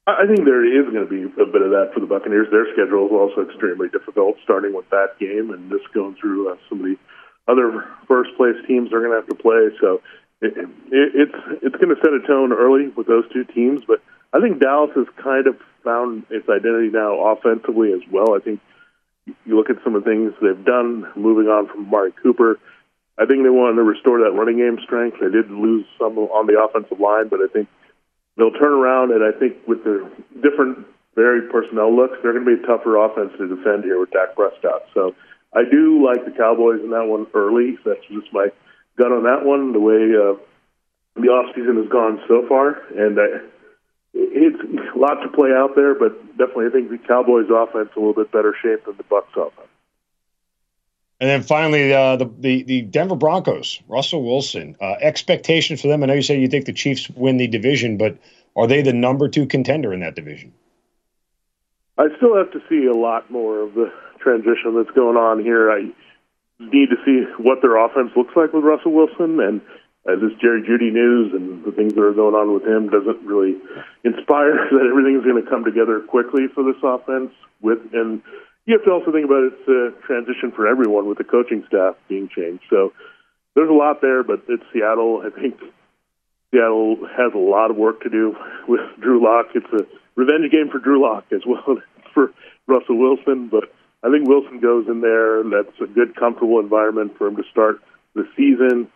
I 0.08 0.26
think 0.26 0.46
there 0.46 0.66
is 0.66 0.86
going 0.92 1.08
to 1.08 1.10
be 1.10 1.24
a 1.42 1.46
bit 1.46 1.62
of 1.62 1.70
that 1.72 1.92
for 1.94 2.00
the 2.00 2.08
Buccaneers. 2.08 2.48
Their 2.50 2.66
schedule 2.74 3.06
is 3.06 3.12
also 3.12 3.48
extremely 3.48 3.90
difficult, 3.90 4.38
starting 4.44 4.74
with 4.74 4.90
that 4.90 5.20
game 5.20 5.52
and 5.52 5.70
just 5.70 5.92
going 5.94 6.16
through 6.16 6.50
uh, 6.50 6.56
some 6.68 6.80
of 6.80 6.86
the 6.86 6.98
other 7.48 7.86
first 8.08 8.36
place 8.38 8.56
teams 8.68 8.90
they're 8.90 9.02
going 9.02 9.12
to 9.12 9.18
have 9.18 9.28
to 9.28 9.36
play. 9.36 9.70
So 9.82 10.02
it, 10.42 10.58
it, 10.58 10.70
it's 10.92 11.64
it's 11.64 11.76
going 11.76 11.94
to 11.94 12.02
set 12.02 12.14
a 12.14 12.26
tone 12.26 12.54
early 12.54 12.88
with 12.90 13.08
those 13.08 13.26
two 13.34 13.44
teams. 13.44 13.84
But 13.88 14.02
I 14.34 14.40
think 14.40 14.60
Dallas 14.60 14.92
has 14.96 15.08
kind 15.18 15.46
of 15.46 15.58
found 15.84 16.26
its 16.30 16.48
identity 16.50 16.90
now 16.90 17.20
offensively 17.34 17.94
as 17.94 18.02
well. 18.12 18.36
I 18.36 18.40
think 18.40 18.60
you 19.46 19.56
look 19.56 19.70
at 19.70 19.84
some 19.84 19.96
of 19.96 20.04
the 20.04 20.10
things 20.10 20.34
they've 20.42 20.66
done, 20.66 21.08
moving 21.16 21.48
on 21.48 21.68
from 21.68 21.86
Amari 21.86 22.14
Cooper. 22.24 22.60
I 23.18 23.26
think 23.26 23.44
they 23.44 23.50
wanted 23.50 23.76
to 23.76 23.84
restore 23.84 24.20
that 24.20 24.32
running 24.32 24.58
game 24.58 24.80
strength. 24.84 25.18
They 25.20 25.30
did 25.30 25.52
lose 25.52 25.86
some 26.00 26.18
on 26.18 26.48
the 26.48 26.60
offensive 26.60 27.00
line, 27.00 27.28
but 27.28 27.42
I 27.42 27.48
think 27.52 27.68
they'll 28.38 28.56
turn 28.56 28.74
around. 28.74 29.12
And 29.12 29.24
I 29.24 29.38
think 29.38 29.58
with 29.68 29.84
the 29.84 30.10
different 30.42 30.88
varied 31.16 31.52
personnel 31.52 31.94
looks, 31.94 32.18
they're 32.24 32.34
going 32.34 32.46
to 32.46 32.56
be 32.58 32.64
a 32.64 32.68
tougher 32.68 32.96
offense 32.96 33.32
to 33.38 33.48
defend 33.48 33.84
here 33.84 34.00
with 34.00 34.12
Dak 34.12 34.36
Prescott. 34.36 34.88
So 34.94 35.16
I 35.54 35.64
do 35.70 36.04
like 36.06 36.24
the 36.24 36.32
Cowboys 36.32 36.80
in 36.82 36.92
that 36.92 37.06
one 37.06 37.28
early. 37.34 37.78
That's 37.84 38.00
just 38.08 38.32
my 38.32 38.48
gut 38.98 39.12
on 39.12 39.24
that 39.24 39.44
one. 39.44 39.74
The 39.74 39.80
way 39.80 40.16
uh, 40.16 40.40
the 41.20 41.28
off 41.28 41.54
season 41.56 41.76
has 41.76 41.90
gone 41.90 42.22
so 42.28 42.48
far, 42.48 42.80
and 42.96 43.20
I, 43.20 43.44
it's 44.14 44.96
a 44.96 44.98
lot 44.98 45.16
to 45.22 45.30
play 45.30 45.52
out 45.52 45.76
there, 45.76 45.96
but 45.96 46.38
definitely 46.38 46.68
I 46.68 46.70
think 46.70 46.90
the 46.90 46.98
Cowboys 46.98 47.48
offense 47.50 47.90
is 47.92 47.96
a 47.96 48.00
little 48.00 48.14
bit 48.14 48.32
better 48.32 48.56
shape 48.62 48.86
than 48.86 48.98
the 48.98 49.04
Bucks 49.04 49.32
offense. 49.36 49.68
And 51.22 51.30
then 51.30 51.44
finally, 51.44 51.94
uh, 51.94 52.16
the, 52.16 52.32
the 52.40 52.64
the 52.64 52.82
Denver 52.82 53.16
Broncos, 53.16 53.82
Russell 53.90 54.24
Wilson. 54.24 54.78
Uh, 54.80 54.96
expectations 55.02 55.82
for 55.82 55.90
them. 55.90 56.02
I 56.02 56.06
know 56.06 56.14
you 56.14 56.22
said 56.22 56.40
you 56.40 56.48
think 56.48 56.66
the 56.66 56.74
Chiefs 56.74 57.10
win 57.10 57.38
the 57.38 57.48
division, 57.48 57.98
but 57.98 58.18
are 58.56 58.68
they 58.68 58.82
the 58.82 58.94
number 58.94 59.28
two 59.28 59.46
contender 59.46 59.94
in 59.94 60.00
that 60.00 60.16
division? 60.16 60.54
I 61.98 62.08
still 62.16 62.38
have 62.38 62.52
to 62.52 62.62
see 62.70 62.86
a 62.86 62.96
lot 62.96 63.30
more 63.30 63.60
of 63.60 63.74
the 63.74 63.92
transition 64.20 64.76
that's 64.78 64.96
going 64.96 65.18
on 65.18 65.44
here. 65.44 65.70
I 65.70 65.92
need 66.60 66.90
to 66.90 66.96
see 67.06 67.26
what 67.42 67.62
their 67.62 67.76
offense 67.76 68.12
looks 68.16 68.36
like 68.38 68.54
with 68.54 68.64
Russell 68.64 68.94
Wilson, 68.94 69.42
and 69.42 69.62
uh, 70.10 70.16
this 70.20 70.34
Jerry 70.42 70.62
Jeudy 70.62 70.92
news 70.92 71.34
and 71.34 71.64
the 71.64 71.72
things 71.72 71.94
that 71.94 72.02
are 72.02 72.14
going 72.14 72.36
on 72.36 72.54
with 72.54 72.66
him 72.66 72.90
doesn't 72.90 73.26
really 73.26 73.58
inspire 74.04 74.56
that 74.72 74.86
everything's 74.90 75.24
going 75.24 75.42
to 75.44 75.50
come 75.50 75.64
together 75.64 76.00
quickly 76.02 76.48
for 76.54 76.64
this 76.64 76.82
offense. 76.84 77.32
With 77.62 77.80
and 77.94 78.22
you 78.66 78.78
have 78.78 78.86
to 78.86 78.92
also 78.92 79.12
think 79.12 79.26
about 79.26 79.52
it's 79.52 79.68
a 79.68 79.92
transition 80.06 80.52
for 80.52 80.68
everyone 80.68 81.08
with 81.08 81.18
the 81.18 81.24
coaching 81.24 81.64
staff 81.68 81.96
being 82.08 82.30
changed. 82.30 82.64
So 82.70 82.94
there's 83.56 83.70
a 83.70 83.74
lot 83.74 84.02
there, 84.02 84.24
but 84.24 84.44
it's 84.48 84.64
Seattle. 84.74 85.24
I 85.26 85.30
think 85.30 85.60
Seattle 86.52 86.98
has 87.18 87.34
a 87.34 87.38
lot 87.38 87.72
of 87.72 87.78
work 87.78 88.02
to 88.04 88.10
do 88.10 88.36
with 88.68 88.82
Drew 89.00 89.24
Lock. 89.24 89.48
It's 89.54 89.74
a 89.74 89.86
revenge 90.16 90.52
game 90.52 90.70
for 90.72 90.80
Drew 90.80 91.02
Lock 91.02 91.26
as 91.32 91.42
well 91.46 91.64
as 91.78 91.84
for 92.14 92.34
Russell 92.68 92.98
Wilson, 92.98 93.50
but 93.50 93.74
I 94.04 94.10
think 94.10 94.28
Wilson 94.28 94.60
goes 94.60 94.88
in 94.88 95.02
there. 95.02 95.44
That's 95.44 95.76
a 95.82 95.88
good, 95.88 96.16
comfortable 96.16 96.60
environment 96.60 97.18
for 97.18 97.28
him 97.28 97.36
to 97.36 97.44
start 97.52 97.82
the 98.16 98.28
season. 98.38 98.88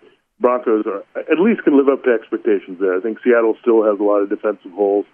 Broncos 0.44 0.86
are 0.86 1.04
at 1.16 1.40
least 1.40 1.64
can 1.64 1.78
live 1.78 1.88
up 1.88 2.04
to 2.04 2.12
expectations 2.12 2.78
there. 2.80 2.98
I 2.98 3.00
think 3.00 3.18
Seattle 3.24 3.56
still 3.62 3.84
has 3.90 3.98
a 3.98 4.04
lot 4.04 4.20
of 4.20 4.30
defensive 4.30 4.74
holes, 4.74 5.06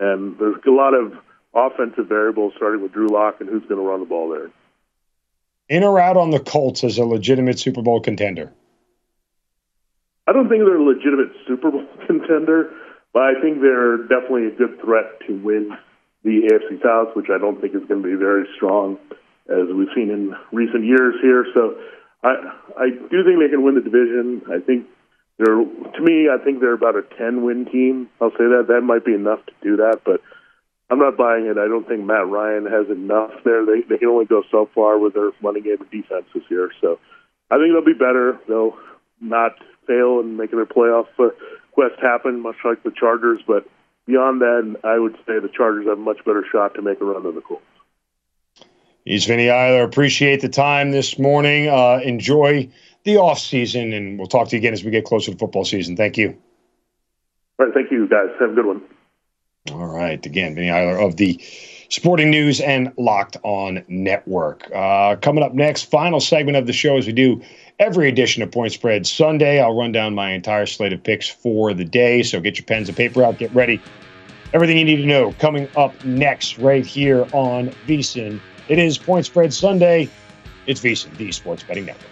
and 0.00 0.36
there's 0.38 0.56
a 0.66 0.70
lot 0.70 0.92
of 0.92 1.14
offensive 1.54 2.08
variables 2.08 2.52
starting 2.56 2.82
with 2.82 2.92
Drew 2.92 3.08
Lock 3.08 3.40
and 3.40 3.48
who's 3.48 3.62
going 3.62 3.80
to 3.80 3.86
run 3.86 4.00
the 4.00 4.06
ball 4.06 4.28
there. 4.28 4.50
In 5.68 5.84
or 5.84 6.00
out 6.00 6.16
on 6.16 6.30
the 6.30 6.40
Colts 6.40 6.82
as 6.82 6.98
a 6.98 7.04
legitimate 7.04 7.60
Super 7.60 7.80
Bowl 7.80 8.00
contender? 8.00 8.52
I 10.26 10.32
don't 10.32 10.48
think 10.48 10.64
they're 10.64 10.76
a 10.76 10.82
legitimate 10.82 11.30
Super 11.46 11.70
Bowl 11.70 11.86
contender, 12.08 12.74
but 13.12 13.22
I 13.22 13.40
think 13.40 13.60
they're 13.60 13.98
definitely 13.98 14.48
a 14.48 14.50
good 14.50 14.80
threat 14.80 15.20
to 15.28 15.34
win 15.38 15.70
the 16.24 16.50
AFC 16.50 16.82
South, 16.82 17.14
which 17.14 17.26
I 17.32 17.38
don't 17.38 17.60
think 17.60 17.76
is 17.76 17.86
going 17.86 18.02
to 18.02 18.08
be 18.08 18.16
very 18.16 18.48
strong 18.56 18.98
as 19.48 19.68
we've 19.72 19.88
seen 19.94 20.10
in 20.10 20.34
recent 20.50 20.84
years 20.84 21.14
here. 21.22 21.46
So 21.54 21.78
I 22.22 22.28
I 22.78 22.88
do 22.90 23.24
think 23.24 23.40
they 23.40 23.48
can 23.50 23.62
win 23.62 23.74
the 23.74 23.80
division. 23.80 24.42
I 24.50 24.60
think 24.60 24.86
they're 25.38 25.56
to 25.56 26.00
me, 26.00 26.28
I 26.28 26.42
think 26.42 26.60
they're 26.60 26.74
about 26.74 26.96
a 26.96 27.02
ten 27.18 27.42
win 27.44 27.66
team. 27.66 28.08
I'll 28.20 28.30
say 28.30 28.46
that. 28.52 28.66
That 28.68 28.82
might 28.82 29.04
be 29.04 29.14
enough 29.14 29.44
to 29.46 29.52
do 29.62 29.76
that, 29.76 30.00
but 30.04 30.20
I'm 30.90 30.98
not 30.98 31.16
buying 31.16 31.46
it. 31.46 31.58
I 31.58 31.68
don't 31.68 31.88
think 31.88 32.04
Matt 32.04 32.28
Ryan 32.28 32.66
has 32.66 32.90
enough 32.90 33.32
there. 33.44 33.64
They 33.64 33.80
they 33.88 33.98
can 33.98 34.08
only 34.08 34.26
go 34.26 34.42
so 34.50 34.68
far 34.74 34.98
with 34.98 35.14
their 35.14 35.30
running 35.42 35.64
game 35.64 35.78
and 35.80 35.90
defense 35.90 36.26
this 36.34 36.44
year. 36.50 36.70
So 36.80 36.98
I 37.50 37.56
think 37.56 37.72
they'll 37.72 37.84
be 37.84 37.98
better. 37.98 38.38
They'll 38.46 38.76
not 39.20 39.52
fail 39.86 40.20
and 40.20 40.36
make 40.36 40.50
their 40.50 40.66
playoff 40.66 41.06
uh, 41.18 41.30
quest 41.72 42.00
happen, 42.00 42.40
much 42.40 42.56
like 42.64 42.82
the 42.82 42.92
Chargers. 42.92 43.40
But 43.46 43.66
beyond 44.06 44.42
that, 44.42 44.76
I 44.84 44.98
would 44.98 45.16
say 45.26 45.40
the 45.40 45.50
Chargers 45.54 45.86
have 45.86 45.98
a 45.98 46.00
much 46.00 46.18
better 46.24 46.44
shot 46.52 46.74
to 46.74 46.82
make 46.82 47.00
a 47.00 47.04
run 47.04 47.24
than 47.24 47.34
the 47.34 47.40
Colts. 47.40 47.64
He's 49.04 49.26
Vinny 49.26 49.50
Iyer. 49.50 49.82
Appreciate 49.82 50.40
the 50.40 50.48
time 50.48 50.92
this 50.92 51.18
morning. 51.18 51.68
Uh, 51.68 52.00
enjoy 52.04 52.68
the 53.04 53.16
off 53.16 53.38
season, 53.38 53.92
and 53.92 54.18
we'll 54.18 54.28
talk 54.28 54.48
to 54.48 54.56
you 54.56 54.60
again 54.60 54.72
as 54.72 54.84
we 54.84 54.90
get 54.90 55.04
closer 55.04 55.32
to 55.32 55.38
football 55.38 55.64
season. 55.64 55.96
Thank 55.96 56.16
you. 56.16 56.36
All 57.58 57.66
right, 57.66 57.74
thank 57.74 57.90
you, 57.90 58.06
guys. 58.06 58.28
Have 58.38 58.50
a 58.50 58.54
good 58.54 58.66
one. 58.66 58.82
All 59.72 59.86
right, 59.86 60.24
again, 60.24 60.54
Vinny 60.54 60.70
Iyer 60.70 60.98
of 60.98 61.16
the 61.16 61.40
Sporting 61.88 62.30
News 62.30 62.60
and 62.60 62.92
Locked 62.96 63.36
On 63.42 63.84
Network. 63.88 64.70
Uh, 64.74 65.16
coming 65.16 65.42
up 65.44 65.52
next, 65.52 65.84
final 65.84 66.20
segment 66.20 66.56
of 66.56 66.66
the 66.66 66.72
show 66.72 66.96
as 66.96 67.06
we 67.06 67.12
do 67.12 67.42
every 67.78 68.08
edition 68.08 68.42
of 68.42 68.50
Point 68.50 68.72
Spread 68.72 69.06
Sunday. 69.06 69.60
I'll 69.60 69.76
run 69.76 69.92
down 69.92 70.14
my 70.14 70.32
entire 70.32 70.66
slate 70.66 70.92
of 70.92 71.02
picks 71.02 71.28
for 71.28 71.74
the 71.74 71.84
day. 71.84 72.22
So 72.22 72.40
get 72.40 72.56
your 72.56 72.64
pens 72.66 72.88
and 72.88 72.96
paper 72.96 73.22
out, 73.22 73.38
get 73.38 73.54
ready. 73.54 73.80
Everything 74.52 74.78
you 74.78 74.84
need 74.84 74.96
to 74.96 75.06
know 75.06 75.32
coming 75.38 75.68
up 75.76 76.04
next, 76.04 76.58
right 76.58 76.84
here 76.84 77.26
on 77.32 77.68
VSIN 77.86 78.40
it 78.68 78.78
is 78.78 78.98
Point 78.98 79.26
Spread 79.26 79.52
Sunday. 79.52 80.08
It's 80.66 80.80
VSIN, 80.80 81.16
the 81.16 81.32
Sports 81.32 81.62
Betting 81.62 81.86
Network. 81.86 82.11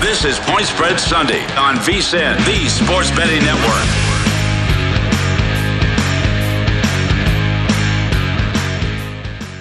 This 0.00 0.24
is 0.24 0.38
Point 0.38 0.64
Spread 0.64 0.98
Sunday 0.98 1.44
on 1.56 1.76
VSIN, 1.76 2.36
the 2.46 2.68
Sports 2.68 3.10
Betting 3.10 3.44
Network. 3.44 4.06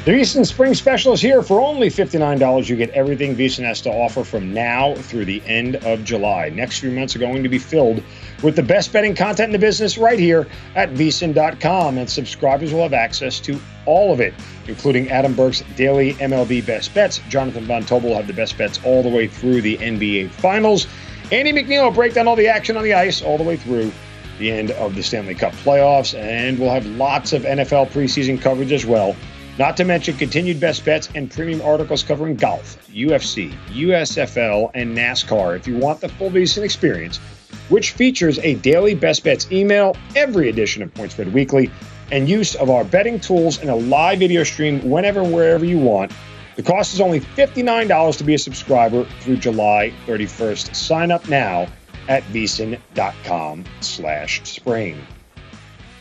The 0.05 0.11
VSIN 0.11 0.45
Spring 0.45 0.73
Special 0.75 1.13
is 1.13 1.19
here 1.19 1.41
for 1.41 1.59
only 1.59 1.89
$59. 1.89 2.69
You 2.69 2.75
get 2.75 2.91
everything 2.91 3.35
VSIN 3.35 3.65
has 3.65 3.81
to 3.81 3.89
offer 3.89 4.23
from 4.23 4.53
now 4.53 4.93
through 4.93 5.25
the 5.25 5.41
end 5.47 5.77
of 5.77 6.03
July. 6.03 6.49
Next 6.49 6.79
few 6.79 6.91
months 6.91 7.15
are 7.15 7.19
going 7.19 7.41
to 7.41 7.49
be 7.49 7.57
filled 7.57 8.03
with 8.43 8.55
the 8.55 8.63
best 8.63 8.91
betting 8.91 9.15
content 9.15 9.47
in 9.47 9.51
the 9.51 9.59
business 9.59 9.97
right 9.97 10.19
here 10.19 10.47
at 10.75 10.89
VSIN.com. 10.91 11.97
And 11.97 12.09
subscribers 12.09 12.73
will 12.73 12.83
have 12.83 12.93
access 12.93 13.39
to 13.41 13.59
all 13.85 14.11
of 14.11 14.19
it, 14.19 14.33
including 14.67 15.09
Adam 15.09 15.33
Burke's 15.33 15.63
daily 15.75 16.13
MLB 16.15 16.65
best 16.65 16.93
bets. 16.93 17.19
Jonathan 17.29 17.65
Von 17.65 17.83
Tobel 17.83 18.09
will 18.09 18.15
have 18.15 18.27
the 18.27 18.33
best 18.33 18.57
bets 18.57 18.79
all 18.83 19.03
the 19.03 19.09
way 19.09 19.27
through 19.27 19.61
the 19.61 19.77
NBA 19.77 20.29
Finals. 20.31 20.87
Andy 21.31 21.51
McNeil 21.51 21.85
will 21.85 21.91
break 21.91 22.13
down 22.13 22.27
all 22.27 22.35
the 22.35 22.47
action 22.47 22.77
on 22.77 22.83
the 22.83 22.93
ice 22.93 23.21
all 23.21 23.37
the 23.37 23.43
way 23.43 23.57
through 23.57 23.91
the 24.37 24.51
end 24.51 24.71
of 24.71 24.95
the 24.95 25.01
Stanley 25.01 25.35
Cup 25.35 25.53
playoffs. 25.53 26.17
And 26.17 26.59
we'll 26.59 26.71
have 26.71 26.85
lots 26.85 27.33
of 27.33 27.43
NFL 27.43 27.89
preseason 27.89 28.39
coverage 28.39 28.71
as 28.71 28.85
well. 28.85 29.15
Not 29.57 29.77
to 29.77 29.85
mention 29.85 30.17
continued 30.17 30.59
best 30.59 30.83
bets 30.83 31.07
and 31.15 31.31
premium 31.31 31.61
articles 31.61 32.03
covering 32.03 32.35
golf, 32.35 32.77
UFC, 32.89 33.53
USFL, 33.69 34.69
and 34.73 34.95
NASCAR. 34.95 35.55
If 35.55 35.65
you 35.65 35.77
want 35.77 36.01
the 36.01 36.09
full 36.09 36.29
VSIN 36.29 36.63
experience, 36.63 37.21
which 37.69 37.91
features 37.91 38.39
a 38.39 38.55
daily 38.55 38.95
best 38.95 39.23
bets 39.23 39.51
email, 39.51 39.95
every 40.15 40.49
edition 40.49 40.83
of 40.83 40.93
Point 40.93 41.11
Spread 41.11 41.33
Weekly, 41.33 41.71
and 42.11 42.29
use 42.29 42.55
of 42.55 42.69
our 42.69 42.83
betting 42.83 43.19
tools 43.19 43.59
and 43.59 43.69
a 43.69 43.75
live 43.75 44.19
video 44.19 44.43
stream 44.43 44.89
whenever 44.89 45.21
and 45.21 45.33
wherever 45.33 45.65
you 45.65 45.79
want. 45.79 46.11
The 46.55 46.63
cost 46.63 46.93
is 46.93 47.01
only 47.01 47.19
$59 47.19 48.17
to 48.17 48.23
be 48.23 48.33
a 48.33 48.39
subscriber 48.39 49.05
through 49.19 49.37
July 49.37 49.93
31st. 50.05 50.75
Sign 50.75 51.11
up 51.11 51.27
now 51.27 51.67
at 52.07 52.23
vsin.com 52.25 53.65
slash 53.81 54.41
spring. 54.43 55.05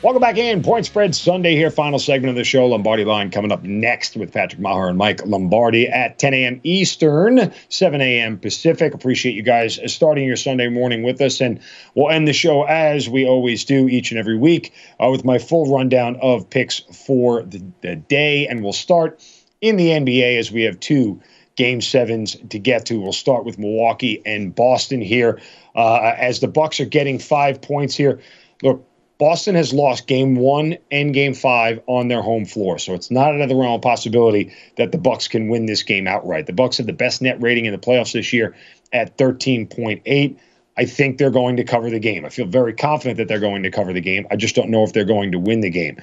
Welcome 0.05 0.20
back 0.20 0.36
in. 0.36 0.62
Point 0.62 0.84
spread 0.84 1.14
Sunday 1.14 1.57
here. 1.57 1.70
Final 1.70 1.98
segment 1.98 2.28
of 2.28 2.36
the 2.36 2.44
show. 2.44 2.66
Lombardi 2.66 3.07
line 3.07 3.30
coming 3.30 3.50
up 3.50 3.62
next 3.62 4.16
with 4.16 4.34
Patrick 4.34 4.61
Meagher 4.61 4.90
and 4.90 4.98
Mike 4.98 5.24
Lombardi 5.24 5.88
at 5.88 6.18
10 6.18 6.34
a.m. 6.34 6.61
Eastern, 6.62 7.50
7 7.70 8.02
a.m. 8.02 8.38
Pacific. 8.38 8.92
Appreciate 8.92 9.34
you 9.34 9.42
guys 9.42 9.80
starting 9.86 10.26
your 10.26 10.36
Sunday 10.36 10.68
morning 10.68 11.05
with 11.05 11.22
us. 11.22 11.40
And 11.40 11.59
we'll 11.94 12.11
end 12.11 12.28
the 12.28 12.34
show 12.34 12.64
as 12.64 13.09
we 13.09 13.26
always 13.26 13.64
do 13.64 13.88
each 13.88 14.11
and 14.11 14.20
every 14.20 14.36
week 14.36 14.74
uh, 15.02 15.09
with 15.09 15.24
my 15.24 15.38
full 15.38 15.74
rundown 15.74 16.16
of 16.20 16.50
picks 16.50 16.80
for 16.80 17.42
the, 17.42 17.64
the 17.80 17.96
day. 17.96 18.46
And 18.46 18.62
we'll 18.62 18.74
start 18.74 19.24
in 19.62 19.78
the 19.78 19.88
NBA 19.88 20.38
as 20.38 20.52
we 20.52 20.64
have 20.64 20.78
two 20.80 21.18
game 21.57 21.80
sevens 21.80 22.36
to 22.50 22.59
get 22.59 22.84
to. 22.84 23.00
We'll 23.00 23.14
start 23.14 23.46
with 23.46 23.59
Milwaukee 23.59 24.20
and 24.26 24.55
Boston 24.55 25.00
here 25.00 25.40
uh, 25.74 26.12
as 26.18 26.40
the 26.40 26.48
Bucks 26.48 26.78
are 26.78 26.84
getting 26.84 27.18
five 27.18 27.62
points 27.62 27.96
here. 27.96 28.20
Look, 28.62 28.86
Boston 29.18 29.54
has 29.54 29.72
lost 29.72 30.06
game 30.06 30.34
one 30.34 30.76
and 30.90 31.14
game 31.14 31.34
five 31.34 31.80
on 31.86 32.08
their 32.08 32.22
home 32.22 32.44
floor. 32.44 32.78
So 32.78 32.94
it's 32.94 33.10
not 33.10 33.32
the 33.36 33.54
realm 33.54 33.74
of 33.74 33.82
possibility 33.82 34.52
that 34.76 34.90
the 34.90 34.98
Bucks 34.98 35.28
can 35.28 35.48
win 35.48 35.66
this 35.66 35.82
game 35.82 36.08
outright. 36.08 36.46
The 36.46 36.52
Bucks 36.52 36.78
have 36.78 36.86
the 36.86 36.92
best 36.92 37.22
net 37.22 37.40
rating 37.40 37.66
in 37.66 37.72
the 37.72 37.78
playoffs 37.78 38.12
this 38.12 38.32
year 38.32 38.56
at 38.92 39.16
13.8. 39.16 40.36
I 40.76 40.84
think 40.84 41.18
they're 41.18 41.30
going 41.30 41.56
to 41.56 41.64
cover 41.64 41.90
the 41.90 42.00
game. 42.00 42.24
I 42.24 42.30
feel 42.30 42.46
very 42.46 42.72
confident 42.72 43.18
that 43.18 43.28
they're 43.28 43.38
going 43.38 43.62
to 43.62 43.70
cover 43.70 43.92
the 43.92 44.00
game. 44.00 44.26
I 44.32 44.36
just 44.36 44.56
don't 44.56 44.70
know 44.70 44.82
if 44.82 44.92
they're 44.92 45.04
going 45.04 45.30
to 45.30 45.38
win 45.38 45.60
the 45.60 45.70
game. 45.70 46.00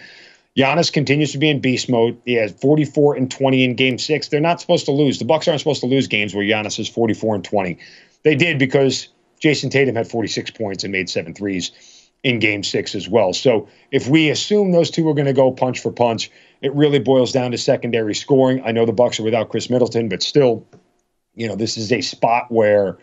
Giannis 0.58 0.92
continues 0.92 1.34
to 1.34 1.38
be 1.38 1.50
in 1.50 1.60
beast 1.60 1.90
mode. 1.90 2.18
He 2.26 2.34
has 2.34 2.52
44 2.54 3.16
and 3.16 3.30
20 3.30 3.64
in 3.64 3.76
game 3.76 3.98
six. 3.98 4.30
They're 4.30 4.40
not 4.40 4.62
supposed 4.62 4.86
to 4.86 4.92
lose. 4.92 5.20
The 5.20 5.26
Bucks 5.26 5.48
aren't 5.48 5.60
supposed 5.60 5.82
to 5.82 5.88
lose 5.88 6.08
games 6.08 6.34
where 6.34 6.46
Giannis 6.46 6.80
is 6.80 6.88
44 6.88 7.36
and 7.36 7.44
20. 7.44 7.78
They 8.24 8.36
did 8.36 8.60
because 8.60 9.10
Jayson 9.42 9.70
Tatum 9.70 9.96
had 9.96 10.08
46 10.08 10.52
points 10.52 10.84
and 10.84 10.92
made 10.92 11.10
seven 11.10 11.34
threes 11.34 11.72
in 12.24 12.40
game 12.40 12.64
six 12.64 12.94
as 12.94 13.10
well. 13.10 13.34
So 13.34 13.68
if 13.92 14.08
we 14.08 14.30
assume 14.30 14.72
those 14.72 14.92
two 14.92 15.08
are 15.10 15.14
going 15.14 15.26
to 15.26 15.34
go 15.34 15.52
punch 15.52 15.80
for 15.80 15.92
punch, 15.92 16.32
it 16.62 16.74
really 16.76 17.00
boils 17.00 17.32
down 17.32 17.52
to 17.52 17.58
secondary 17.58 18.14
scoring. 18.14 18.62
I 18.64 18.72
know 18.72 18.86
the 18.86 18.94
Bucks 18.94 19.20
are 19.20 19.24
without 19.24 19.50
Khris 19.50 19.70
Middleton, 19.70 20.08
but 20.08 20.22
still, 20.22 20.66
you 21.34 21.48
know, 21.48 21.56
this 21.56 21.78
is 21.78 21.92
a 21.92 22.02
spot 22.02 22.52
where 22.52 22.98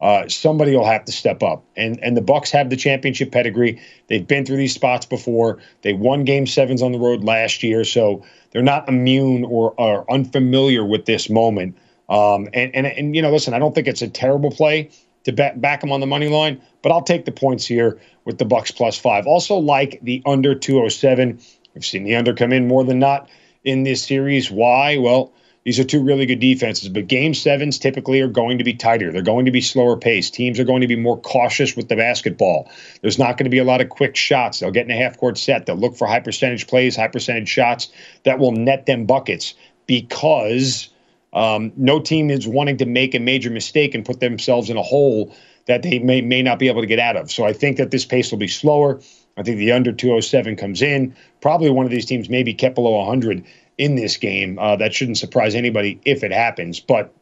uh, 0.00 0.28
somebody 0.28 0.74
will 0.74 0.84
have 0.84 1.04
to 1.04 1.12
step 1.12 1.42
up. 1.42 1.64
And 1.76 2.02
and 2.02 2.16
the 2.16 2.20
Bucks 2.20 2.50
have 2.50 2.68
the 2.68 2.76
championship 2.76 3.30
pedigree. 3.30 3.80
They've 4.08 4.26
been 4.26 4.44
through 4.44 4.56
these 4.56 4.74
spots 4.74 5.06
before. 5.06 5.58
They 5.82 5.92
won 5.92 6.24
game 6.24 6.46
sevens 6.46 6.82
on 6.82 6.90
the 6.90 6.98
road 6.98 7.22
last 7.22 7.62
year, 7.62 7.84
so 7.84 8.24
they're 8.50 8.62
not 8.62 8.88
immune 8.88 9.44
or, 9.44 9.72
or 9.78 10.10
unfamiliar 10.12 10.84
with 10.84 11.06
this 11.06 11.30
moment. 11.30 11.76
Um, 12.08 12.48
and, 12.52 12.74
and 12.74 12.86
and 12.86 13.14
you 13.14 13.22
know, 13.22 13.30
listen, 13.30 13.54
I 13.54 13.60
don't 13.60 13.74
think 13.74 13.86
it's 13.86 14.02
a 14.02 14.08
terrible 14.08 14.50
play 14.50 14.90
to 15.24 15.32
back, 15.32 15.60
back 15.60 15.80
them 15.80 15.92
on 15.92 16.00
the 16.00 16.06
money 16.06 16.28
line, 16.28 16.60
but 16.82 16.92
I'll 16.92 17.02
take 17.02 17.24
the 17.24 17.32
points 17.32 17.66
here 17.66 17.98
with 18.24 18.38
the 18.38 18.44
Bucks 18.44 18.70
plus 18.70 18.98
five. 18.98 19.26
Also, 19.26 19.56
like 19.56 19.98
the 20.02 20.22
under 20.26 20.54
207. 20.54 21.38
We've 21.74 21.84
seen 21.84 22.04
the 22.04 22.14
under 22.14 22.34
come 22.34 22.52
in 22.52 22.68
more 22.68 22.84
than 22.84 22.98
not 22.98 23.28
in 23.64 23.82
this 23.82 24.02
series. 24.02 24.50
Why? 24.50 24.96
Well, 24.96 25.32
these 25.64 25.80
are 25.80 25.84
two 25.84 26.02
really 26.02 26.26
good 26.26 26.40
defenses, 26.40 26.90
but 26.90 27.08
game 27.08 27.32
sevens 27.32 27.78
typically 27.78 28.20
are 28.20 28.28
going 28.28 28.58
to 28.58 28.64
be 28.64 28.74
tighter. 28.74 29.10
They're 29.10 29.22
going 29.22 29.46
to 29.46 29.50
be 29.50 29.62
slower 29.62 29.96
paced. 29.96 30.34
Teams 30.34 30.60
are 30.60 30.64
going 30.64 30.82
to 30.82 30.86
be 30.86 30.96
more 30.96 31.18
cautious 31.18 31.74
with 31.74 31.88
the 31.88 31.96
basketball. 31.96 32.70
There's 33.00 33.18
not 33.18 33.38
going 33.38 33.44
to 33.44 33.50
be 33.50 33.58
a 33.58 33.64
lot 33.64 33.80
of 33.80 33.88
quick 33.88 34.14
shots. 34.14 34.60
They'll 34.60 34.70
get 34.70 34.84
in 34.84 34.90
a 34.90 34.96
half 34.96 35.16
court 35.16 35.38
set. 35.38 35.64
They'll 35.64 35.76
look 35.76 35.96
for 35.96 36.06
high 36.06 36.20
percentage 36.20 36.66
plays, 36.66 36.96
high 36.96 37.08
percentage 37.08 37.48
shots 37.48 37.88
that 38.24 38.38
will 38.38 38.52
net 38.52 38.84
them 38.84 39.06
buckets 39.06 39.54
because 39.86 40.90
um, 41.34 41.72
no 41.76 42.00
team 42.00 42.30
is 42.30 42.46
wanting 42.46 42.76
to 42.78 42.86
make 42.86 43.14
a 43.14 43.18
major 43.18 43.50
mistake 43.50 43.94
and 43.94 44.04
put 44.04 44.20
themselves 44.20 44.70
in 44.70 44.76
a 44.76 44.82
hole 44.82 45.34
that 45.66 45.82
they 45.82 45.98
may, 45.98 46.20
may 46.20 46.42
not 46.42 46.58
be 46.58 46.68
able 46.68 46.80
to 46.80 46.86
get 46.86 46.98
out 46.98 47.16
of. 47.16 47.30
So 47.30 47.44
I 47.44 47.52
think 47.52 47.76
that 47.78 47.90
this 47.90 48.04
pace 48.04 48.30
will 48.30 48.38
be 48.38 48.48
slower. 48.48 49.00
I 49.36 49.42
think 49.42 49.58
the 49.58 49.72
under 49.72 49.92
207 49.92 50.56
comes 50.56 50.82
in. 50.82 51.14
Probably 51.40 51.70
one 51.70 51.86
of 51.86 51.90
these 51.90 52.06
teams 52.06 52.28
may 52.28 52.42
be 52.42 52.54
kept 52.54 52.74
below 52.74 52.92
100 52.98 53.44
in 53.78 53.96
this 53.96 54.16
game. 54.16 54.58
Uh, 54.58 54.76
that 54.76 54.94
shouldn't 54.94 55.18
surprise 55.18 55.54
anybody 55.54 56.00
if 56.04 56.22
it 56.22 56.32
happens. 56.32 56.80
But 56.80 57.12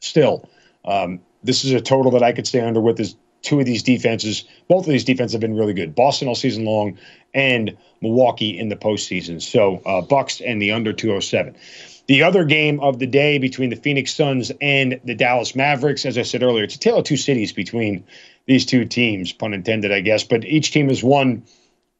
still, 0.00 0.48
um, 0.84 1.20
this 1.42 1.64
is 1.64 1.72
a 1.72 1.80
total 1.80 2.10
that 2.12 2.22
I 2.22 2.32
could 2.32 2.46
stay 2.46 2.60
under 2.60 2.80
with. 2.80 3.00
Is 3.00 3.16
two 3.42 3.60
of 3.60 3.66
these 3.66 3.82
defenses, 3.82 4.44
both 4.68 4.86
of 4.86 4.92
these 4.92 5.04
defenses 5.04 5.32
have 5.32 5.40
been 5.40 5.56
really 5.56 5.74
good. 5.74 5.94
Boston 5.94 6.28
all 6.28 6.34
season 6.34 6.64
long, 6.64 6.98
and 7.34 7.76
Milwaukee 8.00 8.58
in 8.58 8.68
the 8.68 8.76
postseason. 8.76 9.40
So 9.40 9.80
uh, 9.86 10.02
Bucks 10.02 10.40
and 10.40 10.60
the 10.60 10.72
under 10.72 10.92
207. 10.92 11.54
The 12.08 12.22
other 12.22 12.44
game 12.44 12.80
of 12.80 12.98
the 12.98 13.06
day 13.06 13.36
between 13.36 13.68
the 13.68 13.76
Phoenix 13.76 14.14
Suns 14.14 14.50
and 14.62 14.98
the 15.04 15.14
Dallas 15.14 15.54
Mavericks, 15.54 16.06
as 16.06 16.16
I 16.16 16.22
said 16.22 16.42
earlier, 16.42 16.64
it's 16.64 16.74
a 16.74 16.78
tale 16.78 16.96
of 16.96 17.04
two 17.04 17.18
cities 17.18 17.52
between 17.52 18.02
these 18.46 18.64
two 18.64 18.86
teams, 18.86 19.30
pun 19.30 19.52
intended, 19.52 19.92
I 19.92 20.00
guess. 20.00 20.24
But 20.24 20.46
each 20.46 20.72
team 20.72 20.88
has 20.88 21.04
won 21.04 21.42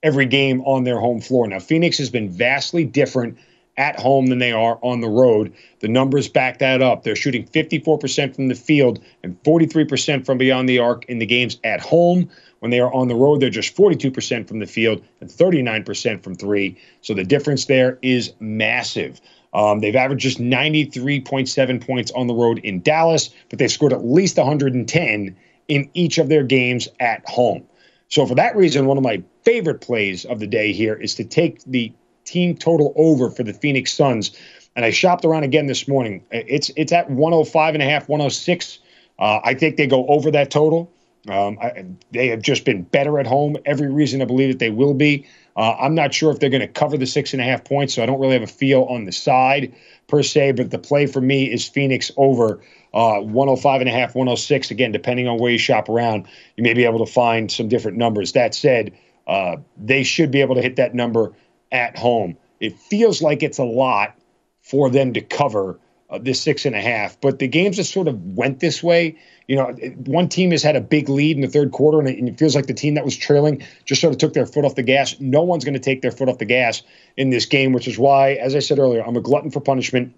every 0.02 0.24
game 0.24 0.62
on 0.62 0.84
their 0.84 0.98
home 0.98 1.20
floor. 1.20 1.46
Now, 1.46 1.58
Phoenix 1.58 1.98
has 1.98 2.08
been 2.08 2.30
vastly 2.30 2.86
different 2.86 3.36
at 3.76 4.00
home 4.00 4.28
than 4.28 4.38
they 4.38 4.50
are 4.50 4.78
on 4.82 5.02
the 5.02 5.08
road. 5.08 5.52
The 5.80 5.88
numbers 5.88 6.26
back 6.26 6.58
that 6.60 6.80
up. 6.80 7.02
They're 7.02 7.14
shooting 7.14 7.46
54% 7.46 8.34
from 8.34 8.48
the 8.48 8.54
field 8.54 9.00
and 9.22 9.40
43% 9.42 10.24
from 10.24 10.38
beyond 10.38 10.70
the 10.70 10.78
arc 10.78 11.04
in 11.04 11.18
the 11.18 11.26
games 11.26 11.60
at 11.64 11.80
home. 11.80 12.30
When 12.60 12.70
they 12.70 12.80
are 12.80 12.92
on 12.92 13.08
the 13.08 13.14
road, 13.14 13.40
they're 13.40 13.50
just 13.50 13.76
42% 13.76 14.48
from 14.48 14.58
the 14.58 14.66
field 14.66 15.04
and 15.20 15.28
39% 15.28 16.22
from 16.24 16.34
three. 16.34 16.78
So 17.02 17.12
the 17.12 17.24
difference 17.24 17.66
there 17.66 17.98
is 18.00 18.32
massive. 18.40 19.20
Um, 19.58 19.80
they've 19.80 19.96
averaged 19.96 20.22
just 20.22 20.38
93.7 20.38 21.84
points 21.84 22.12
on 22.12 22.28
the 22.28 22.34
road 22.34 22.60
in 22.60 22.80
Dallas, 22.80 23.30
but 23.50 23.58
they've 23.58 23.70
scored 23.70 23.92
at 23.92 24.04
least 24.04 24.36
110 24.36 25.36
in 25.66 25.90
each 25.94 26.18
of 26.18 26.28
their 26.28 26.44
games 26.44 26.86
at 27.00 27.28
home. 27.28 27.66
So, 28.06 28.24
for 28.24 28.36
that 28.36 28.54
reason, 28.56 28.86
one 28.86 28.96
of 28.96 29.02
my 29.02 29.20
favorite 29.42 29.80
plays 29.80 30.24
of 30.24 30.38
the 30.38 30.46
day 30.46 30.72
here 30.72 30.94
is 30.94 31.16
to 31.16 31.24
take 31.24 31.64
the 31.64 31.92
team 32.24 32.56
total 32.56 32.92
over 32.94 33.30
for 33.30 33.42
the 33.42 33.52
Phoenix 33.52 33.92
Suns. 33.92 34.30
And 34.76 34.84
I 34.84 34.90
shopped 34.90 35.24
around 35.24 35.42
again 35.42 35.66
this 35.66 35.88
morning. 35.88 36.24
It's 36.30 36.70
it's 36.76 36.92
at 36.92 37.10
105 37.10 37.74
and 37.74 37.82
a 37.82 37.86
half, 37.86 38.08
106. 38.08 38.78
Uh, 39.18 39.40
I 39.42 39.54
think 39.54 39.76
they 39.76 39.88
go 39.88 40.06
over 40.06 40.30
that 40.30 40.52
total. 40.52 40.92
Um, 41.28 41.58
I, 41.60 41.84
they 42.12 42.28
have 42.28 42.42
just 42.42 42.64
been 42.64 42.82
better 42.84 43.18
at 43.18 43.26
home. 43.26 43.56
Every 43.64 43.90
reason 43.90 44.20
to 44.20 44.26
believe 44.26 44.52
that 44.52 44.60
they 44.60 44.70
will 44.70 44.94
be. 44.94 45.26
Uh, 45.58 45.76
I'm 45.80 45.96
not 45.96 46.14
sure 46.14 46.30
if 46.30 46.38
they're 46.38 46.50
going 46.50 46.60
to 46.60 46.68
cover 46.68 46.96
the 46.96 47.04
six 47.04 47.32
and 47.32 47.42
a 47.42 47.44
half 47.44 47.64
points, 47.64 47.92
so 47.92 48.02
I 48.02 48.06
don't 48.06 48.20
really 48.20 48.34
have 48.34 48.44
a 48.44 48.46
feel 48.46 48.84
on 48.84 49.06
the 49.06 49.12
side 49.12 49.74
per 50.06 50.22
se. 50.22 50.52
But 50.52 50.70
the 50.70 50.78
play 50.78 51.06
for 51.06 51.20
me 51.20 51.52
is 51.52 51.66
Phoenix 51.66 52.12
over 52.16 52.60
uh, 52.94 53.18
105 53.18 53.80
and 53.80 53.90
a 53.90 53.92
half, 53.92 54.14
106. 54.14 54.70
Again, 54.70 54.92
depending 54.92 55.26
on 55.26 55.38
where 55.38 55.50
you 55.50 55.58
shop 55.58 55.88
around, 55.88 56.28
you 56.56 56.62
may 56.62 56.74
be 56.74 56.84
able 56.84 57.04
to 57.04 57.12
find 57.12 57.50
some 57.50 57.68
different 57.68 57.96
numbers. 57.96 58.32
That 58.32 58.54
said, 58.54 58.96
uh, 59.26 59.56
they 59.76 60.04
should 60.04 60.30
be 60.30 60.40
able 60.40 60.54
to 60.54 60.62
hit 60.62 60.76
that 60.76 60.94
number 60.94 61.32
at 61.72 61.98
home. 61.98 62.36
It 62.60 62.78
feels 62.78 63.20
like 63.20 63.42
it's 63.42 63.58
a 63.58 63.64
lot 63.64 64.16
for 64.60 64.88
them 64.88 65.12
to 65.14 65.20
cover 65.20 65.80
uh, 66.10 66.18
this 66.18 66.40
six 66.40 66.64
and 66.64 66.74
a 66.74 66.80
half. 66.80 67.20
But 67.20 67.38
the 67.38 67.48
games 67.48 67.76
just 67.76 67.92
sort 67.92 68.08
of 68.08 68.22
went 68.36 68.60
this 68.60 68.82
way. 68.82 69.16
You 69.46 69.56
know, 69.56 69.72
one 70.04 70.28
team 70.28 70.50
has 70.50 70.62
had 70.62 70.76
a 70.76 70.80
big 70.80 71.08
lead 71.08 71.36
in 71.36 71.42
the 71.42 71.48
third 71.48 71.72
quarter, 71.72 71.98
and 71.98 72.08
it, 72.08 72.18
and 72.18 72.28
it 72.28 72.38
feels 72.38 72.54
like 72.54 72.66
the 72.66 72.74
team 72.74 72.94
that 72.94 73.04
was 73.04 73.16
trailing 73.16 73.62
just 73.84 74.00
sort 74.00 74.12
of 74.12 74.18
took 74.18 74.32
their 74.32 74.46
foot 74.46 74.64
off 74.64 74.74
the 74.74 74.82
gas. 74.82 75.18
No 75.20 75.42
one's 75.42 75.64
going 75.64 75.74
to 75.74 75.80
take 75.80 76.02
their 76.02 76.12
foot 76.12 76.28
off 76.28 76.38
the 76.38 76.44
gas 76.44 76.82
in 77.16 77.30
this 77.30 77.46
game, 77.46 77.72
which 77.72 77.88
is 77.88 77.98
why, 77.98 78.32
as 78.34 78.54
I 78.54 78.60
said 78.60 78.78
earlier, 78.78 79.02
I'm 79.06 79.16
a 79.16 79.20
glutton 79.20 79.50
for 79.50 79.60
punishment. 79.60 80.14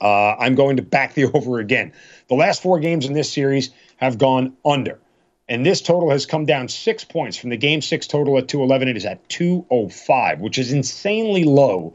Uh, 0.00 0.34
I'm 0.38 0.54
going 0.54 0.76
to 0.76 0.82
back 0.82 1.14
the 1.14 1.24
over 1.34 1.58
again. 1.58 1.92
The 2.28 2.34
last 2.34 2.62
four 2.62 2.80
games 2.80 3.06
in 3.06 3.12
this 3.12 3.32
series 3.32 3.70
have 3.96 4.18
gone 4.18 4.56
under. 4.64 4.98
And 5.46 5.64
this 5.64 5.82
total 5.82 6.10
has 6.10 6.24
come 6.24 6.46
down 6.46 6.68
six 6.68 7.04
points 7.04 7.36
from 7.36 7.50
the 7.50 7.58
game 7.58 7.82
six 7.82 8.06
total 8.06 8.38
at 8.38 8.48
211. 8.48 8.88
It 8.88 8.96
is 8.96 9.04
at 9.04 9.28
205, 9.28 10.40
which 10.40 10.58
is 10.58 10.72
insanely 10.72 11.44
low 11.44 11.94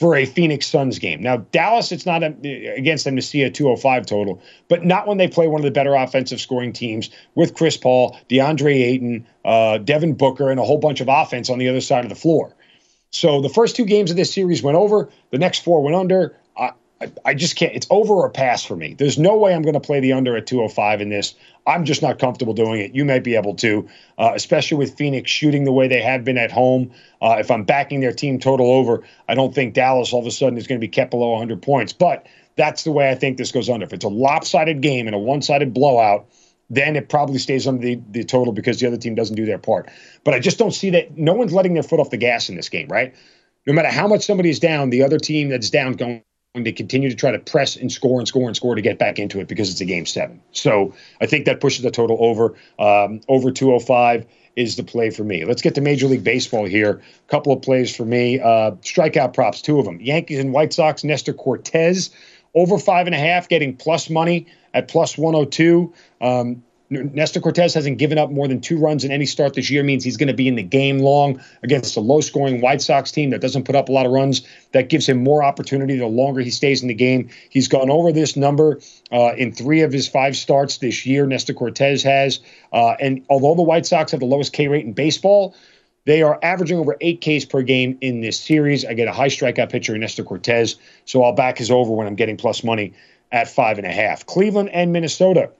for 0.00 0.16
a 0.16 0.24
Phoenix 0.24 0.66
Suns 0.66 0.98
game. 0.98 1.22
Now, 1.22 1.36
Dallas, 1.52 1.92
it's 1.92 2.06
not 2.06 2.22
a, 2.22 2.34
against 2.74 3.04
them 3.04 3.16
to 3.16 3.22
see 3.22 3.42
a 3.42 3.50
205 3.50 4.06
total, 4.06 4.42
but 4.68 4.82
not 4.82 5.06
when 5.06 5.18
they 5.18 5.28
play 5.28 5.46
one 5.46 5.60
of 5.60 5.64
the 5.64 5.70
better 5.70 5.94
offensive 5.94 6.40
scoring 6.40 6.72
teams 6.72 7.10
with 7.34 7.54
Chris 7.54 7.76
Paul, 7.76 8.18
DeAndre 8.30 8.76
Ayton, 8.76 9.26
uh, 9.44 9.76
Devin 9.76 10.14
Booker, 10.14 10.50
and 10.50 10.58
a 10.58 10.64
whole 10.64 10.78
bunch 10.78 11.02
of 11.02 11.08
offense 11.10 11.50
on 11.50 11.58
the 11.58 11.68
other 11.68 11.82
side 11.82 12.06
of 12.06 12.08
the 12.08 12.16
floor. 12.16 12.56
So 13.10 13.42
the 13.42 13.50
first 13.50 13.76
two 13.76 13.84
games 13.84 14.10
of 14.10 14.16
this 14.16 14.32
series 14.32 14.62
went 14.62 14.78
over, 14.78 15.10
the 15.32 15.38
next 15.38 15.64
four 15.64 15.82
went 15.82 15.96
under. 15.96 16.34
I, 17.00 17.10
I 17.24 17.34
just 17.34 17.56
can't. 17.56 17.74
It's 17.74 17.86
over 17.90 18.14
or 18.14 18.28
pass 18.28 18.64
for 18.64 18.76
me. 18.76 18.94
There's 18.94 19.18
no 19.18 19.36
way 19.36 19.54
I'm 19.54 19.62
going 19.62 19.74
to 19.74 19.80
play 19.80 20.00
the 20.00 20.12
under 20.12 20.36
at 20.36 20.46
205 20.46 21.00
in 21.00 21.08
this. 21.08 21.34
I'm 21.66 21.84
just 21.84 22.02
not 22.02 22.18
comfortable 22.18 22.52
doing 22.52 22.80
it. 22.80 22.94
You 22.94 23.04
might 23.04 23.24
be 23.24 23.36
able 23.36 23.54
to, 23.56 23.88
uh, 24.18 24.32
especially 24.34 24.78
with 24.78 24.96
Phoenix 24.96 25.30
shooting 25.30 25.64
the 25.64 25.72
way 25.72 25.88
they 25.88 26.02
have 26.02 26.24
been 26.24 26.36
at 26.38 26.50
home. 26.50 26.90
Uh, 27.22 27.36
if 27.38 27.50
I'm 27.50 27.64
backing 27.64 28.00
their 28.00 28.12
team 28.12 28.38
total 28.38 28.70
over, 28.70 29.02
I 29.28 29.34
don't 29.34 29.54
think 29.54 29.74
Dallas 29.74 30.12
all 30.12 30.20
of 30.20 30.26
a 30.26 30.30
sudden 30.30 30.58
is 30.58 30.66
going 30.66 30.80
to 30.80 30.84
be 30.84 30.88
kept 30.88 31.10
below 31.10 31.30
100 31.30 31.62
points. 31.62 31.92
But 31.92 32.26
that's 32.56 32.84
the 32.84 32.92
way 32.92 33.10
I 33.10 33.14
think 33.14 33.38
this 33.38 33.52
goes 33.52 33.70
under. 33.70 33.86
If 33.86 33.92
it's 33.92 34.04
a 34.04 34.08
lopsided 34.08 34.82
game 34.82 35.06
and 35.06 35.14
a 35.14 35.18
one 35.18 35.40
sided 35.40 35.72
blowout, 35.72 36.26
then 36.68 36.96
it 36.96 37.08
probably 37.08 37.38
stays 37.38 37.66
under 37.66 37.82
the, 37.82 38.00
the 38.10 38.24
total 38.24 38.52
because 38.52 38.78
the 38.78 38.86
other 38.86 38.98
team 38.98 39.14
doesn't 39.14 39.36
do 39.36 39.46
their 39.46 39.58
part. 39.58 39.90
But 40.22 40.34
I 40.34 40.38
just 40.38 40.58
don't 40.58 40.72
see 40.72 40.90
that. 40.90 41.16
No 41.16 41.32
one's 41.32 41.52
letting 41.52 41.74
their 41.74 41.82
foot 41.82 41.98
off 41.98 42.10
the 42.10 42.16
gas 42.16 42.48
in 42.48 42.56
this 42.56 42.68
game, 42.68 42.88
right? 42.88 43.14
No 43.66 43.72
matter 43.72 43.88
how 43.88 44.06
much 44.06 44.24
somebody's 44.24 44.58
down, 44.58 44.90
the 44.90 45.02
other 45.02 45.18
team 45.18 45.48
that's 45.48 45.70
down 45.70 45.94
going 45.94 46.22
to 46.54 46.72
continue 46.72 47.08
to 47.08 47.14
try 47.14 47.30
to 47.30 47.38
press 47.38 47.76
and 47.76 47.92
score 47.92 48.18
and 48.18 48.26
score 48.26 48.48
and 48.48 48.56
score 48.56 48.74
to 48.74 48.82
get 48.82 48.98
back 48.98 49.20
into 49.20 49.38
it 49.38 49.46
because 49.46 49.70
it's 49.70 49.80
a 49.80 49.84
game 49.84 50.04
seven. 50.04 50.40
So 50.50 50.92
I 51.20 51.26
think 51.26 51.44
that 51.46 51.60
pushes 51.60 51.84
the 51.84 51.92
total 51.92 52.16
over. 52.18 52.56
Um, 52.80 53.20
over 53.28 53.52
205 53.52 54.26
is 54.56 54.74
the 54.74 54.82
play 54.82 55.10
for 55.10 55.22
me. 55.22 55.44
Let's 55.44 55.62
get 55.62 55.76
to 55.76 55.80
Major 55.80 56.08
League 56.08 56.24
Baseball 56.24 56.66
here. 56.66 57.00
A 57.28 57.30
couple 57.30 57.52
of 57.52 57.62
plays 57.62 57.94
for 57.94 58.04
me. 58.04 58.40
Uh, 58.40 58.72
strikeout 58.82 59.32
props, 59.32 59.62
two 59.62 59.78
of 59.78 59.84
them. 59.84 60.00
Yankees 60.00 60.40
and 60.40 60.52
White 60.52 60.72
Sox, 60.72 61.04
Nestor 61.04 61.32
Cortes. 61.32 62.10
Over 62.56 62.78
five 62.78 63.06
and 63.06 63.14
a 63.14 63.18
half, 63.18 63.48
getting 63.48 63.76
plus 63.76 64.10
money 64.10 64.48
at 64.74 64.88
plus 64.88 65.16
102. 65.16 65.94
Um, 66.20 66.64
Nestor 66.90 67.40
Cortes 67.40 67.72
hasn't 67.72 67.98
given 67.98 68.18
up 68.18 68.32
more 68.32 68.48
than 68.48 68.60
two 68.60 68.76
runs 68.76 69.04
in 69.04 69.12
any 69.12 69.24
start 69.24 69.54
this 69.54 69.70
year, 69.70 69.84
means 69.84 70.02
he's 70.02 70.16
going 70.16 70.26
to 70.26 70.34
be 70.34 70.48
in 70.48 70.56
the 70.56 70.62
game 70.62 70.98
long 70.98 71.40
against 71.62 71.96
a 71.96 72.00
low 72.00 72.20
scoring 72.20 72.60
White 72.60 72.82
Sox 72.82 73.12
team 73.12 73.30
that 73.30 73.40
doesn't 73.40 73.62
put 73.62 73.76
up 73.76 73.88
a 73.88 73.92
lot 73.92 74.06
of 74.06 74.12
runs. 74.12 74.42
That 74.72 74.88
gives 74.88 75.08
him 75.08 75.22
more 75.22 75.44
opportunity 75.44 75.96
the 75.96 76.06
longer 76.06 76.40
he 76.40 76.50
stays 76.50 76.82
in 76.82 76.88
the 76.88 76.94
game. 76.94 77.28
He's 77.48 77.68
gone 77.68 77.90
over 77.90 78.10
this 78.10 78.36
number 78.36 78.80
uh, 79.12 79.34
in 79.36 79.52
three 79.52 79.82
of 79.82 79.92
his 79.92 80.08
five 80.08 80.36
starts 80.36 80.78
this 80.78 81.06
year, 81.06 81.26
Nestor 81.26 81.54
Cortes 81.54 82.02
has. 82.02 82.40
Uh, 82.72 82.96
and 83.00 83.24
although 83.30 83.54
the 83.54 83.62
White 83.62 83.86
Sox 83.86 84.10
have 84.10 84.20
the 84.20 84.26
lowest 84.26 84.52
K 84.52 84.66
rate 84.66 84.84
in 84.84 84.92
baseball, 84.92 85.54
they 86.06 86.22
are 86.22 86.40
averaging 86.42 86.78
over 86.78 86.96
eight 87.00 87.20
Ks 87.20 87.44
per 87.44 87.62
game 87.62 87.96
in 88.00 88.20
this 88.20 88.40
series. 88.40 88.84
I 88.84 88.94
get 88.94 89.06
a 89.06 89.12
high 89.12 89.28
strikeout 89.28 89.70
pitcher 89.70 89.94
in 89.94 90.00
Nestor 90.00 90.24
Cortes, 90.24 90.74
so 91.04 91.22
I'll 91.22 91.34
back 91.34 91.58
his 91.58 91.70
over 91.70 91.92
when 91.92 92.08
I'm 92.08 92.16
getting 92.16 92.36
plus 92.36 92.64
money 92.64 92.94
at 93.30 93.48
five 93.48 93.78
and 93.78 93.86
a 93.86 93.92
half. 93.92 94.26
Cleveland 94.26 94.70
and 94.70 94.92
Minnesota. 94.92 95.50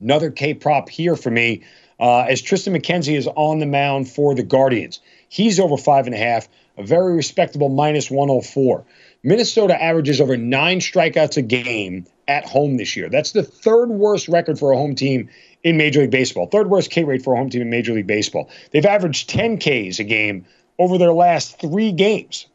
Another 0.00 0.30
K 0.30 0.54
prop 0.54 0.88
here 0.88 1.16
for 1.16 1.30
me 1.30 1.62
uh, 1.98 2.20
as 2.22 2.42
Triston 2.42 2.76
McKenzie 2.76 3.16
is 3.16 3.28
on 3.34 3.58
the 3.58 3.66
mound 3.66 4.08
for 4.08 4.34
the 4.34 4.42
Guardians. 4.42 5.00
He's 5.28 5.58
over 5.58 5.76
five 5.76 6.06
and 6.06 6.14
a 6.14 6.18
half, 6.18 6.48
a 6.76 6.82
very 6.82 7.14
respectable 7.14 7.68
minus 7.68 8.10
104. 8.10 8.84
Minnesota 9.22 9.82
averages 9.82 10.20
over 10.20 10.36
nine 10.36 10.80
strikeouts 10.80 11.36
a 11.36 11.42
game 11.42 12.06
at 12.28 12.44
home 12.44 12.76
this 12.76 12.96
year. 12.96 13.08
That's 13.08 13.32
the 13.32 13.42
third 13.42 13.88
worst 13.88 14.28
record 14.28 14.58
for 14.58 14.72
a 14.72 14.76
home 14.76 14.94
team 14.94 15.28
in 15.62 15.76
Major 15.76 16.00
League 16.02 16.10
Baseball. 16.10 16.46
Third 16.46 16.68
worst 16.68 16.90
K 16.90 17.04
rate 17.04 17.22
for 17.22 17.34
a 17.34 17.36
home 17.36 17.50
team 17.50 17.62
in 17.62 17.70
Major 17.70 17.94
League 17.94 18.06
Baseball. 18.06 18.50
They've 18.70 18.84
averaged 18.84 19.30
10 19.30 19.58
Ks 19.58 19.98
a 19.98 20.04
game 20.04 20.44
over 20.78 20.98
their 20.98 21.12
last 21.12 21.58
three 21.58 21.92
games. 21.92 22.46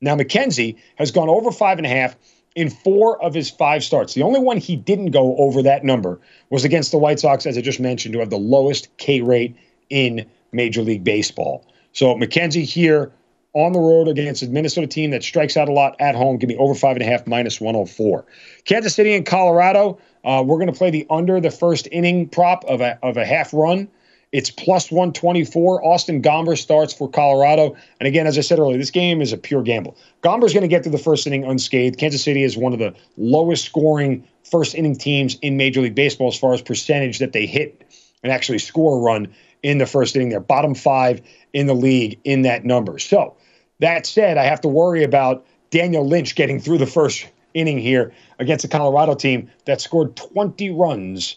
Now, 0.00 0.14
McKenzie 0.14 0.76
has 0.96 1.10
gone 1.10 1.30
over 1.30 1.50
five 1.50 1.78
and 1.78 1.86
a 1.86 1.90
half 1.90 2.16
in 2.56 2.70
four 2.70 3.22
of 3.22 3.34
his 3.34 3.50
five 3.50 3.84
starts. 3.84 4.14
The 4.14 4.22
only 4.22 4.40
one 4.40 4.56
he 4.56 4.74
didn't 4.74 5.12
go 5.12 5.36
over 5.36 5.62
that 5.62 5.84
number 5.84 6.18
was 6.50 6.64
against 6.64 6.90
the 6.90 6.98
White 6.98 7.20
Sox, 7.20 7.46
as 7.46 7.56
I 7.56 7.60
just 7.60 7.78
mentioned, 7.78 8.14
who 8.14 8.20
have 8.20 8.30
the 8.30 8.38
lowest 8.38 8.88
K 8.96 9.20
rate 9.20 9.54
in 9.90 10.26
Major 10.52 10.82
League 10.82 11.04
Baseball. 11.04 11.64
So 11.92 12.14
McKenzie 12.14 12.64
here 12.64 13.12
on 13.52 13.72
the 13.72 13.78
road 13.78 14.08
against 14.08 14.42
a 14.42 14.46
Minnesota 14.48 14.86
team 14.86 15.10
that 15.10 15.22
strikes 15.22 15.56
out 15.56 15.68
a 15.68 15.72
lot 15.72 15.96
at 16.00 16.14
home. 16.14 16.38
Give 16.38 16.48
me 16.48 16.56
over 16.56 16.74
five 16.74 16.96
and 16.96 17.02
a 17.02 17.06
half, 17.06 17.26
minus 17.26 17.60
104. 17.60 18.24
Kansas 18.64 18.94
City 18.94 19.14
and 19.14 19.24
Colorado. 19.24 19.98
Uh, 20.24 20.42
we're 20.44 20.56
going 20.56 20.72
to 20.72 20.76
play 20.76 20.90
the 20.90 21.06
under 21.10 21.40
the 21.40 21.50
first 21.50 21.88
inning 21.92 22.28
prop 22.28 22.64
of 22.64 22.80
a, 22.80 22.98
of 23.02 23.16
a 23.16 23.24
half 23.24 23.52
run. 23.54 23.88
It's 24.32 24.50
plus 24.50 24.90
124. 24.90 25.84
Austin 25.84 26.20
Gomber 26.20 26.58
starts 26.58 26.92
for 26.92 27.08
Colorado. 27.08 27.76
And 28.00 28.06
again, 28.06 28.26
as 28.26 28.36
I 28.36 28.40
said 28.40 28.58
earlier, 28.58 28.76
this 28.76 28.90
game 28.90 29.20
is 29.20 29.32
a 29.32 29.36
pure 29.36 29.62
gamble. 29.62 29.96
Gomber's 30.22 30.52
going 30.52 30.62
to 30.62 30.68
get 30.68 30.82
through 30.82 30.92
the 30.92 30.98
first 30.98 31.26
inning 31.26 31.44
unscathed. 31.44 31.98
Kansas 31.98 32.22
City 32.22 32.42
is 32.42 32.56
one 32.56 32.72
of 32.72 32.78
the 32.78 32.94
lowest 33.16 33.64
scoring 33.64 34.26
first 34.44 34.74
inning 34.74 34.96
teams 34.96 35.36
in 35.42 35.56
Major 35.56 35.80
League 35.80 35.94
Baseball 35.94 36.28
as 36.28 36.38
far 36.38 36.52
as 36.52 36.60
percentage 36.60 37.18
that 37.18 37.32
they 37.32 37.46
hit 37.46 37.82
and 38.22 38.32
actually 38.32 38.58
score 38.58 38.98
a 38.98 39.00
run 39.00 39.32
in 39.62 39.78
the 39.78 39.86
first 39.86 40.16
inning. 40.16 40.30
They're 40.30 40.40
bottom 40.40 40.74
five 40.74 41.20
in 41.52 41.66
the 41.66 41.74
league 41.74 42.18
in 42.24 42.42
that 42.42 42.64
number. 42.64 42.98
So, 42.98 43.36
that 43.80 44.06
said, 44.06 44.38
I 44.38 44.44
have 44.44 44.60
to 44.62 44.68
worry 44.68 45.04
about 45.04 45.44
Daniel 45.70 46.06
Lynch 46.06 46.34
getting 46.34 46.58
through 46.58 46.78
the 46.78 46.86
first 46.86 47.26
inning 47.54 47.78
here 47.78 48.12
against 48.38 48.64
a 48.64 48.68
Colorado 48.68 49.14
team 49.14 49.50
that 49.64 49.80
scored 49.80 50.16
20 50.16 50.70
runs 50.70 51.36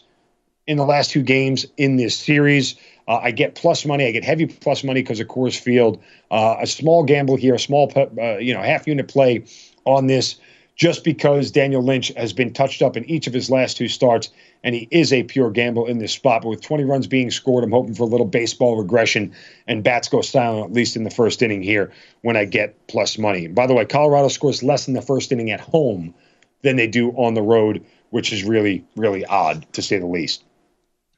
in 0.70 0.76
the 0.76 0.86
last 0.86 1.10
two 1.10 1.22
games 1.22 1.66
in 1.78 1.96
this 1.96 2.16
series. 2.16 2.76
Uh, 3.08 3.18
I 3.20 3.32
get 3.32 3.56
plus 3.56 3.84
money. 3.84 4.06
I 4.06 4.12
get 4.12 4.22
heavy 4.22 4.46
plus 4.46 4.84
money 4.84 5.02
because 5.02 5.18
of 5.18 5.26
Coors 5.26 5.58
Field. 5.58 6.00
Uh, 6.30 6.58
a 6.60 6.66
small 6.68 7.02
gamble 7.02 7.34
here, 7.34 7.56
a 7.56 7.58
small 7.58 7.92
uh, 7.96 8.38
you 8.38 8.54
know 8.54 8.62
half 8.62 8.86
unit 8.86 9.08
play 9.08 9.46
on 9.84 10.06
this, 10.06 10.36
just 10.76 11.02
because 11.02 11.50
Daniel 11.50 11.82
Lynch 11.82 12.12
has 12.16 12.32
been 12.32 12.52
touched 12.52 12.82
up 12.82 12.96
in 12.96 13.04
each 13.06 13.26
of 13.26 13.32
his 13.32 13.50
last 13.50 13.78
two 13.78 13.88
starts, 13.88 14.30
and 14.62 14.76
he 14.76 14.86
is 14.92 15.12
a 15.12 15.24
pure 15.24 15.50
gamble 15.50 15.86
in 15.86 15.98
this 15.98 16.12
spot. 16.12 16.42
But 16.42 16.50
with 16.50 16.60
20 16.60 16.84
runs 16.84 17.08
being 17.08 17.32
scored, 17.32 17.64
I'm 17.64 17.72
hoping 17.72 17.94
for 17.94 18.04
a 18.04 18.06
little 18.06 18.24
baseball 18.24 18.76
regression, 18.76 19.34
and 19.66 19.82
bats 19.82 20.08
go 20.08 20.20
silent 20.20 20.66
at 20.66 20.72
least 20.72 20.94
in 20.94 21.02
the 21.02 21.10
first 21.10 21.42
inning 21.42 21.64
here 21.64 21.90
when 22.22 22.36
I 22.36 22.44
get 22.44 22.86
plus 22.86 23.18
money. 23.18 23.48
By 23.48 23.66
the 23.66 23.74
way, 23.74 23.86
Colorado 23.86 24.28
scores 24.28 24.62
less 24.62 24.86
in 24.86 24.94
the 24.94 25.02
first 25.02 25.32
inning 25.32 25.50
at 25.50 25.58
home 25.58 26.14
than 26.62 26.76
they 26.76 26.86
do 26.86 27.10
on 27.16 27.34
the 27.34 27.42
road, 27.42 27.84
which 28.10 28.32
is 28.32 28.44
really 28.44 28.84
really 28.94 29.24
odd 29.24 29.66
to 29.72 29.82
say 29.82 29.98
the 29.98 30.06
least. 30.06 30.44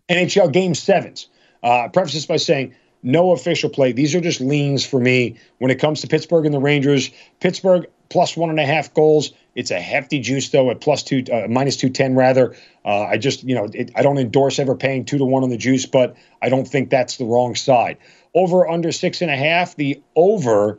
NHL 0.09 0.53
Game 0.53 0.75
Sevens. 0.75 1.29
Uh, 1.63 1.89
preface 1.89 2.15
this 2.15 2.27
by 2.27 2.37
saying 2.37 2.75
no 3.03 3.33
official 3.33 3.71
play. 3.71 3.93
These 3.93 4.15
are 4.15 4.21
just 4.21 4.41
leans 4.41 4.85
for 4.85 5.01
me 5.01 5.37
when 5.59 5.71
it 5.71 5.79
comes 5.79 6.01
to 6.01 6.07
Pittsburgh 6.07 6.45
and 6.45 6.55
the 6.55 6.61
Rangers. 6.61 7.11
Pittsburgh 7.41 7.87
plus 8.11 8.37
one 8.37 8.51
and 8.51 8.61
a 8.61 8.67
half 8.67 8.93
goals. 8.95 9.33
It's 9.55 9.71
a 9.71 9.81
hefty 9.81 10.21
juice 10.21 10.49
though 10.51 10.71
at 10.71 10.81
plus 10.81 11.03
two, 11.03 11.25
uh, 11.33 11.47
minus 11.49 11.77
two 11.77 11.91
ten 11.91 12.15
rather. 12.15 12.55
Uh, 12.85 13.03
I 13.03 13.19
just 13.19 13.45
you 13.45 13.55
know 13.55 13.69
it, 13.73 13.91
I 13.97 14.03
don't 14.03 14.19
endorse 14.19 14.59
ever 14.59 14.75
paying 14.75 15.05
two 15.05 15.19
to 15.19 15.25
one 15.25 15.43
on 15.43 15.51
the 15.51 15.57
juice, 15.57 15.87
but 15.87 16.17
I 16.41 16.49
don't 16.49 16.67
think 16.67 16.91
that's 16.91 17.17
the 17.17 17.25
wrong 17.25 17.55
side. 17.55 17.99
Over 18.35 18.69
under 18.69 18.93
six 18.93 19.21
and 19.21 19.31
a 19.31 19.37
half. 19.37 19.77
The 19.77 20.01
over 20.17 20.79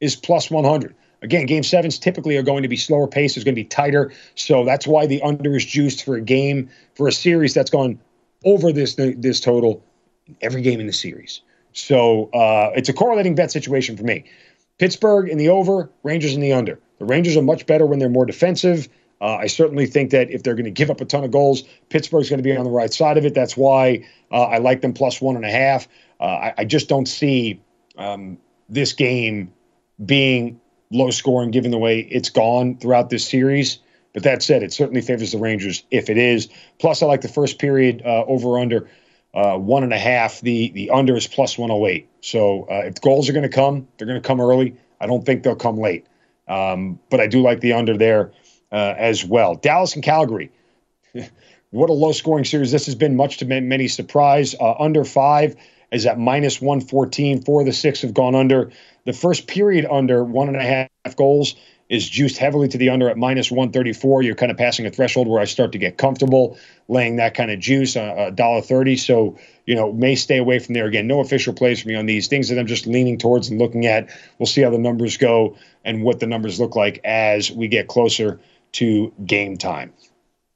is 0.00 0.16
plus 0.16 0.50
one 0.50 0.64
hundred. 0.64 0.94
Again, 1.22 1.46
game 1.46 1.62
sevens 1.62 2.00
typically 2.00 2.36
are 2.36 2.42
going 2.42 2.64
to 2.64 2.68
be 2.68 2.76
slower 2.76 3.06
pace. 3.06 3.36
It's 3.36 3.44
going 3.44 3.54
to 3.54 3.60
be 3.60 3.64
tighter. 3.64 4.12
So 4.34 4.64
that's 4.64 4.88
why 4.88 5.06
the 5.06 5.22
under 5.22 5.54
is 5.54 5.64
juiced 5.64 6.04
for 6.04 6.16
a 6.16 6.20
game, 6.20 6.68
for 6.96 7.06
a 7.06 7.12
series 7.12 7.54
that's 7.54 7.70
gone 7.70 8.00
over 8.44 8.72
this 8.72 8.94
this 8.94 9.40
total 9.40 9.84
every 10.40 10.62
game 10.62 10.80
in 10.80 10.86
the 10.86 10.92
series. 10.92 11.40
So 11.72 12.30
uh, 12.32 12.70
it's 12.74 12.88
a 12.88 12.92
correlating 12.92 13.34
bet 13.34 13.50
situation 13.50 13.96
for 13.96 14.04
me. 14.04 14.24
Pittsburgh 14.78 15.28
in 15.28 15.38
the 15.38 15.48
over, 15.48 15.90
Rangers 16.02 16.34
in 16.34 16.40
the 16.40 16.52
under. 16.52 16.78
The 16.98 17.04
Rangers 17.04 17.36
are 17.36 17.42
much 17.42 17.66
better 17.66 17.86
when 17.86 17.98
they're 17.98 18.08
more 18.08 18.26
defensive. 18.26 18.88
Uh, 19.20 19.36
I 19.36 19.46
certainly 19.46 19.86
think 19.86 20.10
that 20.10 20.30
if 20.30 20.42
they're 20.42 20.54
going 20.54 20.64
to 20.64 20.70
give 20.70 20.90
up 20.90 21.00
a 21.00 21.04
ton 21.04 21.22
of 21.22 21.30
goals, 21.30 21.62
Pittsburgh's 21.90 22.28
going 22.28 22.38
to 22.38 22.42
be 22.42 22.56
on 22.56 22.64
the 22.64 22.70
right 22.70 22.92
side 22.92 23.16
of 23.16 23.24
it. 23.24 23.34
That's 23.34 23.56
why 23.56 24.04
uh, 24.32 24.42
I 24.42 24.58
like 24.58 24.80
them 24.80 24.92
plus 24.92 25.20
one 25.20 25.36
and 25.36 25.44
a 25.44 25.50
half. 25.50 25.86
Uh, 26.18 26.24
I, 26.24 26.54
I, 26.58 26.64
just 26.64 26.88
don't 26.88 27.06
see 27.06 27.60
um, 27.96 28.38
this 28.68 28.92
game 28.92 29.52
being 30.04 30.60
low 30.90 31.10
scoring 31.10 31.50
given 31.50 31.70
the 31.70 31.78
way 31.78 32.00
it's 32.00 32.30
gone 32.30 32.76
throughout 32.78 33.10
this 33.10 33.26
series. 33.26 33.78
But 34.14 34.24
that 34.24 34.42
said, 34.42 34.62
it 34.62 34.72
certainly 34.72 35.00
favors 35.00 35.32
the 35.32 35.38
Rangers 35.38 35.84
if 35.90 36.10
it 36.10 36.18
is. 36.18 36.48
Plus, 36.78 37.02
I 37.02 37.06
like 37.06 37.22
the 37.22 37.28
first 37.28 37.58
period 37.58 38.02
uh, 38.04 38.24
over 38.26 38.58
under 38.58 38.88
uh, 39.34 39.56
one 39.56 39.82
and 39.82 39.92
a 39.92 39.98
half. 39.98 40.40
The 40.40 40.70
the 40.72 40.90
under 40.90 41.16
is 41.16 41.26
plus 41.26 41.56
108. 41.56 42.08
So 42.20 42.64
uh, 42.70 42.82
if 42.86 43.00
goals 43.00 43.28
are 43.28 43.32
going 43.32 43.48
to 43.48 43.48
come, 43.48 43.88
they're 43.96 44.06
going 44.06 44.20
to 44.20 44.26
come 44.26 44.40
early. 44.40 44.76
I 45.00 45.06
don't 45.06 45.24
think 45.24 45.42
they'll 45.42 45.56
come 45.56 45.78
late. 45.78 46.06
Um, 46.48 46.98
but 47.10 47.20
I 47.20 47.26
do 47.26 47.40
like 47.40 47.60
the 47.60 47.72
under 47.72 47.96
there 47.96 48.32
uh, 48.70 48.94
as 48.96 49.24
well. 49.24 49.54
Dallas 49.54 49.94
and 49.94 50.04
Calgary. 50.04 50.50
what 51.70 51.88
a 51.88 51.94
low 51.94 52.12
scoring 52.12 52.44
series 52.44 52.72
this 52.72 52.86
has 52.86 52.94
been, 52.94 53.16
much 53.16 53.38
to 53.38 53.44
many 53.46 53.88
surprise. 53.88 54.54
Uh, 54.60 54.74
under 54.78 55.04
five 55.04 55.56
is 55.90 56.06
at 56.06 56.18
minus 56.18 56.60
114. 56.60 57.42
Four 57.42 57.60
of 57.60 57.66
the 57.66 57.72
six 57.72 58.02
have 58.02 58.14
gone 58.14 58.34
under. 58.34 58.70
The 59.04 59.12
first 59.12 59.46
period 59.46 59.86
under 59.90 60.24
one 60.24 60.48
and 60.48 60.56
a 60.56 60.62
half 60.62 61.16
goals 61.16 61.54
is 61.92 62.08
juiced 62.08 62.38
heavily 62.38 62.66
to 62.68 62.78
the 62.78 62.88
under 62.88 63.10
at 63.10 63.18
minus 63.18 63.50
134. 63.50 64.22
You're 64.22 64.34
kind 64.34 64.50
of 64.50 64.56
passing 64.56 64.86
a 64.86 64.90
threshold 64.90 65.28
where 65.28 65.42
I 65.42 65.44
start 65.44 65.72
to 65.72 65.78
get 65.78 65.98
comfortable 65.98 66.56
laying 66.88 67.16
that 67.16 67.34
kind 67.34 67.50
of 67.50 67.60
juice, 67.60 67.96
uh, 67.96 68.00
uh, 68.00 68.26
a 68.28 68.30
dollar 68.30 68.62
thirty. 68.62 68.96
So 68.96 69.36
you 69.66 69.74
know, 69.74 69.92
may 69.92 70.14
stay 70.14 70.38
away 70.38 70.58
from 70.58 70.72
there. 70.72 70.86
Again, 70.86 71.06
no 71.06 71.20
official 71.20 71.52
plays 71.52 71.82
for 71.82 71.88
me 71.88 71.94
on 71.94 72.06
these 72.06 72.28
things 72.28 72.48
that 72.48 72.58
I'm 72.58 72.66
just 72.66 72.86
leaning 72.86 73.18
towards 73.18 73.50
and 73.50 73.60
looking 73.60 73.86
at. 73.86 74.08
We'll 74.38 74.46
see 74.46 74.62
how 74.62 74.70
the 74.70 74.78
numbers 74.78 75.18
go 75.18 75.56
and 75.84 76.02
what 76.02 76.18
the 76.18 76.26
numbers 76.26 76.58
look 76.58 76.74
like 76.74 76.98
as 77.04 77.50
we 77.52 77.68
get 77.68 77.88
closer 77.88 78.40
to 78.72 79.12
game 79.26 79.58
time. 79.58 79.92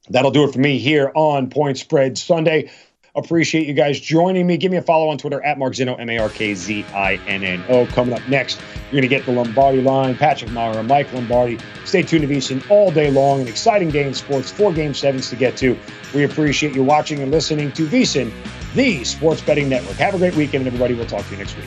That'll 0.09 0.31
do 0.31 0.45
it 0.45 0.53
for 0.53 0.59
me 0.59 0.79
here 0.79 1.13
on 1.15 1.51
Point 1.51 1.77
Spread 1.77 2.17
Sunday. 2.17 2.71
Appreciate 3.17 3.67
you 3.67 3.73
guys 3.73 3.99
joining 3.99 4.47
me. 4.47 4.59
Give 4.59 4.71
me 4.71 4.77
a 4.77 4.83
follow 4.83 5.09
on 5.09 5.17
Twitter 5.17 5.43
at 5.43 5.57
Markzinno, 5.57 5.99
M 5.99 6.11
A 6.11 6.19
R 6.19 6.29
K 6.29 6.55
Z 6.55 6.85
I 6.95 7.15
N 7.27 7.43
N 7.43 7.65
O. 7.71 7.87
Coming 7.87 8.15
up 8.15 8.21
next, 8.29 8.61
you're 8.91 9.01
going 9.01 9.03
to 9.03 9.09
get 9.09 9.25
the 9.25 9.33
Lombardi 9.33 9.81
line, 9.81 10.15
Patrick 10.15 10.51
Meagher, 10.51 10.87
Mike 10.87 11.11
Lombardi. 11.15 11.59
Stay 11.87 12.03
tuned 12.03 12.29
to 12.29 12.35
VSiN 12.35 12.69
all 12.71 12.91
day 12.91 13.11
long. 13.11 13.41
An 13.41 13.49
exciting 13.49 13.91
day 13.91 14.07
in 14.07 14.13
sports, 14.13 14.51
four 14.51 14.71
game 14.71 14.93
sevens 14.93 15.31
to 15.31 15.37
get 15.37 15.57
to. 15.57 15.79
We 16.15 16.25
appreciate 16.25 16.75
you 16.75 16.85
watching 16.85 17.21
and 17.21 17.31
listening 17.31 17.73
to 17.73 17.87
VSiN, 17.87 18.31
the 18.75 19.03
sports 19.05 19.41
betting 19.41 19.71
network. 19.71 19.97
Have 19.97 20.15
a 20.15 20.19
great 20.19 20.37
weekend, 20.37 20.67
everybody. 20.67 20.93
We'll 20.93 21.07
talk 21.07 21.25
to 21.25 21.31
you 21.31 21.39
next 21.39 21.57
week. 21.57 21.67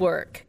work. 0.01 0.45